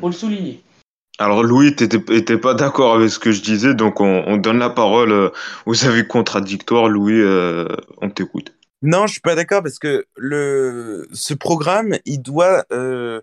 Faut 0.00 0.08
le 0.08 0.12
souligner. 0.12 0.62
Alors 1.18 1.42
Louis, 1.42 1.74
t'étais 1.74 2.38
pas 2.38 2.54
d'accord 2.54 2.94
avec 2.94 3.10
ce 3.10 3.18
que 3.18 3.32
je 3.32 3.42
disais, 3.42 3.74
donc 3.74 4.00
on, 4.00 4.36
donne 4.36 4.58
la 4.58 4.70
parole 4.70 5.10
euh, 5.10 5.30
aux 5.66 5.84
avis 5.84 6.06
contradictoires. 6.06 6.88
Louis, 6.88 7.20
euh, 7.20 7.66
on 8.00 8.08
t'écoute. 8.08 8.54
Non, 8.82 9.08
je 9.08 9.12
suis 9.12 9.20
pas 9.20 9.34
d'accord 9.34 9.64
parce 9.64 9.80
que 9.80 10.06
le 10.16 11.08
ce 11.12 11.34
programme, 11.34 11.96
il 12.04 12.22
doit. 12.22 12.64
Euh, 12.72 13.20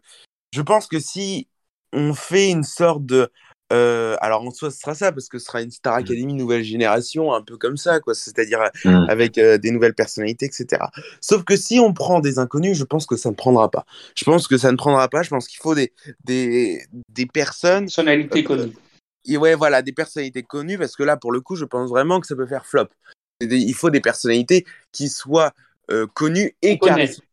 je 0.51 0.61
pense 0.61 0.87
que 0.87 0.99
si 0.99 1.47
on 1.93 2.13
fait 2.13 2.49
une 2.49 2.63
sorte 2.63 3.05
de 3.05 3.31
euh, 3.73 4.15
alors 4.21 4.43
en 4.43 4.51
soi, 4.51 4.69
ce 4.69 4.79
sera 4.79 4.93
ça 4.93 5.11
parce 5.11 5.27
que 5.27 5.39
ce 5.39 5.45
sera 5.45 5.61
une 5.61 5.71
Star 5.71 5.95
mmh. 5.95 5.99
Academy 5.99 6.33
nouvelle 6.33 6.63
génération, 6.63 7.33
un 7.33 7.41
peu 7.41 7.57
comme 7.57 7.77
ça, 7.77 7.99
quoi. 7.99 8.13
C'est-à-dire 8.13 8.61
euh, 8.61 8.69
mmh. 8.89 9.09
avec 9.09 9.37
euh, 9.37 9.57
des 9.57 9.71
nouvelles 9.71 9.95
personnalités, 9.95 10.45
etc. 10.45 10.83
Sauf 11.19 11.43
que 11.43 11.57
si 11.57 11.79
on 11.79 11.93
prend 11.93 12.19
des 12.19 12.37
inconnus, 12.37 12.77
je 12.77 12.83
pense 12.83 13.05
que 13.07 13.15
ça 13.15 13.29
ne 13.29 13.35
prendra 13.35 13.71
pas. 13.71 13.85
Je 14.15 14.23
pense 14.23 14.47
que 14.47 14.57
ça 14.57 14.71
ne 14.71 14.77
prendra 14.77 15.09
pas. 15.09 15.23
Je 15.23 15.29
pense 15.29 15.47
qu'il 15.47 15.59
faut 15.59 15.73
des 15.73 15.93
des 16.23 16.85
des 17.09 17.25
personnes. 17.25 17.85
Personnalités 17.85 18.43
connues. 18.43 18.73
Et 19.27 19.37
ouais, 19.37 19.55
voilà, 19.55 19.81
des 19.81 19.93
personnalités 19.93 20.43
connues 20.43 20.77
parce 20.77 20.95
que 20.95 21.01
là, 21.01 21.17
pour 21.17 21.31
le 21.31 21.41
coup, 21.41 21.55
je 21.55 21.65
pense 21.65 21.89
vraiment 21.89 22.19
que 22.19 22.27
ça 22.27 22.35
peut 22.35 22.45
faire 22.45 22.67
flop. 22.67 22.87
il 23.41 23.73
faut 23.73 23.89
des 23.89 24.01
personnalités 24.01 24.65
qui 24.91 25.09
soient 25.09 25.53
connues 26.13 26.55
et 26.61 26.77
charismatiques 26.77 27.24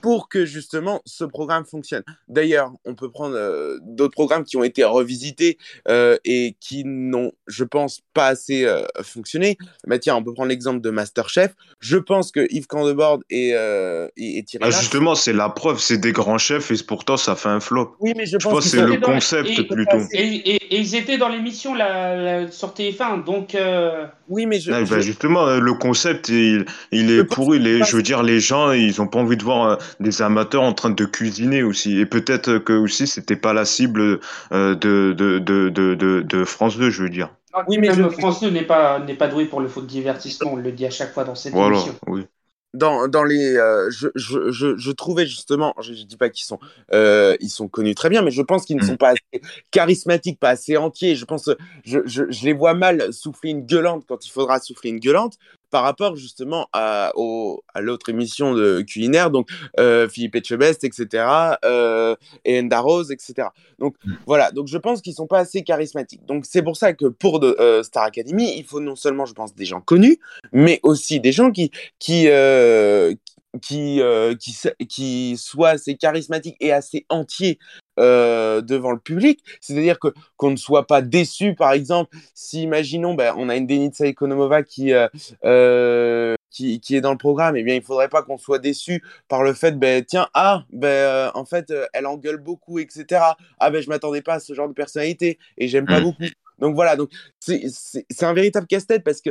pour 0.00 0.28
que 0.28 0.44
justement 0.44 1.02
ce 1.04 1.24
programme 1.24 1.64
fonctionne. 1.64 2.02
D'ailleurs, 2.28 2.72
on 2.84 2.94
peut 2.94 3.10
prendre 3.10 3.34
euh, 3.36 3.78
d'autres 3.82 4.12
programmes 4.12 4.44
qui 4.44 4.56
ont 4.56 4.64
été 4.64 4.84
revisités 4.84 5.58
euh, 5.88 6.16
et 6.24 6.56
qui 6.60 6.84
n'ont, 6.84 7.32
je 7.46 7.64
pense, 7.64 8.00
pas 8.14 8.28
assez 8.28 8.64
euh, 8.64 8.82
fonctionné. 9.02 9.58
Mais 9.86 9.98
tiens, 9.98 10.16
on 10.16 10.22
peut 10.22 10.32
prendre 10.32 10.48
l'exemple 10.48 10.80
de 10.80 10.90
Masterchef. 10.90 11.54
Je 11.80 11.96
pense 11.96 12.32
que 12.32 12.46
Yves 12.50 12.66
Candebord 12.66 13.20
et, 13.30 13.50
et, 13.50 14.38
et 14.38 14.44
Thierry 14.44 14.64
ah, 14.66 14.70
Justement, 14.70 15.14
c'est 15.14 15.32
la 15.32 15.48
preuve, 15.48 15.78
c'est 15.78 15.98
des 15.98 16.12
grands 16.12 16.38
chefs 16.38 16.70
et 16.70 16.76
pourtant 16.86 17.16
ça 17.16 17.36
fait 17.36 17.48
un 17.48 17.60
flop. 17.60 17.96
Oui, 18.00 18.12
mais 18.16 18.26
je, 18.26 18.36
pense, 18.36 18.64
que 18.64 18.70
c'est 18.70 18.86
le 18.86 19.00
concept 19.00 19.62
plutôt. 19.68 19.98
Et, 20.12 20.58
ils 20.72 20.94
étaient 20.94 21.18
dans 21.18 21.28
l'émission 21.28 21.74
la, 21.74 22.16
la, 22.16 22.50
sur 22.50 22.70
TF1, 22.70 23.24
donc. 23.24 23.56
Oui, 24.28 24.46
mais 24.46 24.60
je, 24.60 24.70
ah, 24.70 24.82
bah, 24.82 25.00
justement, 25.00 25.56
le 25.56 25.74
concept, 25.74 26.28
il, 26.28 26.64
il 26.92 27.10
est 27.10 27.24
pourri. 27.24 27.58
Les, 27.58 27.82
je 27.82 27.96
veux 27.96 28.02
dire, 28.02 28.22
les 28.22 28.38
gens, 28.38 28.70
ils 28.72 29.00
ont 29.00 29.08
pas 29.08 29.18
envie 29.18 29.36
de 29.36 29.42
voir 29.42 29.78
des 29.98 30.22
amateurs 30.22 30.62
en 30.62 30.72
train 30.72 30.90
de 30.90 31.04
cuisiner 31.04 31.62
aussi. 31.62 31.98
Et 31.98 32.06
peut-être 32.06 32.58
que 32.58 32.72
aussi 32.72 33.06
c'était 33.06 33.36
pas 33.36 33.52
la 33.52 33.64
cible 33.64 34.20
euh, 34.52 34.74
de, 34.74 35.12
de, 35.12 35.38
de, 35.38 36.22
de, 36.22 36.44
France 36.44 36.76
2, 36.76 36.90
je 36.90 37.02
veux 37.02 37.08
dire. 37.08 37.30
oui, 37.68 37.78
mais 37.78 37.90
France 38.10 38.40
2 38.40 38.50
n'est 38.50 38.64
pas, 38.64 38.98
n'est 39.00 39.14
pas 39.14 39.28
doué 39.28 39.46
pour 39.46 39.60
le 39.60 39.68
foot 39.68 39.86
divertissement, 39.86 40.52
on 40.52 40.56
le 40.56 40.72
dit 40.72 40.86
à 40.86 40.90
chaque 40.90 41.12
fois 41.12 41.24
dans 41.24 41.34
cette 41.34 41.52
voilà, 41.52 41.76
émission. 41.76 41.94
Oui. 42.06 42.26
Dans, 42.72 43.08
dans 43.08 43.24
les, 43.24 43.56
euh, 43.56 43.90
je, 43.90 44.06
je, 44.14 44.52
je, 44.52 44.76
je, 44.76 44.90
trouvais 44.92 45.26
justement, 45.26 45.74
je, 45.80 45.92
je 45.92 46.04
dis 46.04 46.16
pas 46.16 46.28
qu'ils 46.30 46.44
sont, 46.44 46.60
euh, 46.94 47.36
ils 47.40 47.48
sont 47.48 47.66
connus 47.66 47.96
très 47.96 48.08
bien, 48.08 48.22
mais 48.22 48.30
je 48.30 48.42
pense 48.42 48.64
qu'ils 48.64 48.76
ne 48.76 48.84
sont 48.84 48.92
mm. 48.92 48.98
pas 48.98 49.08
assez 49.08 49.42
charismatiques, 49.72 50.38
pas 50.38 50.50
assez 50.50 50.76
entiers. 50.76 51.16
Je 51.16 51.24
pense, 51.24 51.50
je, 51.84 51.98
je, 52.04 52.30
je 52.30 52.44
les 52.44 52.52
vois 52.52 52.74
mal 52.74 53.12
souffler 53.12 53.50
une 53.50 53.66
gueulante 53.66 54.04
quand 54.06 54.24
il 54.24 54.30
faudra 54.30 54.60
souffler 54.60 54.90
une 54.90 55.00
gueulante 55.00 55.36
par 55.70 55.82
rapport 55.82 56.16
justement 56.16 56.68
à, 56.72 57.12
au, 57.14 57.62
à 57.74 57.80
l'autre 57.80 58.08
émission 58.08 58.54
de 58.54 58.82
culinaire, 58.82 59.30
donc 59.30 59.48
euh, 59.78 60.08
Philippe 60.08 60.36
Etchebest, 60.36 60.84
etc., 60.84 61.24
euh, 61.64 62.16
et 62.44 62.60
Enda 62.60 62.80
Rose, 62.80 63.10
etc. 63.10 63.48
Donc 63.78 63.94
mm. 64.04 64.12
voilà, 64.26 64.50
donc 64.50 64.68
je 64.68 64.78
pense 64.78 65.00
qu'ils 65.00 65.14
sont 65.14 65.26
pas 65.26 65.38
assez 65.38 65.62
charismatiques. 65.62 66.24
Donc 66.26 66.44
c'est 66.46 66.62
pour 66.62 66.76
ça 66.76 66.92
que 66.92 67.06
pour 67.06 67.40
de, 67.40 67.56
euh, 67.60 67.82
Star 67.82 68.04
Academy, 68.04 68.52
il 68.56 68.64
faut 68.64 68.80
non 68.80 68.96
seulement, 68.96 69.26
je 69.26 69.34
pense, 69.34 69.54
des 69.54 69.64
gens 69.64 69.80
connus, 69.80 70.18
mais 70.52 70.80
aussi 70.82 71.20
des 71.20 71.32
gens 71.32 71.50
qui 71.50 71.70
qui 71.98 72.28
euh, 72.28 73.14
qui, 73.60 74.00
euh, 74.00 74.34
qui, 74.34 74.56
qui 74.88 75.36
soit 75.36 75.70
assez 75.70 75.96
charismatique 75.96 76.56
et 76.60 76.72
assez 76.72 77.06
entier 77.08 77.58
euh, 77.98 78.62
devant 78.62 78.92
le 78.92 78.98
public, 78.98 79.40
c'est-à-dire 79.60 79.98
que 79.98 80.08
qu'on 80.36 80.52
ne 80.52 80.56
soit 80.56 80.86
pas 80.86 81.02
déçu, 81.02 81.54
par 81.54 81.72
exemple, 81.72 82.16
si 82.34 82.62
imaginons, 82.62 83.14
ben, 83.14 83.34
on 83.36 83.48
a 83.48 83.56
une 83.56 83.66
Denitsa 83.66 84.06
Ekonomova 84.06 84.62
qui, 84.62 84.92
euh, 85.44 86.34
qui, 86.50 86.80
qui 86.80 86.96
est 86.96 87.00
dans 87.00 87.12
le 87.12 87.18
programme, 87.18 87.56
et 87.56 87.60
eh 87.60 87.62
bien 87.62 87.74
il 87.74 87.82
faudrait 87.82 88.08
pas 88.08 88.22
qu'on 88.22 88.38
soit 88.38 88.58
déçu 88.58 89.02
par 89.28 89.42
le 89.42 89.52
fait, 89.52 89.78
ben 89.78 90.04
tiens, 90.04 90.28
ah, 90.34 90.64
ben 90.72 90.88
euh, 90.88 91.30
en 91.34 91.44
fait, 91.44 91.72
elle 91.92 92.06
engueule 92.06 92.38
beaucoup, 92.38 92.78
etc. 92.78 93.22
Ah 93.58 93.70
ben 93.70 93.82
je 93.82 93.88
m'attendais 93.88 94.22
pas 94.22 94.34
à 94.34 94.40
ce 94.40 94.54
genre 94.54 94.68
de 94.68 94.74
personnalité 94.74 95.38
et 95.58 95.68
j'aime 95.68 95.86
pas 95.86 96.00
mmh. 96.00 96.04
beaucoup. 96.04 96.24
Donc 96.58 96.74
voilà, 96.74 96.94
donc 96.94 97.10
c'est 97.40 98.22
un 98.22 98.34
véritable 98.34 98.66
casse-tête 98.66 99.02
parce 99.02 99.20
que 99.20 99.30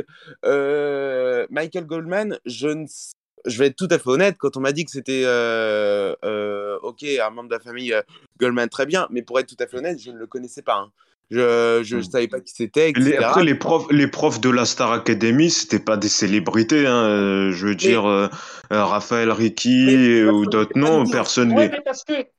Michael 1.50 1.86
Goldman, 1.86 2.38
je 2.44 2.68
ne 2.68 2.86
je 3.46 3.58
vais 3.58 3.66
être 3.66 3.76
tout 3.76 3.88
à 3.90 3.98
fait 3.98 4.08
honnête, 4.08 4.36
quand 4.38 4.56
on 4.56 4.60
m'a 4.60 4.72
dit 4.72 4.84
que 4.84 4.90
c'était 4.90 5.22
euh, 5.24 6.14
euh, 6.24 6.78
ok, 6.82 7.04
un 7.04 7.30
membre 7.30 7.48
de 7.48 7.54
la 7.54 7.60
famille 7.60 7.92
euh, 7.92 8.02
Goldman, 8.38 8.68
très 8.68 8.86
bien, 8.86 9.06
mais 9.10 9.22
pour 9.22 9.38
être 9.38 9.46
tout 9.46 9.62
à 9.62 9.66
fait 9.66 9.78
honnête, 9.78 9.98
je 10.00 10.10
ne 10.10 10.18
le 10.18 10.26
connaissais 10.26 10.62
pas. 10.62 10.76
Hein. 10.76 10.90
Je 11.30 11.78
ne 11.78 12.00
hmm. 12.00 12.02
savais 12.02 12.26
pas 12.26 12.40
qui 12.40 12.52
c'était. 12.52 12.92
Les, 12.96 13.16
après, 13.16 13.44
les 13.44 13.54
profs, 13.54 13.86
les 13.92 14.08
profs 14.08 14.40
de 14.40 14.50
la 14.50 14.64
Star 14.64 14.90
Academy, 14.90 15.48
c'était 15.48 15.78
pas 15.78 15.96
des 15.96 16.08
célébrités. 16.08 16.86
Hein, 16.88 17.52
je 17.52 17.66
veux 17.68 17.76
dire, 17.76 18.04
euh, 18.04 18.28
Raphaël 18.68 19.30
Ricky 19.30 20.24
ou 20.24 20.46
d'autres 20.46 20.76
noms, 20.76 21.08
personne. 21.08 21.52
Ouais, 21.52 21.70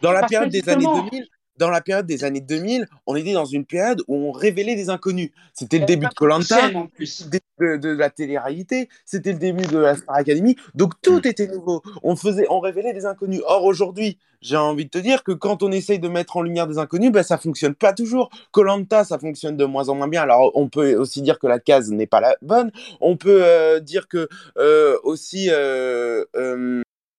Dans 0.01 0.11
la 0.11 0.23
période 0.23 0.49
des 0.49 0.67
années 0.67 0.85
2000, 0.85 1.25
dans 1.57 1.69
la 1.69 1.81
période 1.81 2.05
des 2.05 2.23
années 2.23 2.41
2000, 2.41 2.87
on 3.05 3.15
était 3.15 3.33
dans 3.33 3.45
une 3.45 3.65
période 3.65 4.01
où 4.07 4.15
on 4.15 4.31
révélait 4.31 4.75
des 4.75 4.89
inconnus. 4.89 5.31
C'était 5.53 5.79
le 5.79 5.85
début 5.85 6.07
de 6.07 6.13
Colanta, 6.13 6.69
de, 6.69 7.77
de, 7.77 7.89
la 7.89 8.09
télé-réalité, 8.09 8.89
c'était 9.05 9.33
le 9.33 9.39
début 9.39 9.65
de 9.67 9.77
la 9.77 9.95
Star 9.95 10.15
Academy, 10.15 10.55
donc 10.73 10.93
tout 11.01 11.17
mm. 11.17 11.27
était 11.27 11.47
nouveau. 11.47 11.81
On 12.03 12.15
faisait, 12.15 12.47
on 12.49 12.59
révélait 12.59 12.93
des 12.93 13.05
inconnus. 13.05 13.41
Or 13.45 13.63
aujourd'hui, 13.65 14.17
j'ai 14.41 14.57
envie 14.57 14.85
de 14.85 14.89
te 14.89 14.97
dire 14.97 15.23
que 15.23 15.31
quand 15.31 15.61
on 15.61 15.71
essaye 15.71 15.99
de 15.99 16.07
mettre 16.07 16.37
en 16.37 16.41
lumière 16.41 16.67
des 16.67 16.79
inconnus, 16.79 17.11
ben 17.11 17.23
ça 17.23 17.37
fonctionne 17.37 17.75
pas 17.75 17.93
toujours. 17.93 18.29
Colanta, 18.51 19.03
ça 19.03 19.19
fonctionne 19.19 19.55
de 19.55 19.65
moins 19.65 19.89
en 19.89 19.95
moins 19.95 20.07
bien. 20.07 20.23
Alors 20.23 20.51
on 20.55 20.67
peut 20.67 20.95
aussi 20.95 21.21
dire 21.21 21.37
que 21.37 21.47
la 21.47 21.59
case 21.59 21.91
n'est 21.91 22.07
pas 22.07 22.21
la 22.21 22.35
bonne. 22.41 22.71
On 22.99 23.17
peut 23.17 23.41
euh, 23.43 23.79
dire 23.79 24.07
que 24.07 24.27
euh, 24.57 24.97
aussi 25.03 25.49
euh, 25.51 26.25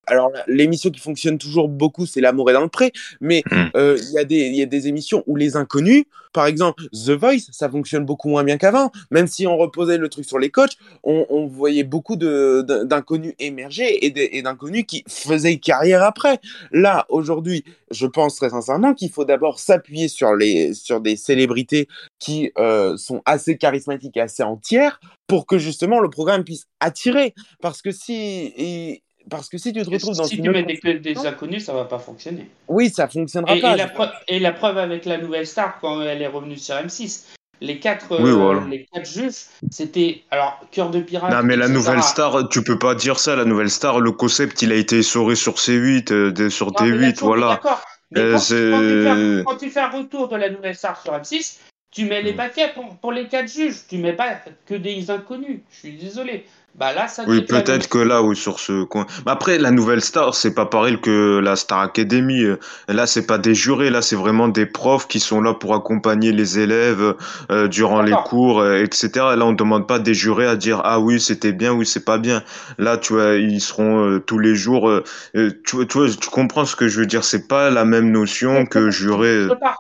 alors 0.07 0.31
l'émission 0.47 0.91
qui 0.91 1.01
fonctionne 1.01 1.39
toujours 1.39 1.69
beaucoup, 1.69 2.07
c'est 2.07 2.21
L'amour 2.21 2.51
est 2.51 2.55
dans 2.55 2.61
le 2.63 2.69
pré, 2.69 2.93
mais 3.21 3.43
Mm. 3.51 3.65
euh, 3.77 3.99
il 4.01 4.13
y, 4.13 4.19
a 4.19 4.25
des- 4.25 4.47
il 4.47 4.57
y 4.57 4.63
a 4.63 4.67
des 4.67 4.89
émissions 4.89 5.23
où 5.27 5.37
les 5.37 5.57
inconnus, 5.57 6.05
par 6.33 6.47
exemple 6.47 6.85
The 6.93 7.11
Voice, 7.11 7.49
ça 7.53 7.69
fonctionne 7.69 8.05
beaucoup 8.05 8.29
moins 8.29 8.43
bien 8.43 8.57
qu'avant. 8.59 8.91
Même 9.11 9.27
si 9.27 9.47
on 9.47 9.57
reposait 9.57 9.99
le 9.99 10.09
truc 10.09 10.25
sur 10.25 10.39
les 10.39 10.51
coachs, 10.51 10.77
on, 11.05 11.27
on 11.29 11.47
voyait 11.47 11.85
beaucoup 11.85 12.17
d'inconnus 12.17 13.35
émerger 13.39 14.05
et 14.07 14.43
d'inconnus 14.43 14.85
qui 14.89 15.05
faisaient 15.09 15.59
carrière 15.59 16.03
après. 16.03 16.39
Là, 16.73 17.07
aujourd'hui, 17.09 17.65
je 17.91 18.07
pense 18.07 18.37
très 18.37 18.51
sincèrement 18.51 18.95
qu'il 18.95 19.11
faut 19.11 19.25
d'abord 19.25 19.59
s'appuyer 19.61 20.09
sur, 20.09 20.35
les, 20.35 20.75
sur 20.75 21.01
des 21.01 21.17
célébrités 21.17 21.87
qui 22.19 22.51
euh, 22.59 22.97
sont 22.97 23.23
assez 23.25 23.57
charismatiques 23.59 24.17
et 24.17 24.21
assez 24.21 24.43
entières 24.43 25.01
pour 25.27 25.47
que 25.47 25.59
justement 25.59 26.01
le 26.01 26.11
programme 26.11 26.45
puisse 26.45 26.67
attirer. 26.81 27.35
Parce 27.61 27.83
que 27.83 27.91
si... 27.93 28.15
et- 28.57 29.03
parce 29.31 29.49
que 29.49 29.59
si 29.59 29.73
tu 29.73 29.83
te 29.83 29.91
retrouves 29.91 30.17
dans 30.17 30.25
si 30.25 30.37
une 30.37 30.45
tu 30.45 30.51
mets 30.51 30.63
des, 30.63 30.79
que 30.79 30.89
des 30.99 31.27
inconnus, 31.27 31.65
ça 31.65 31.73
va 31.73 31.85
pas 31.85 31.99
fonctionner. 31.99 32.51
oui, 32.69 32.91
ça 32.91 33.09
fonctionnera 33.09 33.57
Et, 33.57 33.61
pas. 33.61 33.75
et 33.75 33.77
la 33.77 33.89
preuve, 33.89 34.11
et 34.29 34.39
la 34.39 34.53
preuve 34.53 34.79
avec 34.79 35.05
la 35.05 35.19
nouvelle 35.19 35.47
star 35.47 35.79
quand 35.81 36.03
elle 36.03 36.23
est 36.23 36.27
revenue 36.27 36.57
sur 36.59 36.75
M6. 36.77 37.27
Les 37.61 37.79
quatre, 37.79 38.21
Oui, 38.21 38.31
euh, 38.31 38.35
voilà. 38.35 38.65
les 38.69 38.87
quatre 38.93 39.09
juges, 39.09 39.45
c'était 39.71 40.23
alors 40.33 40.59
cœur 40.73 40.91
de 40.91 41.01
pirate. 41.01 41.31
Non, 41.31 41.43
mais 41.45 41.55
la 41.57 41.69
nouvelle 41.69 42.03
star, 42.03 42.49
tu 42.49 42.65
peux 42.65 42.77
pas 42.79 42.97
dire 42.97 43.21
ça. 43.21 43.37
La 43.37 43.45
nouvelle 43.45 43.71
star, 43.71 44.01
le 44.01 44.11
concept, 44.11 44.63
il 44.63 44.73
a 44.73 44.75
été 44.75 44.99
essoré 44.99 45.37
sur 45.37 45.55
C8, 45.59 46.11
euh, 46.13 46.51
sur 46.51 46.67
Non, 46.69 46.73
mais 46.81 46.91
T8, 46.91 46.99
là-dessus, 47.01 47.23
on 47.23 47.27
est 47.27 47.29
voilà. 47.29 47.49
d'accord. 47.55 47.85
Mais 48.11 48.21
Euh, 48.21 48.33
quand, 48.33 48.41
tu- 48.41 48.71
quand 48.71 48.81
tu 48.81 49.03
fais, 49.05 49.45
quand 49.45 49.57
tu 49.59 49.71
fais 49.71 49.81
un 49.81 49.91
retour 49.91 50.29
de 50.29 50.37
la 50.37 50.51
nouvelle 50.51 50.75
star 50.75 51.01
sur 51.01 51.13
M6, 51.15 51.61
tu 51.93 52.05
mets 52.07 52.21
les 52.23 52.33
Mm. 52.33 52.37
paquets 52.37 52.73
pour, 52.75 52.97
pour 52.97 53.13
les 53.13 53.29
quatre 53.29 53.49
juges. 53.49 53.77
Tu 53.89 53.99
mets 53.99 54.13
pas 54.15 54.41
que 54.67 54.75
des 54.75 55.09
inconnus. 55.11 55.61
Je 55.71 55.77
suis 55.79 55.93
désolé. 55.97 56.45
Bah 56.75 56.95
là, 56.95 57.07
ça 57.07 57.25
Oui, 57.27 57.43
peut-être 57.43 57.89
que 57.89 57.99
là, 57.99 58.23
oui, 58.23 58.35
sur 58.35 58.59
ce 58.59 58.85
coin. 58.85 59.07
Mais 59.27 59.33
après, 59.33 59.59
la 59.59 59.71
nouvelle 59.71 60.01
star, 60.01 60.35
c'est 60.35 60.55
pas 60.55 60.65
pareil 60.65 60.99
que 60.99 61.39
la 61.39 61.55
Star 61.55 61.81
Academy. 61.81 62.45
Là, 62.89 63.07
c'est 63.07 63.27
pas 63.27 63.37
des 63.37 63.55
jurés, 63.55 63.91
là, 63.91 64.01
c'est 64.01 64.17
vraiment 64.17 64.49
des 64.49 64.65
profs 64.65 65.07
qui 65.07 65.21
sont 65.21 65.43
là 65.43 65.53
pour 65.53 65.75
accompagner 65.75 66.33
les 66.33 66.59
élèves 66.59 67.15
euh, 67.51 67.69
durant 67.69 68.01
les 68.01 68.15
cours, 68.25 68.61
euh, 68.61 68.79
etc. 68.83 69.37
Là, 69.37 69.45
on 69.45 69.53
demande 69.53 69.87
pas 69.87 69.99
des 69.99 70.15
jurés 70.15 70.47
à 70.47 70.57
dire 70.57 70.81
ah 70.85 70.99
oui, 70.99 71.21
c'était 71.21 71.53
bien, 71.53 71.73
oui, 71.73 71.85
c'est 71.85 72.05
pas 72.07 72.17
bien. 72.19 72.43
Là, 72.79 72.97
tu 72.97 73.13
vois, 73.13 73.35
ils 73.35 73.61
seront 73.61 74.07
euh, 74.09 74.19
tous 74.21 74.39
les 74.39 74.55
jours. 74.55 74.89
euh, 74.89 75.05
tu, 75.35 75.77
vois- 75.77 75.85
tu 75.87 75.99
vois, 75.99 76.09
tu 76.09 76.31
comprends 76.31 76.65
ce 76.65 76.75
que 76.75 76.89
je 76.89 76.99
veux 77.01 77.07
dire. 77.07 77.23
C'est 77.23 77.49
pas 77.49 77.69
la 77.69 77.85
même 77.85 78.11
notion 78.11 78.65
que 78.65 78.91
jurer. 78.91 79.43
Je 79.49 79.55
parle, 79.55 79.77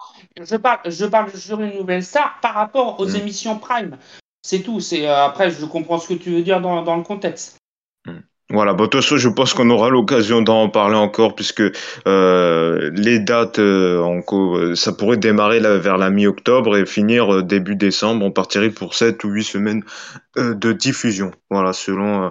je 0.47 0.57
parle, 0.57 0.79
je 0.85 1.07
parle 1.07 1.31
sur 1.35 1.59
une 1.63 1.75
nouvelle 1.79 2.05
star 2.05 2.39
par 2.43 2.53
rapport 2.55 3.01
aux 3.01 3.07
Mm. 3.07 3.17
émissions 3.17 3.59
Prime. 3.59 3.97
C'est 4.43 4.61
tout. 4.61 4.81
C'est 4.81 5.09
euh, 5.09 5.25
après, 5.25 5.51
je 5.51 5.65
comprends 5.65 5.99
ce 5.99 6.09
que 6.09 6.15
tu 6.15 6.31
veux 6.31 6.43
dire 6.43 6.61
dans, 6.61 6.97
le 6.97 7.03
contexte. 7.03 7.59
Voilà, 8.51 8.75
bah, 8.75 8.85
de 8.85 8.91
toute 8.91 9.01
façon, 9.01 9.17
je 9.17 9.29
pense 9.31 9.55
qu'on 9.55 9.71
aura 9.71 9.89
l'occasion 9.89 10.43
d'en 10.43 10.69
parler 10.69 10.97
encore 10.97 11.35
puisque 11.35 11.63
euh, 12.07 12.91
les 12.95 13.19
dates, 13.19 13.59
euh, 13.59 14.75
ça 14.75 14.93
pourrait 14.93 15.17
démarrer 15.17 15.61
vers 15.79 15.97
la 15.97 16.11
mi-octobre 16.11 16.77
et 16.77 16.85
finir 16.85 17.43
début 17.43 17.77
décembre. 17.77 18.27
On 18.27 18.31
partirait 18.31 18.69
pour 18.69 18.95
7 18.95 19.25
ou 19.25 19.31
8 19.31 19.45
semaines 19.45 19.85
de 20.37 20.73
diffusion. 20.73 21.31
Voilà, 21.51 21.73
selon 21.73 22.31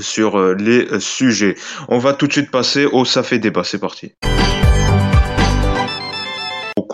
sur 0.00 0.38
les 0.54 1.00
sujets. 1.00 1.56
On 1.88 1.98
va 1.98 2.12
tout 2.12 2.28
de 2.28 2.32
suite 2.32 2.50
passer 2.50 2.86
au 2.86 3.04
Ça 3.04 3.24
fait 3.24 3.38
débat. 3.38 3.64
C'est 3.64 3.80
parti. 3.80 4.12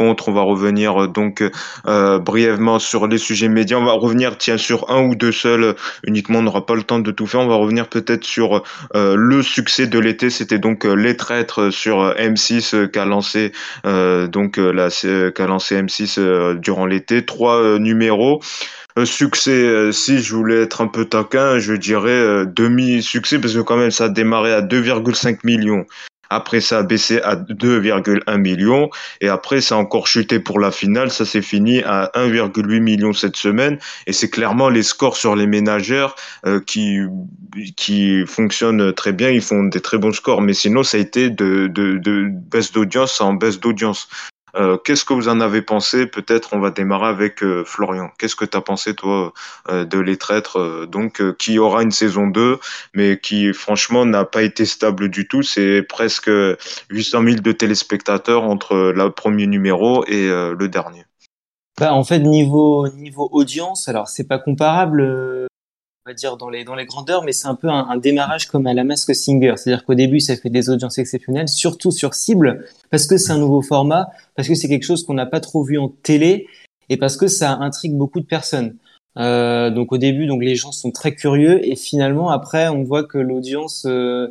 On 0.01 0.33
va 0.33 0.43
revenir 0.43 1.03
euh, 1.03 1.07
donc 1.09 1.45
euh, 1.87 2.19
brièvement 2.19 2.79
sur 2.79 3.07
les 3.07 3.19
sujets 3.19 3.49
médias. 3.49 3.79
On 3.79 3.85
va 3.85 3.93
revenir, 3.93 4.39
tiens, 4.39 4.59
sur 4.59 4.91
un 4.91 5.03
ou 5.03 5.15
deux 5.15 5.33
seuls 5.33 5.65
euh, 5.65 5.73
uniquement. 6.05 6.39
On 6.39 6.43
n'aura 6.43 6.65
pas 6.67 6.75
le 6.75 6.83
temps 6.83 6.99
de 6.99 7.11
tout 7.11 7.27
faire. 7.27 7.41
On 7.41 7.49
va 7.49 7.57
revenir 7.57 7.89
peut-être 7.89 8.25
sur 8.25 8.63
le 8.95 9.43
succès 9.43 9.87
de 9.87 9.99
l'été. 9.99 10.31
C'était 10.31 10.59
donc 10.59 10.85
Les 10.85 11.17
Traîtres 11.17 11.71
sur 11.71 12.01
euh, 12.01 12.15
M6 12.15 12.75
euh, 12.75 12.87
qu'a 12.87 13.05
lancé 13.05 13.53
donc 13.85 14.57
la 14.57 14.89
qu'a 15.35 15.47
lancé 15.47 15.81
M6 15.81 16.19
euh, 16.19 16.55
durant 16.55 16.87
l'été. 16.87 17.25
Trois 17.25 17.79
numéros. 17.79 18.41
Succès, 19.05 19.93
si 19.93 20.19
je 20.19 20.35
voulais 20.35 20.63
être 20.63 20.81
un 20.81 20.89
peu 20.89 21.05
taquin, 21.05 21.59
je 21.59 21.75
dirais 21.75 22.45
demi-succès 22.47 23.39
parce 23.39 23.55
que 23.55 23.61
quand 23.61 23.77
même 23.77 23.93
ça 23.93 24.05
a 24.05 24.09
démarré 24.09 24.53
à 24.53 24.61
2,5 24.63 25.39
millions. 25.45 25.87
Après, 26.31 26.61
ça 26.61 26.79
a 26.79 26.83
baissé 26.83 27.21
à 27.23 27.37
2,1 27.37 28.37
millions. 28.39 28.89
Et 29.21 29.29
après, 29.29 29.61
ça 29.61 29.75
a 29.75 29.79
encore 29.79 30.07
chuté 30.07 30.41
pour 30.41 30.61
la 30.61 30.71
finale. 30.71 31.11
Ça 31.11 31.25
s'est 31.25 31.43
fini 31.43 31.83
à 31.83 32.11
1,8 32.15 32.81
million 32.81 33.13
cette 33.13 33.37
semaine. 33.37 33.79
Et 34.07 34.13
c'est 34.13 34.31
clairement 34.31 34.69
les 34.69 34.85
scores 34.85 35.17
sur 35.17 35.37
les 35.37 35.47
ménagères 35.47 36.15
euh, 36.47 36.61
qui, 36.61 37.01
qui 37.77 38.25
fonctionnent 38.27 38.93
très 38.93 39.13
bien. 39.13 39.31
Ils 39.31 39.43
font 39.43 39.65
des 39.65 39.81
très 39.81 39.99
bons 39.99 40.13
scores. 40.13 40.41
Mais 40.41 40.55
sinon, 40.55 40.83
ça 40.85 40.97
a 40.97 41.01
été 41.01 41.31
de, 41.31 41.67
de, 41.67 41.99
de 41.99 42.29
baisse 42.31 42.73
d'audience 42.73 43.21
en 43.21 43.35
baisse 43.35 43.59
d'audience. 43.59 44.09
Euh, 44.57 44.77
Qu'est-ce 44.77 45.05
que 45.05 45.13
vous 45.13 45.29
en 45.29 45.41
avez 45.41 45.63
pensé? 45.63 46.07
Peut-être 46.07 46.51
on 46.53 46.61
va 46.61 46.71
démarrer 46.71 47.09
avec 47.09 47.43
euh, 47.43 47.65
Florian. 47.65 48.11
Qu'est-ce 48.19 48.37
que 48.37 48.45
tu 48.45 48.57
as 48.57 48.61
pensé, 48.61 48.95
toi, 48.95 49.33
euh, 49.69 49.85
de 49.85 49.99
Les 49.99 50.17
Traîtres? 50.17 50.87
Donc, 50.87 51.23
qui 51.37 51.59
aura 51.59 51.83
une 51.83 51.91
saison 51.91 52.27
2, 52.27 52.59
mais 52.95 53.19
qui, 53.21 53.53
franchement, 53.53 54.05
n'a 54.05 54.25
pas 54.25 54.43
été 54.43 54.65
stable 54.65 55.09
du 55.09 55.29
tout. 55.29 55.43
C'est 55.43 55.83
presque 55.83 56.31
800 56.91 57.23
000 57.23 57.37
de 57.37 57.53
téléspectateurs 57.53 58.45
entre 58.45 58.93
le 58.95 59.11
premier 59.11 59.47
numéro 59.47 60.05
et 60.07 60.29
le 60.29 60.69
dernier. 60.69 61.05
Bah, 61.79 61.95
en 61.95 62.05
fait, 62.05 62.19
niveau, 62.19 62.89
niveau 62.89 63.29
audience, 63.33 63.89
alors 63.89 64.09
c'est 64.09 64.29
pas 64.29 64.39
comparable, 64.39 65.49
on 66.07 66.11
va 66.11 66.15
dire, 66.15 66.37
dans 66.37 66.49
les, 66.49 66.65
dans 66.65 66.75
les 66.75 66.87
grandeurs, 66.87 67.25
mais 67.25 67.33
c'est 67.33 67.49
un 67.49 67.55
peu 67.55 67.69
un, 67.69 67.87
un 67.89 67.97
démarrage 67.97 68.47
comme 68.47 68.67
à 68.67 68.73
la 68.75 68.85
Mask 68.85 69.15
Singer. 69.15 69.55
C'est-à-dire 69.57 69.85
qu'au 69.85 69.95
début, 69.95 70.21
ça 70.21 70.35
fait 70.37 70.49
des 70.51 70.71
audiences 70.71 70.99
exceptionnelles, 70.99 71.49
surtout 71.49 71.91
sur 71.91 72.15
cible, 72.15 72.65
parce 72.91 73.07
que 73.07 73.19
c'est 73.19 73.33
un 73.33 73.39
nouveau 73.39 73.61
format, 73.63 74.09
parce 74.35 74.49
que 74.49 74.55
c'est 74.55 74.69
quelque 74.69 74.85
chose 74.87 75.05
qu'on 75.05 75.15
n'a 75.15 75.27
pas 75.27 75.41
trop 75.41 75.63
vu 75.63 75.79
en 75.79 75.89
télé, 75.89 76.47
et 76.89 76.97
parce 76.97 77.17
que 77.17 77.29
ça 77.29 77.53
intrigue 77.53 77.95
beaucoup 77.95 78.21
de 78.21 78.27
personnes. 78.27 78.77
Euh, 79.19 79.71
donc 79.71 79.93
au 79.93 79.99
début, 79.99 80.27
donc 80.27 80.43
les 80.43 80.55
gens 80.55 80.73
sont 80.73 80.91
très 80.91 81.15
curieux, 81.15 81.67
et 81.67 81.77
finalement, 81.77 82.31
après, 82.31 82.69
on 82.69 82.83
voit 82.83 83.05
que 83.05 83.19
l'audience 83.19 83.85
euh, 83.87 84.29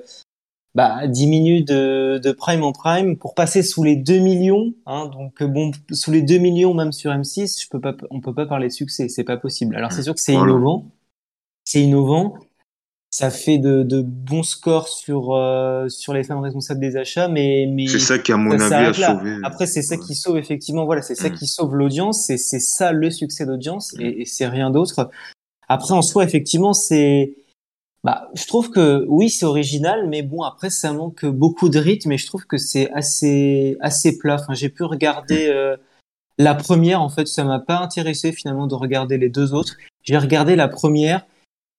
bah, 0.73 1.05
diminue 1.07 1.61
de, 1.63 2.19
de 2.23 2.31
prime 2.31 2.63
en 2.63 2.71
prime 2.71 3.15
pour 3.17 3.35
passer 3.35 3.61
sous 3.61 3.83
les 3.83 3.95
2 3.95 4.17
millions. 4.19 4.73
Hein, 4.87 5.05
donc 5.13 5.43
bon, 5.43 5.71
sous 5.91 6.11
les 6.11 6.23
2 6.23 6.37
millions 6.39 6.73
même 6.73 6.91
sur 6.93 7.11
M6, 7.11 7.61
je 7.63 7.69
peux 7.69 7.79
pas, 7.79 7.93
on 8.09 8.21
peut 8.21 8.33
pas 8.33 8.47
parler 8.47 8.67
de 8.69 8.73
succès, 8.73 9.07
c'est 9.07 9.23
pas 9.23 9.37
possible. 9.37 9.75
Alors 9.75 9.91
c'est 9.91 10.03
sûr 10.03 10.15
que 10.15 10.21
c'est 10.21 10.33
Voilà. 10.33 10.51
innovant, 10.51 10.85
c'est 11.69 11.81
innovant. 11.81 12.33
Ça 13.11 13.31
fait 13.31 13.57
de, 13.57 13.81
de 13.83 14.01
bons 14.03 14.43
scores 14.43 14.87
sur 14.87 15.33
euh, 15.35 15.87
sur 15.89 16.13
les 16.13 16.23
femmes 16.23 16.41
responsables 16.41 16.79
des 16.79 16.95
achats, 16.95 17.27
mais 17.27 17.67
mais 17.71 17.87
C'est 17.87 17.99
ça 17.99 18.19
qui, 18.19 18.31
à 18.31 18.37
mon 18.37 18.51
ça 18.57 18.65
avis, 18.65 18.65
a 18.65 18.69
s'arrête 18.93 18.97
là. 18.99 19.07
sauvé. 19.19 19.35
Après, 19.43 19.65
c'est 19.65 19.81
ça 19.81 19.95
Ouais. 19.95 20.01
qui 20.05 20.15
sauve 20.15 20.37
effectivement. 20.37 20.85
Voilà, 20.85 21.01
c'est 21.01 21.15
ça 21.15 21.29
Mm. 21.29 21.33
qui 21.35 21.47
sauve 21.47 21.75
l'audience. 21.75 22.23
C'est 22.25 22.37
c'est 22.37 22.59
ça 22.59 22.91
le 22.91 23.09
succès 23.11 23.45
d'audience 23.47 23.93
Mm. 23.93 24.01
et, 24.01 24.21
et 24.21 24.25
c'est 24.25 24.47
rien 24.47 24.69
d'autre. 24.69 25.09
Après, 25.67 25.93
en 25.93 26.01
soi, 26.03 26.23
effectivement, 26.23 26.73
c'est. 26.73 27.35
Bah, 28.03 28.29
je 28.35 28.45
trouve 28.47 28.69
que 28.71 29.05
oui, 29.09 29.29
c'est 29.29 29.45
original, 29.45 30.07
mais 30.07 30.21
bon, 30.21 30.41
après, 30.43 30.69
ça 30.69 30.93
manque 30.93 31.25
beaucoup 31.25 31.67
de 31.69 31.79
rythme 31.79 32.11
et 32.13 32.17
je 32.17 32.25
trouve 32.27 32.45
que 32.45 32.57
c'est 32.57 32.89
assez 32.91 33.75
assez 33.81 34.17
plat. 34.19 34.37
Enfin, 34.39 34.53
j'ai 34.53 34.69
pu 34.69 34.83
regarder 34.83 35.47
euh, 35.49 35.75
la 36.37 36.53
première. 36.55 37.01
En 37.01 37.09
fait, 37.09 37.27
ça 37.27 37.43
m'a 37.43 37.59
pas 37.59 37.79
intéressé 37.79 38.31
finalement 38.31 38.67
de 38.67 38.75
regarder 38.75 39.17
les 39.17 39.29
deux 39.29 39.53
autres. 39.53 39.75
J'ai 40.03 40.17
regardé 40.17 40.55
la 40.55 40.67
première. 40.67 41.25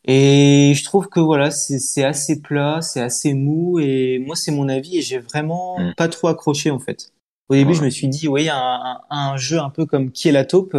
Et 0.05 0.73
je 0.75 0.85
trouve 0.85 1.09
que 1.09 1.21
voilà, 1.21 1.51
c'est 1.51 2.05
assez 2.05 2.41
plat, 2.41 2.81
c'est 2.83 3.01
assez 3.01 3.35
mou, 3.35 3.79
et 3.79 4.19
moi 4.19 4.35
c'est 4.37 4.51
mon 4.53 4.69
avis, 4.69 4.99
et 4.99 5.03
j'ai 5.03 5.19
vraiment 5.19 5.79
Mm. 5.79 5.95
pas 5.97 6.09
trop 6.09 6.29
accroché 6.29 6.71
en 6.71 6.79
fait. 6.79 7.13
Au 7.49 7.55
début, 7.55 7.75
je 7.75 7.83
me 7.83 7.91
suis 7.91 8.09
dit, 8.09 8.29
oui, 8.29 8.49
un, 8.49 8.57
un, 8.57 9.01
un 9.11 9.37
jeu 9.37 9.59
un 9.59 9.71
peu 9.71 9.85
comme 9.85 10.11
Qui 10.13 10.29
est 10.29 10.33
la 10.33 10.45
taupe 10.45 10.77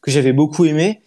que 0.00 0.10
j'avais 0.10 0.32
beaucoup 0.32 0.64
aimé. 0.64 1.00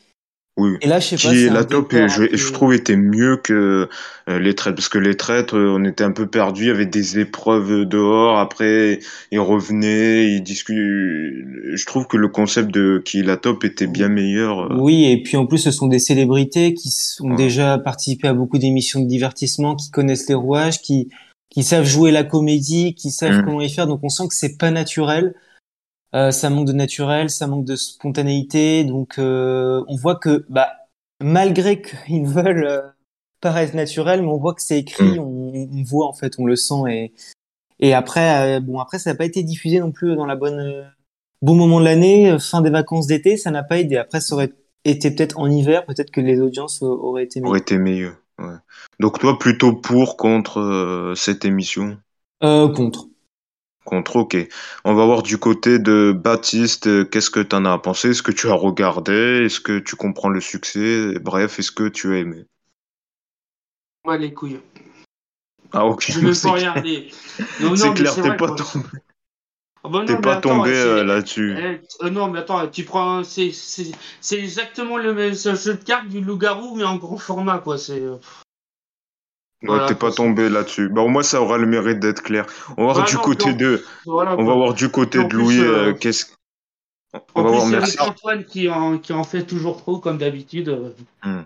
Oui. 0.57 0.77
Et 0.81 0.87
là, 0.87 0.99
je 1.01 1.07
sais 1.09 1.27
pas, 1.27 1.33
Qui 1.33 1.43
est 1.45 1.49
la 1.49 1.65
top, 1.65 1.91
et 1.93 2.07
je, 2.07 2.23
un 2.23 2.27
peu- 2.27 2.37
je 2.37 2.51
trouve, 2.53 2.73
était 2.73 2.95
mieux 2.95 3.35
que 3.35 3.89
euh, 4.29 4.39
les 4.39 4.55
traîtres. 4.55 4.75
Parce 4.77 4.87
que 4.87 4.97
les 4.97 5.15
traîtres, 5.15 5.57
euh, 5.57 5.75
on 5.77 5.83
était 5.83 6.05
un 6.05 6.11
peu 6.13 6.27
perdus. 6.27 6.63
Il 6.63 6.67
y 6.67 6.71
avait 6.71 6.85
des 6.85 7.19
épreuves 7.19 7.83
dehors. 7.83 8.39
Après, 8.39 8.99
ils 9.31 9.39
revenaient, 9.39 10.27
ils 10.31 10.41
discutent. 10.41 10.75
Je 10.77 11.85
trouve 11.85 12.07
que 12.07 12.15
le 12.15 12.29
concept 12.29 12.71
de 12.73 13.01
qui 13.03 13.19
est 13.19 13.23
la 13.23 13.35
top 13.37 13.65
était 13.65 13.87
bien 13.87 14.07
meilleur. 14.07 14.71
euh. 14.71 14.77
Oui, 14.79 15.05
et 15.11 15.21
puis 15.21 15.35
en 15.35 15.45
plus, 15.45 15.57
ce 15.57 15.71
sont 15.71 15.87
des 15.87 15.99
célébrités 15.99 16.73
qui 16.73 16.89
ont 17.19 17.31
Ouais. 17.31 17.35
déjà 17.35 17.77
participé 17.77 18.27
à 18.29 18.33
beaucoup 18.33 18.57
d'émissions 18.57 19.01
de 19.01 19.07
divertissement, 19.07 19.75
qui 19.75 19.91
connaissent 19.91 20.27
les 20.29 20.35
rouages, 20.35 20.81
qui 20.81 21.09
qui 21.51 21.63
savent 21.63 21.85
jouer 21.85 22.11
la 22.11 22.23
comédie, 22.25 22.95
qui 22.95 23.11
savent 23.11 23.39
Mm. 23.41 23.45
comment 23.45 23.61
y 23.61 23.69
faire. 23.69 23.87
Donc 23.87 23.99
on 24.03 24.09
sent 24.09 24.23
que 24.27 24.35
c'est 24.35 24.57
pas 24.57 24.71
naturel. 24.71 25.33
Euh, 26.15 26.31
ça 26.31 26.49
manque 26.49 26.67
de 26.67 26.73
naturel, 26.73 27.29
ça 27.29 27.45
manque 27.47 27.65
de 27.65 27.75
spontanéité. 27.75 28.83
Donc 28.83 29.19
euh, 29.19 29.83
on 29.87 29.95
voit 29.97 30.15
que 30.15 30.45
bah 30.49 30.69
malgré 31.21 31.81
qu'ils 31.81 32.25
veulent 32.25 32.65
euh, 32.67 32.81
paraître 33.41 33.75
naturels, 33.75 34.21
mais 34.21 34.27
on 34.29 34.37
voit 34.37 34.53
que 34.53 34.61
c'est 34.61 34.79
écrit, 34.79 35.19
Mm. 35.19 35.19
on, 35.19 35.69
on 35.73 35.83
voit 35.83 36.07
en 36.07 36.13
fait, 36.13 36.33
on 36.39 36.45
le 36.45 36.55
sent 36.55 36.83
et 36.89 37.13
et 37.79 37.93
après 37.93 38.61
bon 38.61 38.79
après 38.79 38.99
ça 38.99 39.11
n'a 39.11 39.17
pas 39.17 39.25
été 39.25 39.43
diffusé 39.43 39.79
non 39.81 39.91
plus 39.91 40.15
dans 40.15 40.25
la 40.25 40.37
bonne 40.37 40.89
bon 41.41 41.55
moment 41.55 41.81
de 41.81 41.85
l'année, 41.85 42.37
fin 42.39 42.61
des 42.61 42.69
vacances 42.69 43.07
d'été, 43.07 43.35
ça 43.35 43.51
n'a 43.51 43.63
pas 43.63 43.79
aidé. 43.79 43.97
Après 43.97 44.21
ça 44.21 44.33
aurait 44.35 44.53
été 44.85 45.11
peut-être 45.11 45.37
en 45.37 45.49
hiver, 45.51 45.85
peut-être 45.85 46.11
que 46.11 46.21
les 46.21 46.39
audiences 46.39 46.81
auraient 46.81 47.25
été 47.25 47.41
aurait 47.41 47.49
meilleures. 47.49 47.61
été 47.61 47.77
meilleur. 47.77 48.13
Ouais. 48.39 48.55
Donc 48.99 49.19
toi, 49.19 49.37
plutôt 49.37 49.73
pour, 49.73 50.15
contre 50.15 51.13
cette 51.17 51.43
émission? 51.43 51.97
Euh, 52.43 52.69
Contre. 52.69 53.07
Contre, 53.85 54.15
ok. 54.15 54.35
On 54.83 54.95
va 54.95 55.05
voir 55.05 55.21
du 55.21 55.37
côté 55.37 55.77
de 55.77 56.11
Baptiste, 56.11 56.87
euh, 56.87 57.05
qu'est-ce 57.05 57.29
que 57.29 57.39
tu 57.39 57.55
en 57.55 57.65
as 57.65 57.77
pensé? 57.77 58.09
Est-ce 58.09 58.23
que 58.23 58.31
tu 58.31 58.49
as 58.49 58.53
regardé? 58.53 59.45
Est-ce 59.45 59.59
que 59.59 59.77
tu 59.77 59.95
comprends 59.95 60.29
le 60.29 60.41
succès? 60.41 61.13
Bref, 61.21 61.59
est-ce 61.59 61.71
que 61.71 61.87
tu 61.87 62.15
as 62.15 62.17
aimé? 62.17 62.45
Ouais, 64.03 64.17
les 64.17 64.33
couilles. 64.33 64.59
Ah 65.71 65.85
ok. 65.85 66.05
Je 66.09 66.19
veux 66.19 66.33
pas 66.43 66.51
regarder. 66.53 67.09
C'est 67.75 67.93
clair, 67.93 68.15
t'es 68.15 68.35
pas 68.35 68.47
tombé. 68.47 68.85
Oh, 69.83 69.89
bah 69.89 70.03
T'es 70.07 70.19
pas 70.19 70.37
tombé 70.37 70.71
euh, 70.71 71.03
là-dessus. 71.03 71.55
Eh, 71.55 72.05
euh, 72.05 72.09
non, 72.09 72.31
mais 72.31 72.39
attends, 72.39 72.67
tu 72.67 72.85
prends. 72.85 73.23
C'est 73.23 73.51
exactement 74.31 74.97
le 74.97 75.13
même 75.13 75.35
jeu 75.35 75.75
de 75.75 75.83
cartes 75.83 76.07
du 76.07 76.21
loup-garou, 76.21 76.75
mais 76.75 76.83
en 76.83 76.95
gros 76.95 77.19
format, 77.19 77.59
quoi. 77.59 77.77
C'est. 77.77 78.01
Ouais, 79.61 79.69
voilà, 79.69 79.87
t'es 79.87 79.95
pas 79.95 80.11
tombé 80.11 80.49
là-dessus. 80.49 80.89
Bah, 80.89 81.01
au 81.01 81.07
moins, 81.07 81.23
ça 81.23 81.41
aura 81.41 81.57
le 81.57 81.65
mérite 81.65 81.99
d'être 81.99 82.21
clair. 82.21 82.45
On 82.77 82.87
va 82.87 82.93
voir 82.93 83.05
bah, 83.05 83.09
du 83.09 83.15
non, 83.15 83.21
côté 83.21 83.51
non. 83.51 83.57
de. 83.57 83.83
Voilà, 84.05 84.35
on 84.37 84.45
va 84.45 84.53
voir 84.53 84.73
du 84.73 84.89
côté 84.89 85.23
de 85.23 85.33
Louis. 85.33 85.59
Euh, 85.59 85.93
Qu'est-ce 85.93 86.25
On 87.33 87.43
va 87.43 87.49
voir 87.49 87.65
merci. 87.67 87.97
Antoine 87.99 88.43
qui 88.43 88.69
en, 88.69 88.97
qui 88.97 89.13
en 89.13 89.23
fait 89.23 89.43
toujours 89.43 89.77
trop, 89.77 89.97
comme 89.97 90.17
d'habitude. 90.17 90.93
Hmm. 91.23 91.41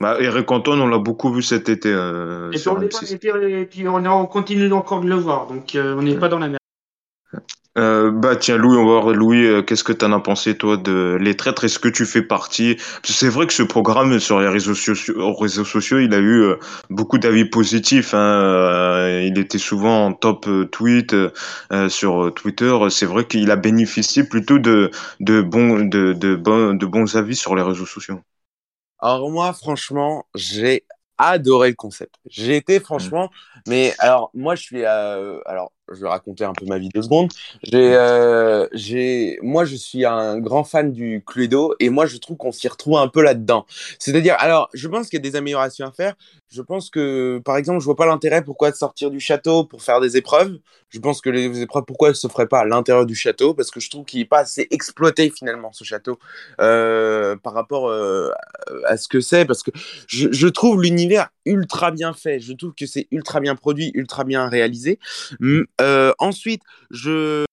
Bah, 0.00 0.16
Eric 0.20 0.50
Antoine, 0.50 0.80
on 0.80 0.88
l'a 0.88 0.98
beaucoup 0.98 1.32
vu 1.32 1.42
cet 1.42 1.68
été. 1.68 1.90
Euh, 1.92 2.50
et, 2.50 2.58
puis 2.58 2.68
on, 2.68 2.74
pas, 2.74 3.46
et, 3.48 3.66
puis, 3.66 3.88
on, 3.88 4.04
on 4.04 4.26
continue 4.26 4.72
encore 4.72 5.00
de 5.00 5.08
le 5.08 5.14
voir, 5.14 5.46
donc 5.46 5.74
euh, 5.74 5.94
on 5.96 6.02
n'est 6.02 6.18
pas 6.18 6.28
dans 6.28 6.40
la 6.40 6.48
merde. 6.48 6.60
Euh, 7.76 8.10
bah 8.10 8.36
tiens 8.36 8.56
Louis, 8.56 8.76
on 8.78 8.86
va 8.86 9.00
voir 9.00 9.14
Louis, 9.14 9.44
euh, 9.44 9.62
qu'est-ce 9.62 9.84
que 9.84 9.92
tu 9.92 10.04
en 10.04 10.12
as 10.12 10.20
pensé 10.20 10.56
toi 10.56 10.78
de 10.78 11.18
Les 11.20 11.36
Traîtres? 11.36 11.64
Est-ce 11.64 11.78
que 11.78 11.88
tu 11.88 12.06
fais 12.06 12.22
partie? 12.22 12.78
C'est 13.04 13.28
vrai 13.28 13.46
que 13.46 13.52
ce 13.52 13.62
programme 13.62 14.18
sur 14.18 14.40
les 14.40 14.48
réseaux 14.48 14.74
sociaux, 14.74 15.34
réseaux 15.34 15.64
sociaux 15.64 15.98
il 15.98 16.14
a 16.14 16.18
eu 16.18 16.40
euh, 16.40 16.56
beaucoup 16.88 17.18
d'avis 17.18 17.44
positifs. 17.44 18.14
Hein. 18.14 18.18
Euh, 18.18 19.22
il 19.26 19.38
était 19.38 19.58
souvent 19.58 20.06
en 20.06 20.12
top 20.14 20.48
tweet 20.72 21.14
sur 21.88 22.32
Twitter. 22.34 22.74
C'est 22.88 23.06
vrai 23.06 23.26
qu'il 23.26 23.50
a 23.50 23.56
bénéficié 23.56 24.24
plutôt 24.24 24.58
de 24.58 24.90
de 25.20 25.42
bons 25.42 25.80
de 25.80 26.14
de, 26.14 26.34
bon, 26.34 26.74
de 26.74 26.86
bons 26.86 27.14
avis 27.16 27.36
sur 27.36 27.54
les 27.56 27.62
réseaux 27.62 27.86
sociaux. 27.86 28.20
Alors 29.00 29.30
moi, 29.30 29.52
franchement, 29.52 30.26
j'ai 30.34 30.84
adoré 31.18 31.70
le 31.70 31.74
concept. 31.74 32.14
J'ai 32.26 32.56
été 32.56 32.80
franchement, 32.80 33.30
mais 33.66 33.94
alors 33.98 34.30
moi 34.34 34.54
je 34.54 34.62
suis 34.62 34.84
euh, 34.84 35.40
alors 35.46 35.72
je 35.92 36.00
vais 36.00 36.08
raconter 36.08 36.44
un 36.44 36.52
peu 36.52 36.66
ma 36.66 36.78
vie 36.78 36.88
deux 36.88 37.02
secondes. 37.02 37.30
J'ai 37.62 37.94
euh, 37.94 38.66
j'ai 38.72 39.38
moi 39.42 39.64
je 39.64 39.76
suis 39.76 40.04
un 40.04 40.38
grand 40.38 40.64
fan 40.64 40.92
du 40.92 41.22
Cluedo 41.26 41.74
et 41.80 41.90
moi 41.90 42.06
je 42.06 42.16
trouve 42.16 42.36
qu'on 42.36 42.52
s'y 42.52 42.68
retrouve 42.68 42.98
un 42.98 43.08
peu 43.08 43.22
là-dedans. 43.22 43.66
C'est-à-dire 43.98 44.36
alors 44.38 44.68
je 44.74 44.88
pense 44.88 45.08
qu'il 45.08 45.18
y 45.18 45.22
a 45.26 45.28
des 45.30 45.36
améliorations 45.36 45.86
à 45.86 45.92
faire. 45.92 46.14
Je 46.48 46.62
pense 46.62 46.90
que 46.90 47.40
par 47.44 47.56
exemple 47.56 47.80
je 47.80 47.84
vois 47.84 47.96
pas 47.96 48.06
l'intérêt 48.06 48.42
pourquoi 48.42 48.70
de 48.70 48.76
sortir 48.76 49.10
du 49.10 49.20
château 49.20 49.64
pour 49.64 49.82
faire 49.82 50.00
des 50.00 50.16
épreuves. 50.16 50.58
Je 50.88 50.98
pense 51.00 51.20
que 51.20 51.30
les 51.30 51.60
épreuves 51.60 51.84
pourquoi 51.84 52.08
elles 52.08 52.16
se 52.16 52.28
feraient 52.28 52.46
pas 52.46 52.60
à 52.60 52.64
l'intérieur 52.64 53.06
du 53.06 53.14
château? 53.14 53.54
Parce 53.54 53.70
que 53.70 53.80
je 53.80 53.90
trouve 53.90 54.04
qu'il 54.04 54.20
est 54.20 54.24
pas 54.24 54.40
assez 54.40 54.66
exploité 54.70 55.30
finalement 55.30 55.72
ce 55.72 55.84
château 55.84 56.18
euh, 56.60 57.36
par 57.36 57.52
rapport 57.52 57.88
euh, 57.88 58.30
à 58.86 58.96
ce 58.96 59.08
que 59.08 59.20
c'est 59.20 59.44
parce 59.44 59.62
que 59.62 59.70
je, 60.06 60.28
je 60.32 60.48
trouve 60.48 60.82
l'univers 60.82 61.28
ultra 61.44 61.90
bien 61.90 62.12
fait. 62.12 62.40
Je 62.40 62.52
trouve 62.52 62.74
que 62.74 62.86
c'est 62.86 63.06
ultra 63.10 63.40
bien 63.40 63.54
produit, 63.54 63.90
ultra 63.94 64.24
bien 64.24 64.48
réalisé. 64.48 64.98
Euh, 65.80 66.12
ensuite, 66.18 66.62
je, 66.90 67.44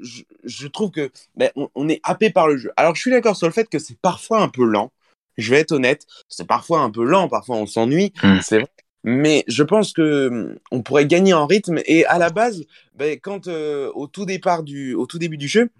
je, 0.00 0.22
je, 0.44 0.66
trouve 0.68 0.90
que 0.90 1.10
ben, 1.36 1.50
on, 1.56 1.68
on, 1.74 1.88
est 1.88 2.00
happé 2.04 2.30
par 2.30 2.48
le 2.48 2.56
jeu. 2.56 2.70
Alors, 2.76 2.94
je 2.94 3.00
suis 3.00 3.10
d'accord 3.10 3.36
sur 3.36 3.46
le 3.46 3.52
fait 3.52 3.68
que 3.68 3.78
c'est 3.78 3.98
parfois 3.98 4.40
un 4.40 4.48
peu 4.48 4.64
lent. 4.64 4.92
Je 5.38 5.50
vais 5.50 5.60
être 5.60 5.72
honnête, 5.72 6.06
c'est 6.28 6.46
parfois 6.46 6.80
un 6.80 6.90
peu 6.90 7.04
lent, 7.04 7.28
parfois 7.28 7.56
on 7.56 7.66
s'ennuie, 7.66 8.12
mmh. 8.22 8.38
c'est 8.42 8.58
vrai. 8.58 8.70
Mais 9.04 9.44
je 9.48 9.62
pense 9.62 9.92
que 9.92 10.58
on 10.70 10.82
pourrait 10.82 11.06
gagner 11.06 11.32
en 11.32 11.46
rythme. 11.46 11.80
Et 11.86 12.04
à 12.06 12.18
la 12.18 12.30
base, 12.30 12.64
ben, 12.94 13.18
quand 13.18 13.48
euh, 13.48 13.90
au 13.94 14.06
tout 14.06 14.26
départ 14.26 14.62
du, 14.62 14.94
au 14.94 15.06
tout 15.06 15.18
début 15.18 15.38
du 15.38 15.48
jeu, 15.48 15.70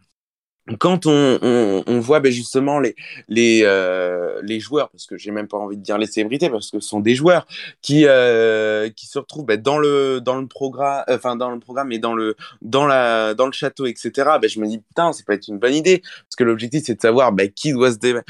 quand 0.79 1.07
on, 1.07 1.39
on, 1.43 1.83
on 1.87 2.01
voit 2.01 2.21
ben 2.21 2.31
justement 2.31 2.79
les 2.79 2.95
les 3.29 3.63
euh, 3.65 4.41
les 4.45 4.61
joueurs 4.61 4.91
parce 4.91 5.07
que 5.07 5.17
j'ai 5.19 5.33
même 5.33 5.49
pas 5.49 5.59
envie 5.59 5.77
de 5.77 5.83
dire 5.83 5.99
les 5.99 6.07
célébrités 6.07 6.51
parce 6.51 6.71
que 6.71 6.79
ce 6.79 6.89
sont 6.89 7.01
des 7.01 7.17
joueurs 7.17 7.47
qui 7.81 8.05
euh, 8.07 8.89
qui 8.91 9.07
se 9.07 9.19
retrouvent 9.19 9.45
ben 9.45 9.61
dans 9.61 9.79
le 9.79 10.21
dans 10.21 10.41
le 10.41 10.47
programme 10.47 11.05
enfin 11.09 11.35
dans 11.35 11.51
le 11.51 11.59
programme 11.59 11.91
et 11.91 11.99
dans 11.99 12.15
le 12.15 12.37
dans 12.61 12.87
la 12.87 13.35
dans 13.35 13.47
le 13.47 13.53
château 13.53 13.87
etc 13.87 14.13
ben 14.41 14.49
je 14.49 14.61
me 14.61 14.67
dis 14.69 14.79
putain 14.79 15.13
c'est 15.13 15.27
pas 15.27 15.35
être 15.35 15.49
une 15.49 15.59
bonne 15.59 15.75
idée. 15.75 16.01
Parce 16.01 16.37
que 16.37 16.45
l'objectif 16.45 16.85
c'est 16.87 16.95
de 16.95 17.01
savoir 17.01 17.33
ben 17.33 17.51
qui 17.51 17.73
doit 17.73 17.91
se 17.91 18.23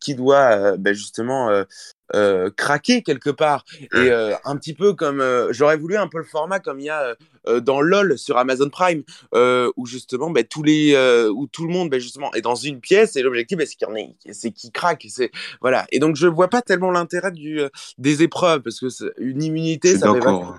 qui 0.00 0.14
doit 0.14 0.36
euh, 0.36 0.76
ben 0.78 0.94
justement 0.94 1.50
euh, 2.14 2.50
craquer 2.54 3.02
quelque 3.02 3.30
part. 3.30 3.64
Et 3.80 3.86
euh, 3.94 4.34
un 4.44 4.56
petit 4.56 4.74
peu 4.74 4.92
comme 4.92 5.20
euh, 5.20 5.52
j'aurais 5.52 5.76
voulu 5.76 5.96
un 5.96 6.08
peu 6.08 6.18
le 6.18 6.24
format 6.24 6.60
comme 6.60 6.80
il 6.80 6.86
y 6.86 6.90
a 6.90 7.16
euh, 7.46 7.60
dans 7.60 7.80
LOL 7.80 8.18
sur 8.18 8.36
Amazon 8.36 8.68
Prime 8.68 9.02
où 9.32 9.86
justement 9.86 10.30
bah, 10.30 10.42
tous 10.44 10.62
les 10.62 10.96
où 11.28 11.46
tout 11.46 11.66
le 11.66 11.72
monde 11.72 11.90
bah, 11.90 11.98
justement 11.98 12.32
est 12.34 12.42
dans 12.42 12.54
une 12.54 12.80
pièce 12.80 13.16
et 13.16 13.22
l'objectif 13.22 13.56
bah, 13.58 13.64
c'est 13.66 13.76
qu'il 13.76 13.88
y 13.88 13.90
en 13.90 13.96
ait 13.96 14.14
c'est 14.32 14.50
qui 14.50 14.70
craque 14.70 15.06
c'est 15.08 15.30
voilà. 15.60 15.86
Et 15.92 15.98
donc 15.98 16.16
je 16.16 16.26
vois 16.26 16.48
pas 16.48 16.62
tellement 16.62 16.90
l'intérêt 16.90 17.32
du 17.32 17.60
des 17.98 18.22
épreuves 18.22 18.60
parce 18.60 18.80
que 18.80 18.86
une 19.18 19.42
immunité 19.42 19.96
ça 19.96 20.12
fait, 20.12 20.20
vachement, 20.20 20.54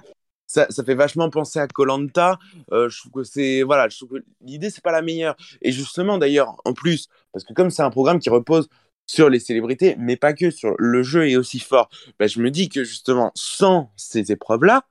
ça, 0.47 0.67
ça 0.69 0.83
fait 0.83 0.95
vachement 0.95 1.29
penser 1.29 1.59
à 1.59 1.67
Colanta. 1.67 2.39
Je 2.71 2.99
trouve 2.99 3.11
que 3.11 3.23
c'est 3.23 3.63
voilà 3.63 3.87
je 3.89 3.97
trouve 3.97 4.19
que 4.19 4.25
l'idée 4.41 4.69
c'est 4.69 4.83
pas 4.83 4.91
la 4.91 5.01
meilleure. 5.01 5.35
Et 5.61 5.71
justement 5.71 6.17
d'ailleurs 6.17 6.55
en 6.65 6.73
plus 6.73 7.07
parce 7.31 7.45
que 7.45 7.53
comme 7.53 7.69
c'est 7.69 7.83
un 7.83 7.91
programme 7.91 8.19
qui 8.19 8.29
repose 8.29 8.67
sur 9.07 9.29
les 9.29 9.39
célébrités, 9.39 9.95
mais 9.99 10.15
pas 10.15 10.33
que 10.33 10.51
sur 10.51 10.75
le 10.77 11.03
jeu 11.03 11.29
est 11.29 11.35
aussi 11.35 11.59
fort. 11.59 11.89
Ben, 12.19 12.27
je 12.27 12.39
me 12.39 12.51
dis 12.51 12.69
que 12.69 12.83
justement, 12.83 13.31
sans 13.35 13.91
ces 13.95 14.31
épreuves-là, 14.31 14.83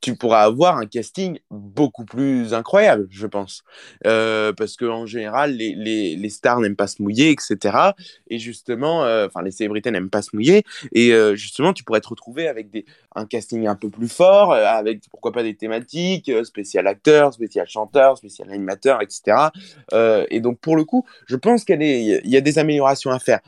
tu 0.00 0.14
pourras 0.14 0.42
avoir 0.42 0.76
un 0.76 0.86
casting 0.86 1.38
beaucoup 1.50 2.04
plus 2.04 2.54
incroyable, 2.54 3.06
je 3.10 3.26
pense. 3.26 3.62
Euh, 4.06 4.52
parce 4.52 4.76
qu'en 4.76 5.06
général, 5.06 5.56
les, 5.56 5.74
les, 5.74 6.16
les 6.16 6.28
stars 6.28 6.60
n'aiment 6.60 6.76
pas 6.76 6.86
se 6.86 7.02
mouiller, 7.02 7.30
etc. 7.30 7.76
Et 8.28 8.38
justement, 8.38 9.04
euh, 9.04 9.26
enfin, 9.26 9.42
les 9.42 9.50
célébrités 9.50 9.90
n'aiment 9.90 10.10
pas 10.10 10.22
se 10.22 10.30
mouiller. 10.34 10.64
Et 10.92 11.12
euh, 11.12 11.34
justement, 11.34 11.72
tu 11.72 11.82
pourrais 11.82 12.00
te 12.00 12.08
retrouver 12.08 12.46
avec 12.46 12.70
des, 12.70 12.84
un 13.14 13.26
casting 13.26 13.66
un 13.66 13.74
peu 13.74 13.88
plus 13.88 14.08
fort, 14.08 14.52
euh, 14.52 14.64
avec 14.64 15.00
pourquoi 15.10 15.32
pas 15.32 15.42
des 15.42 15.56
thématiques, 15.56 16.30
spécial 16.44 16.86
acteur, 16.86 17.32
spécial 17.32 17.66
chanteur, 17.66 18.18
spécial 18.18 18.50
animateur, 18.50 19.00
etc. 19.02 19.50
et 20.30 20.40
donc, 20.40 20.58
pour 20.60 20.76
le 20.76 20.84
coup, 20.84 21.04
je 21.26 21.36
pense 21.36 21.64
qu'il 21.64 21.82
y 21.82 22.36
a 22.36 22.40
des 22.40 22.58
améliorations 22.58 23.10
à 23.10 23.18
faire 23.18 23.40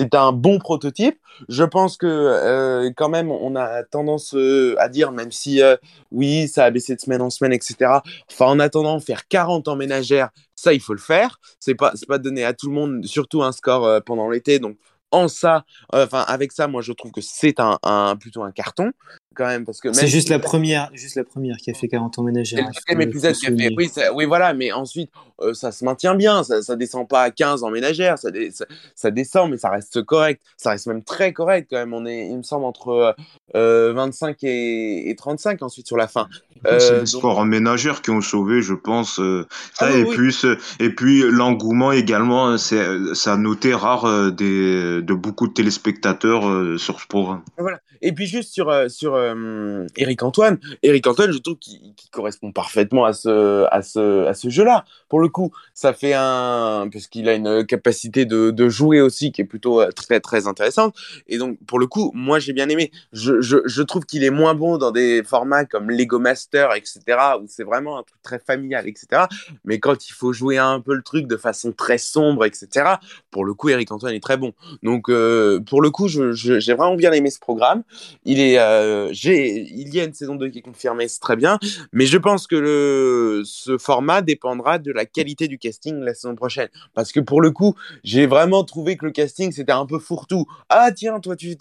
c'est 0.00 0.14
un 0.14 0.32
bon 0.32 0.58
prototype. 0.58 1.18
Je 1.48 1.62
pense 1.64 1.96
que 1.96 2.06
euh, 2.06 2.90
quand 2.96 3.08
même, 3.08 3.30
on 3.30 3.54
a 3.54 3.84
tendance 3.84 4.34
euh, 4.34 4.74
à 4.78 4.88
dire, 4.88 5.12
même 5.12 5.30
si 5.30 5.62
euh, 5.62 5.76
oui, 6.10 6.48
ça 6.48 6.64
a 6.64 6.70
baissé 6.70 6.96
de 6.96 7.00
semaine 7.00 7.22
en 7.22 7.30
semaine, 7.30 7.52
etc. 7.52 8.00
Enfin, 8.30 8.46
en 8.46 8.58
attendant, 8.58 8.98
faire 9.00 9.28
40 9.28 9.68
en 9.68 9.76
ménagère, 9.76 10.30
ça, 10.56 10.72
il 10.72 10.80
faut 10.80 10.94
le 10.94 11.00
faire. 11.00 11.38
C'est 11.60 11.74
pas, 11.74 11.92
pas 12.08 12.18
donné 12.18 12.44
à 12.44 12.54
tout 12.54 12.68
le 12.68 12.74
monde, 12.74 13.04
surtout 13.04 13.42
un 13.42 13.52
score 13.52 14.02
pendant 14.04 14.28
l'été. 14.28 14.58
Donc, 14.58 14.76
en 15.12 15.28
ça, 15.28 15.64
enfin, 15.92 16.24
avec 16.26 16.50
ça, 16.50 16.66
moi, 16.66 16.82
je 16.82 16.92
trouve 16.92 17.12
que 17.12 17.20
c'est 17.20 17.60
un 17.60 18.16
plutôt 18.16 18.42
un 18.42 18.50
carton 18.50 18.92
quand 19.34 19.46
même 19.46 19.64
parce 19.64 19.80
que 19.80 19.92
c'est 19.92 20.06
juste 20.06 20.28
la 20.28 20.38
première 20.38 20.90
juste 20.94 21.16
la 21.16 21.24
première 21.24 21.56
qui 21.56 21.70
a 21.70 21.74
fait 21.74 21.88
40 21.88 22.18
ans 22.18 22.22
ménagère 22.22 22.70
le 22.88 23.02
épisode 23.02 23.34
qui 23.34 23.46
a 23.46 23.56
fait 23.56 23.74
oui, 23.76 23.88
ça, 23.88 24.12
oui 24.14 24.24
voilà 24.24 24.54
mais 24.54 24.72
ensuite 24.72 25.10
euh, 25.40 25.52
ça 25.52 25.72
se 25.72 25.84
maintient 25.84 26.14
bien 26.14 26.44
ça, 26.44 26.62
ça 26.62 26.76
descend 26.76 27.08
pas 27.08 27.22
à 27.22 27.30
15 27.30 27.64
en 27.64 27.70
ménagère 27.70 28.18
ça, 28.18 28.30
dé, 28.30 28.50
ça, 28.50 28.66
ça, 28.94 29.10
descend 29.10 29.50
mais 29.50 29.58
ça 29.58 29.70
reste 29.70 30.02
correct 30.02 30.40
ça 30.56 30.70
reste 30.70 30.86
même 30.86 31.02
très 31.02 31.32
correct 31.32 31.68
quand 31.70 31.76
même. 31.76 31.94
On 31.94 32.06
est 32.06 32.26
il 32.26 32.38
me 32.38 32.42
semble 32.42 32.64
entre 32.64 33.14
euh, 33.54 33.92
25 33.92 34.42
et, 34.42 35.10
et, 35.10 35.14
35 35.14 35.62
ensuite 35.62 35.86
sur 35.86 35.96
la 35.96 36.08
fin 36.08 36.28
euh, 36.66 36.78
c'est 36.80 37.00
les 37.00 37.06
scores 37.06 37.38
en 37.38 37.44
ménagère 37.44 38.00
qui 38.00 38.10
ont 38.10 38.22
sauvé 38.22 38.62
je 38.62 38.74
pense 38.74 39.20
euh, 39.20 39.46
ça 39.74 39.88
ah, 39.88 39.92
et 39.92 40.04
oui. 40.04 40.14
plus 40.14 40.46
et 40.80 40.90
puis 40.90 41.22
l'engouement 41.30 41.92
également 41.92 42.56
c'est 42.56 43.14
ça 43.14 43.34
a 43.34 43.36
noté 43.36 43.74
rare 43.74 44.06
euh, 44.06 44.30
des 44.30 45.02
de 45.02 45.14
beaucoup 45.14 45.46
de 45.46 45.52
téléspectateurs 45.52 46.48
euh, 46.48 46.78
sur 46.78 47.00
ce 47.00 47.06
programme 47.06 47.42
voilà 47.58 47.80
et 48.00 48.12
puis 48.12 48.26
juste 48.26 48.52
sur 48.52 48.70
sur 48.88 49.14
euh, 49.14 49.86
Eric 49.96 50.22
Antoine. 50.22 50.58
Eric 50.82 51.06
Antoine, 51.06 51.32
je 51.32 51.38
trouve 51.38 51.56
qu'il 51.56 51.94
qu 51.94 52.08
correspond 52.10 52.52
parfaitement 52.52 53.04
à 53.04 53.12
ce, 53.12 53.66
à 53.70 53.82
ce, 53.82 54.26
à 54.26 54.34
ce 54.34 54.48
jeu-là. 54.48 54.84
Pour 55.08 55.20
le 55.20 55.28
coup, 55.28 55.52
ça 55.74 55.92
fait 55.92 56.12
un, 56.14 56.88
parce 56.92 57.06
qu'il 57.06 57.28
a 57.28 57.34
une 57.34 57.64
capacité 57.66 58.24
de, 58.24 58.50
de 58.50 58.68
jouer 58.68 59.00
aussi 59.00 59.32
qui 59.32 59.40
est 59.40 59.46
plutôt 59.46 59.80
euh, 59.80 59.90
très, 59.90 60.20
très 60.20 60.46
intéressante. 60.46 60.94
Et 61.26 61.38
donc, 61.38 61.58
pour 61.66 61.78
le 61.78 61.86
coup, 61.86 62.10
moi, 62.14 62.38
j'ai 62.38 62.52
bien 62.52 62.68
aimé. 62.68 62.90
Je, 63.12 63.33
je, 63.40 63.82
trouve 63.82 64.04
qu'il 64.04 64.24
est 64.24 64.30
moins 64.30 64.54
bon 64.54 64.78
dans 64.78 64.90
des 64.90 65.22
formats 65.24 65.64
comme 65.64 65.90
Lego 65.90 66.18
Master, 66.18 66.74
etc., 66.74 67.00
où 67.40 67.46
c'est 67.48 67.64
vraiment 67.64 67.98
un 67.98 68.02
truc 68.02 68.20
très 68.22 68.38
familial, 68.38 68.88
etc. 68.88 69.24
Mais 69.64 69.78
quand 69.78 70.08
il 70.08 70.12
faut 70.12 70.32
jouer 70.32 70.58
un 70.58 70.80
peu 70.80 70.94
le 70.94 71.02
truc 71.02 71.26
de 71.26 71.36
façon 71.36 71.72
très 71.72 71.98
sombre, 71.98 72.44
etc., 72.44 72.94
pour 73.30 73.44
le 73.44 73.54
coup, 73.54 73.68
Eric 73.68 73.90
Antoine 73.92 74.14
est 74.14 74.22
très 74.22 74.36
bon. 74.36 74.52
Donc, 74.82 75.08
euh, 75.08 75.60
pour 75.60 75.82
le 75.82 75.90
coup, 75.90 76.08
j'ai 76.08 76.74
vraiment 76.74 76.96
bien 76.96 77.12
aimé 77.12 77.30
ce 77.30 77.38
programme. 77.38 77.82
Il, 78.24 78.40
est, 78.40 78.58
euh, 78.58 79.12
il 79.12 79.94
y 79.94 80.00
a 80.00 80.04
une 80.04 80.14
saison 80.14 80.34
2 80.36 80.48
qui 80.48 80.58
est 80.58 80.62
confirmée, 80.62 81.08
c'est 81.08 81.20
très 81.20 81.36
bien. 81.36 81.58
Mais 81.92 82.06
je 82.06 82.18
pense 82.18 82.46
que 82.46 83.42
ce 83.44 83.78
format 83.78 84.22
dépendra 84.22 84.78
de 84.78 84.92
la 84.92 85.04
qualité 85.04 85.48
du 85.48 85.58
casting 85.58 86.00
la 86.00 86.14
saison 86.14 86.34
prochaine. 86.34 86.68
Parce 86.94 87.12
que 87.12 87.20
pour 87.20 87.40
le 87.40 87.50
coup, 87.50 87.74
j'ai 88.02 88.26
vraiment 88.26 88.64
trouvé 88.64 88.96
que 88.96 89.06
le 89.06 89.12
casting, 89.12 89.52
c'était 89.52 89.72
un 89.72 89.86
peu 89.86 89.98
fourre-tout. 89.98 90.46
Ah, 90.68 90.90
tiens, 90.92 91.20
toi, 91.20 91.36
tu, 91.36 91.56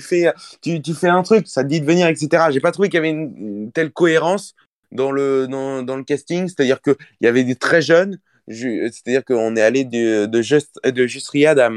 fais, 0.00 0.32
tu, 0.62 0.94
fais 0.94 1.08
un 1.12 1.22
truc, 1.22 1.48
ça 1.48 1.62
te 1.62 1.68
dit 1.68 1.80
de 1.80 1.86
venir, 1.86 2.06
etc. 2.06 2.44
J'ai 2.50 2.60
pas 2.60 2.72
trouvé 2.72 2.88
qu'il 2.88 2.96
y 2.96 2.98
avait 2.98 3.10
une, 3.10 3.34
une, 3.36 3.72
telle 3.72 3.90
cohérence 3.92 4.54
dans 4.90 5.10
le, 5.10 5.46
dans, 5.48 5.82
dans 5.82 5.96
le 5.96 6.04
casting. 6.04 6.48
C'est-à-dire 6.48 6.80
qu'il 6.80 6.96
y 7.20 7.26
avait 7.26 7.44
des 7.44 7.56
très 7.56 7.82
jeunes. 7.82 8.18
C'est-à-dire 8.48 9.24
qu'on 9.24 9.56
est 9.56 9.62
allé 9.62 9.84
de, 9.84 10.26
de, 10.26 10.42
Just, 10.42 10.78
de 10.84 11.06
Just 11.06 11.28
Riyad 11.28 11.58
à 11.58 11.70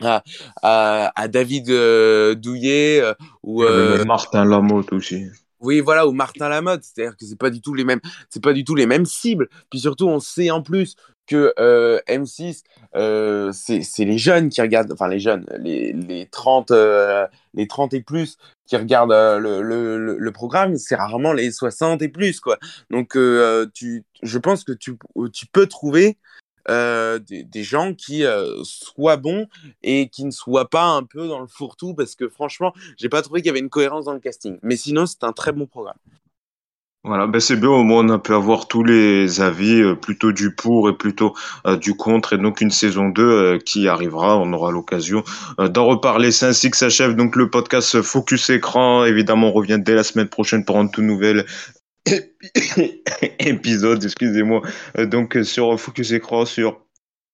à, 0.00 0.22
à, 0.62 1.12
à, 1.20 1.28
David 1.28 1.70
euh, 1.70 2.34
Douillet 2.34 3.00
euh, 3.00 3.14
ou 3.42 3.62
euh, 3.62 4.04
Martin 4.04 4.44
Lamotte 4.44 4.92
aussi. 4.92 5.26
Oui, 5.60 5.80
voilà, 5.80 6.08
ou 6.08 6.12
Martin 6.12 6.48
Lamotte, 6.48 6.82
c'est-à-dire 6.82 7.16
que 7.16 7.24
c'est 7.24 7.38
pas 7.38 7.50
du 7.50 7.60
tout 7.60 7.74
les 7.74 7.84
mêmes, 7.84 8.00
c'est 8.28 8.42
pas 8.42 8.52
du 8.52 8.64
tout 8.64 8.74
les 8.74 8.86
mêmes 8.86 9.06
cibles. 9.06 9.48
Puis 9.70 9.80
surtout, 9.80 10.08
on 10.08 10.18
sait 10.18 10.50
en 10.50 10.62
plus 10.62 10.96
que 11.26 11.54
euh, 11.58 12.00
M6, 12.08 12.62
euh, 12.94 13.52
c'est 13.52 14.04
les 14.04 14.18
jeunes 14.18 14.48
qui 14.48 14.60
regardent, 14.60 14.92
enfin 14.92 15.08
les 15.08 15.20
jeunes, 15.20 15.46
les, 15.58 15.92
les 15.92 16.26
30, 16.26 16.70
euh, 16.70 17.26
les 17.54 17.66
30 17.66 17.94
et 17.94 18.02
plus 18.02 18.38
qui 18.66 18.76
regardent 18.76 19.12
le, 19.12 20.30
programme, 20.30 20.76
c'est 20.76 20.94
rarement 20.94 21.32
les 21.32 21.50
60 21.52 22.02
et 22.02 22.08
plus, 22.08 22.40
quoi. 22.40 22.58
Donc, 22.90 23.14
je 23.14 24.38
pense 24.38 24.64
que 24.64 24.72
tu, 24.72 24.96
peux 25.52 25.66
trouver 25.66 26.16
des, 26.68 27.62
gens 27.62 27.94
qui 27.94 28.24
soient 28.62 29.16
bons 29.18 29.46
et 29.82 30.08
qui 30.08 30.24
ne 30.24 30.30
soient 30.30 30.70
pas 30.70 30.86
un 30.86 31.02
peu 31.02 31.28
dans 31.28 31.40
le 31.40 31.48
fourre-tout 31.48 31.94
parce 31.94 32.14
que 32.14 32.28
franchement, 32.28 32.72
j'ai 32.96 33.10
pas 33.10 33.20
trouvé 33.20 33.42
qu'il 33.42 33.48
y 33.48 33.50
avait 33.50 33.60
une 33.60 33.70
cohérence 33.70 34.06
dans 34.06 34.14
le 34.14 34.20
casting. 34.20 34.58
Mais 34.62 34.76
sinon, 34.76 35.04
c'est 35.04 35.24
un 35.24 35.32
très 35.32 35.52
bon 35.52 35.66
programme. 35.66 35.98
Voilà, 37.04 37.26
ben 37.26 37.40
c'est 37.40 37.56
bien, 37.56 37.68
au 37.68 37.82
moins 37.82 38.04
on 38.06 38.10
a 38.10 38.18
pu 38.20 38.32
avoir 38.32 38.68
tous 38.68 38.84
les 38.84 39.40
avis, 39.40 39.82
euh, 39.82 39.96
plutôt 39.96 40.30
du 40.30 40.54
pour 40.54 40.88
et 40.88 40.96
plutôt 40.96 41.34
euh, 41.66 41.76
du 41.76 41.96
contre, 41.96 42.34
et 42.34 42.38
donc 42.38 42.60
une 42.60 42.70
saison 42.70 43.08
2 43.08 43.22
euh, 43.22 43.58
qui 43.58 43.88
arrivera, 43.88 44.38
on 44.38 44.52
aura 44.52 44.70
l'occasion 44.70 45.24
d'en 45.58 45.86
reparler. 45.86 46.30
C'est 46.30 46.46
ainsi 46.46 46.70
que 46.70 46.76
s'achève 46.76 47.16
donc 47.16 47.34
le 47.34 47.50
podcast 47.50 48.02
Focus 48.02 48.50
Écran, 48.50 49.04
évidemment 49.04 49.48
on 49.48 49.52
revient 49.52 49.80
dès 49.80 49.96
la 49.96 50.04
semaine 50.04 50.28
prochaine 50.28 50.64
pour 50.64 50.80
une 50.80 50.92
toute 50.92 51.02
nouvelle 51.04 51.44
épisode, 53.40 54.04
excusez-moi, 54.04 54.62
donc 54.98 55.36
sur 55.42 55.80
Focus 55.80 56.12
Écran, 56.12 56.44
sur 56.44 56.82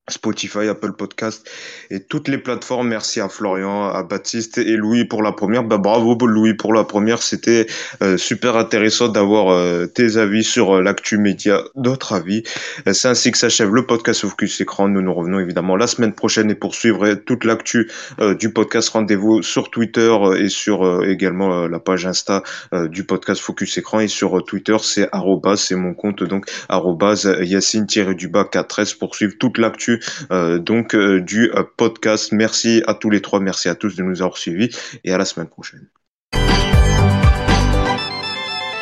Spotify, 0.09 0.69
Apple 0.69 0.93
Podcast 0.93 1.49
et 1.91 2.01
toutes 2.01 2.29
les 2.29 2.39
plateformes. 2.39 2.89
Merci 2.89 3.21
à 3.21 3.29
Florian, 3.29 3.89
à 3.89 4.03
Baptiste 4.03 4.59
et 4.59 4.77
Louis 4.77 5.05
pour 5.05 5.23
la 5.23 5.33
première. 5.33 5.65
Bah, 5.65 5.79
bravo 5.79 6.17
Louis 6.27 6.55
pour 6.55 6.73
la 6.73 6.85
première. 6.85 7.23
C'était 7.23 7.67
euh, 8.03 8.17
super 8.17 8.57
intéressant 8.57 9.09
d'avoir 9.09 9.49
euh, 9.51 9.87
tes 9.87 10.17
avis 10.17 10.45
sur 10.45 10.77
euh, 10.77 10.83
l'actu 10.83 11.19
média, 11.19 11.63
d'autres 11.75 12.15
avis. 12.15 12.43
C'est 12.91 13.09
ainsi 13.09 13.31
que 13.31 13.39
s'achève 13.39 13.75
le 13.75 13.87
podcast 13.87 14.23
Focus 14.23 14.61
Écran. 14.61 14.89
Nous 14.89 15.03
nous 15.03 15.15
revenons 15.15 15.41
évidemment 15.41 15.77
la 15.77 15.87
semaine 15.87 16.13
prochaine 16.13 16.51
et 16.51 16.55
pour 16.55 16.75
suivre 16.75 17.15
toute 17.15 17.45
l'actu 17.45 17.91
du 18.39 18.53
podcast. 18.53 18.89
Rendez-vous 18.91 19.43
sur 19.43 19.71
Twitter 19.71 20.15
et 20.39 20.49
sur 20.49 21.05
également 21.05 21.67
la 21.67 21.79
page 21.79 22.07
Insta 22.07 22.43
du 22.73 23.05
podcast 23.05 23.41
Focus 23.41 23.79
Écran 23.79 24.01
et 24.01 24.09
sur 24.09 24.45
Twitter 24.45 24.77
c'est 24.81 25.09
arrobas, 25.13 25.57
c'est 25.57 25.75
mon 25.75 25.95
compte 25.95 26.23
donc 26.23 26.47
arrobas 26.69 27.27
Yacine-du-bas 27.41 28.45
4 28.45 28.99
pour 28.99 29.15
suivre 29.15 29.35
toute 29.39 29.59
l'actu 29.59 29.98
euh, 30.31 30.59
donc 30.59 30.95
euh, 30.95 31.21
du 31.21 31.51
euh, 31.55 31.63
podcast. 31.77 32.33
Merci 32.33 32.83
à 32.87 32.95
tous 32.95 33.11
les 33.11 33.21
trois, 33.21 33.41
merci 33.41 33.69
à 33.69 33.75
tous 33.75 33.97
de 33.97 34.03
nous 34.03 34.23
avoir 34.23 34.39
suivis 34.39 34.71
et 35.05 35.13
à 35.13 35.19
la 35.19 35.25
semaine 35.25 35.49
prochaine. 35.49 35.87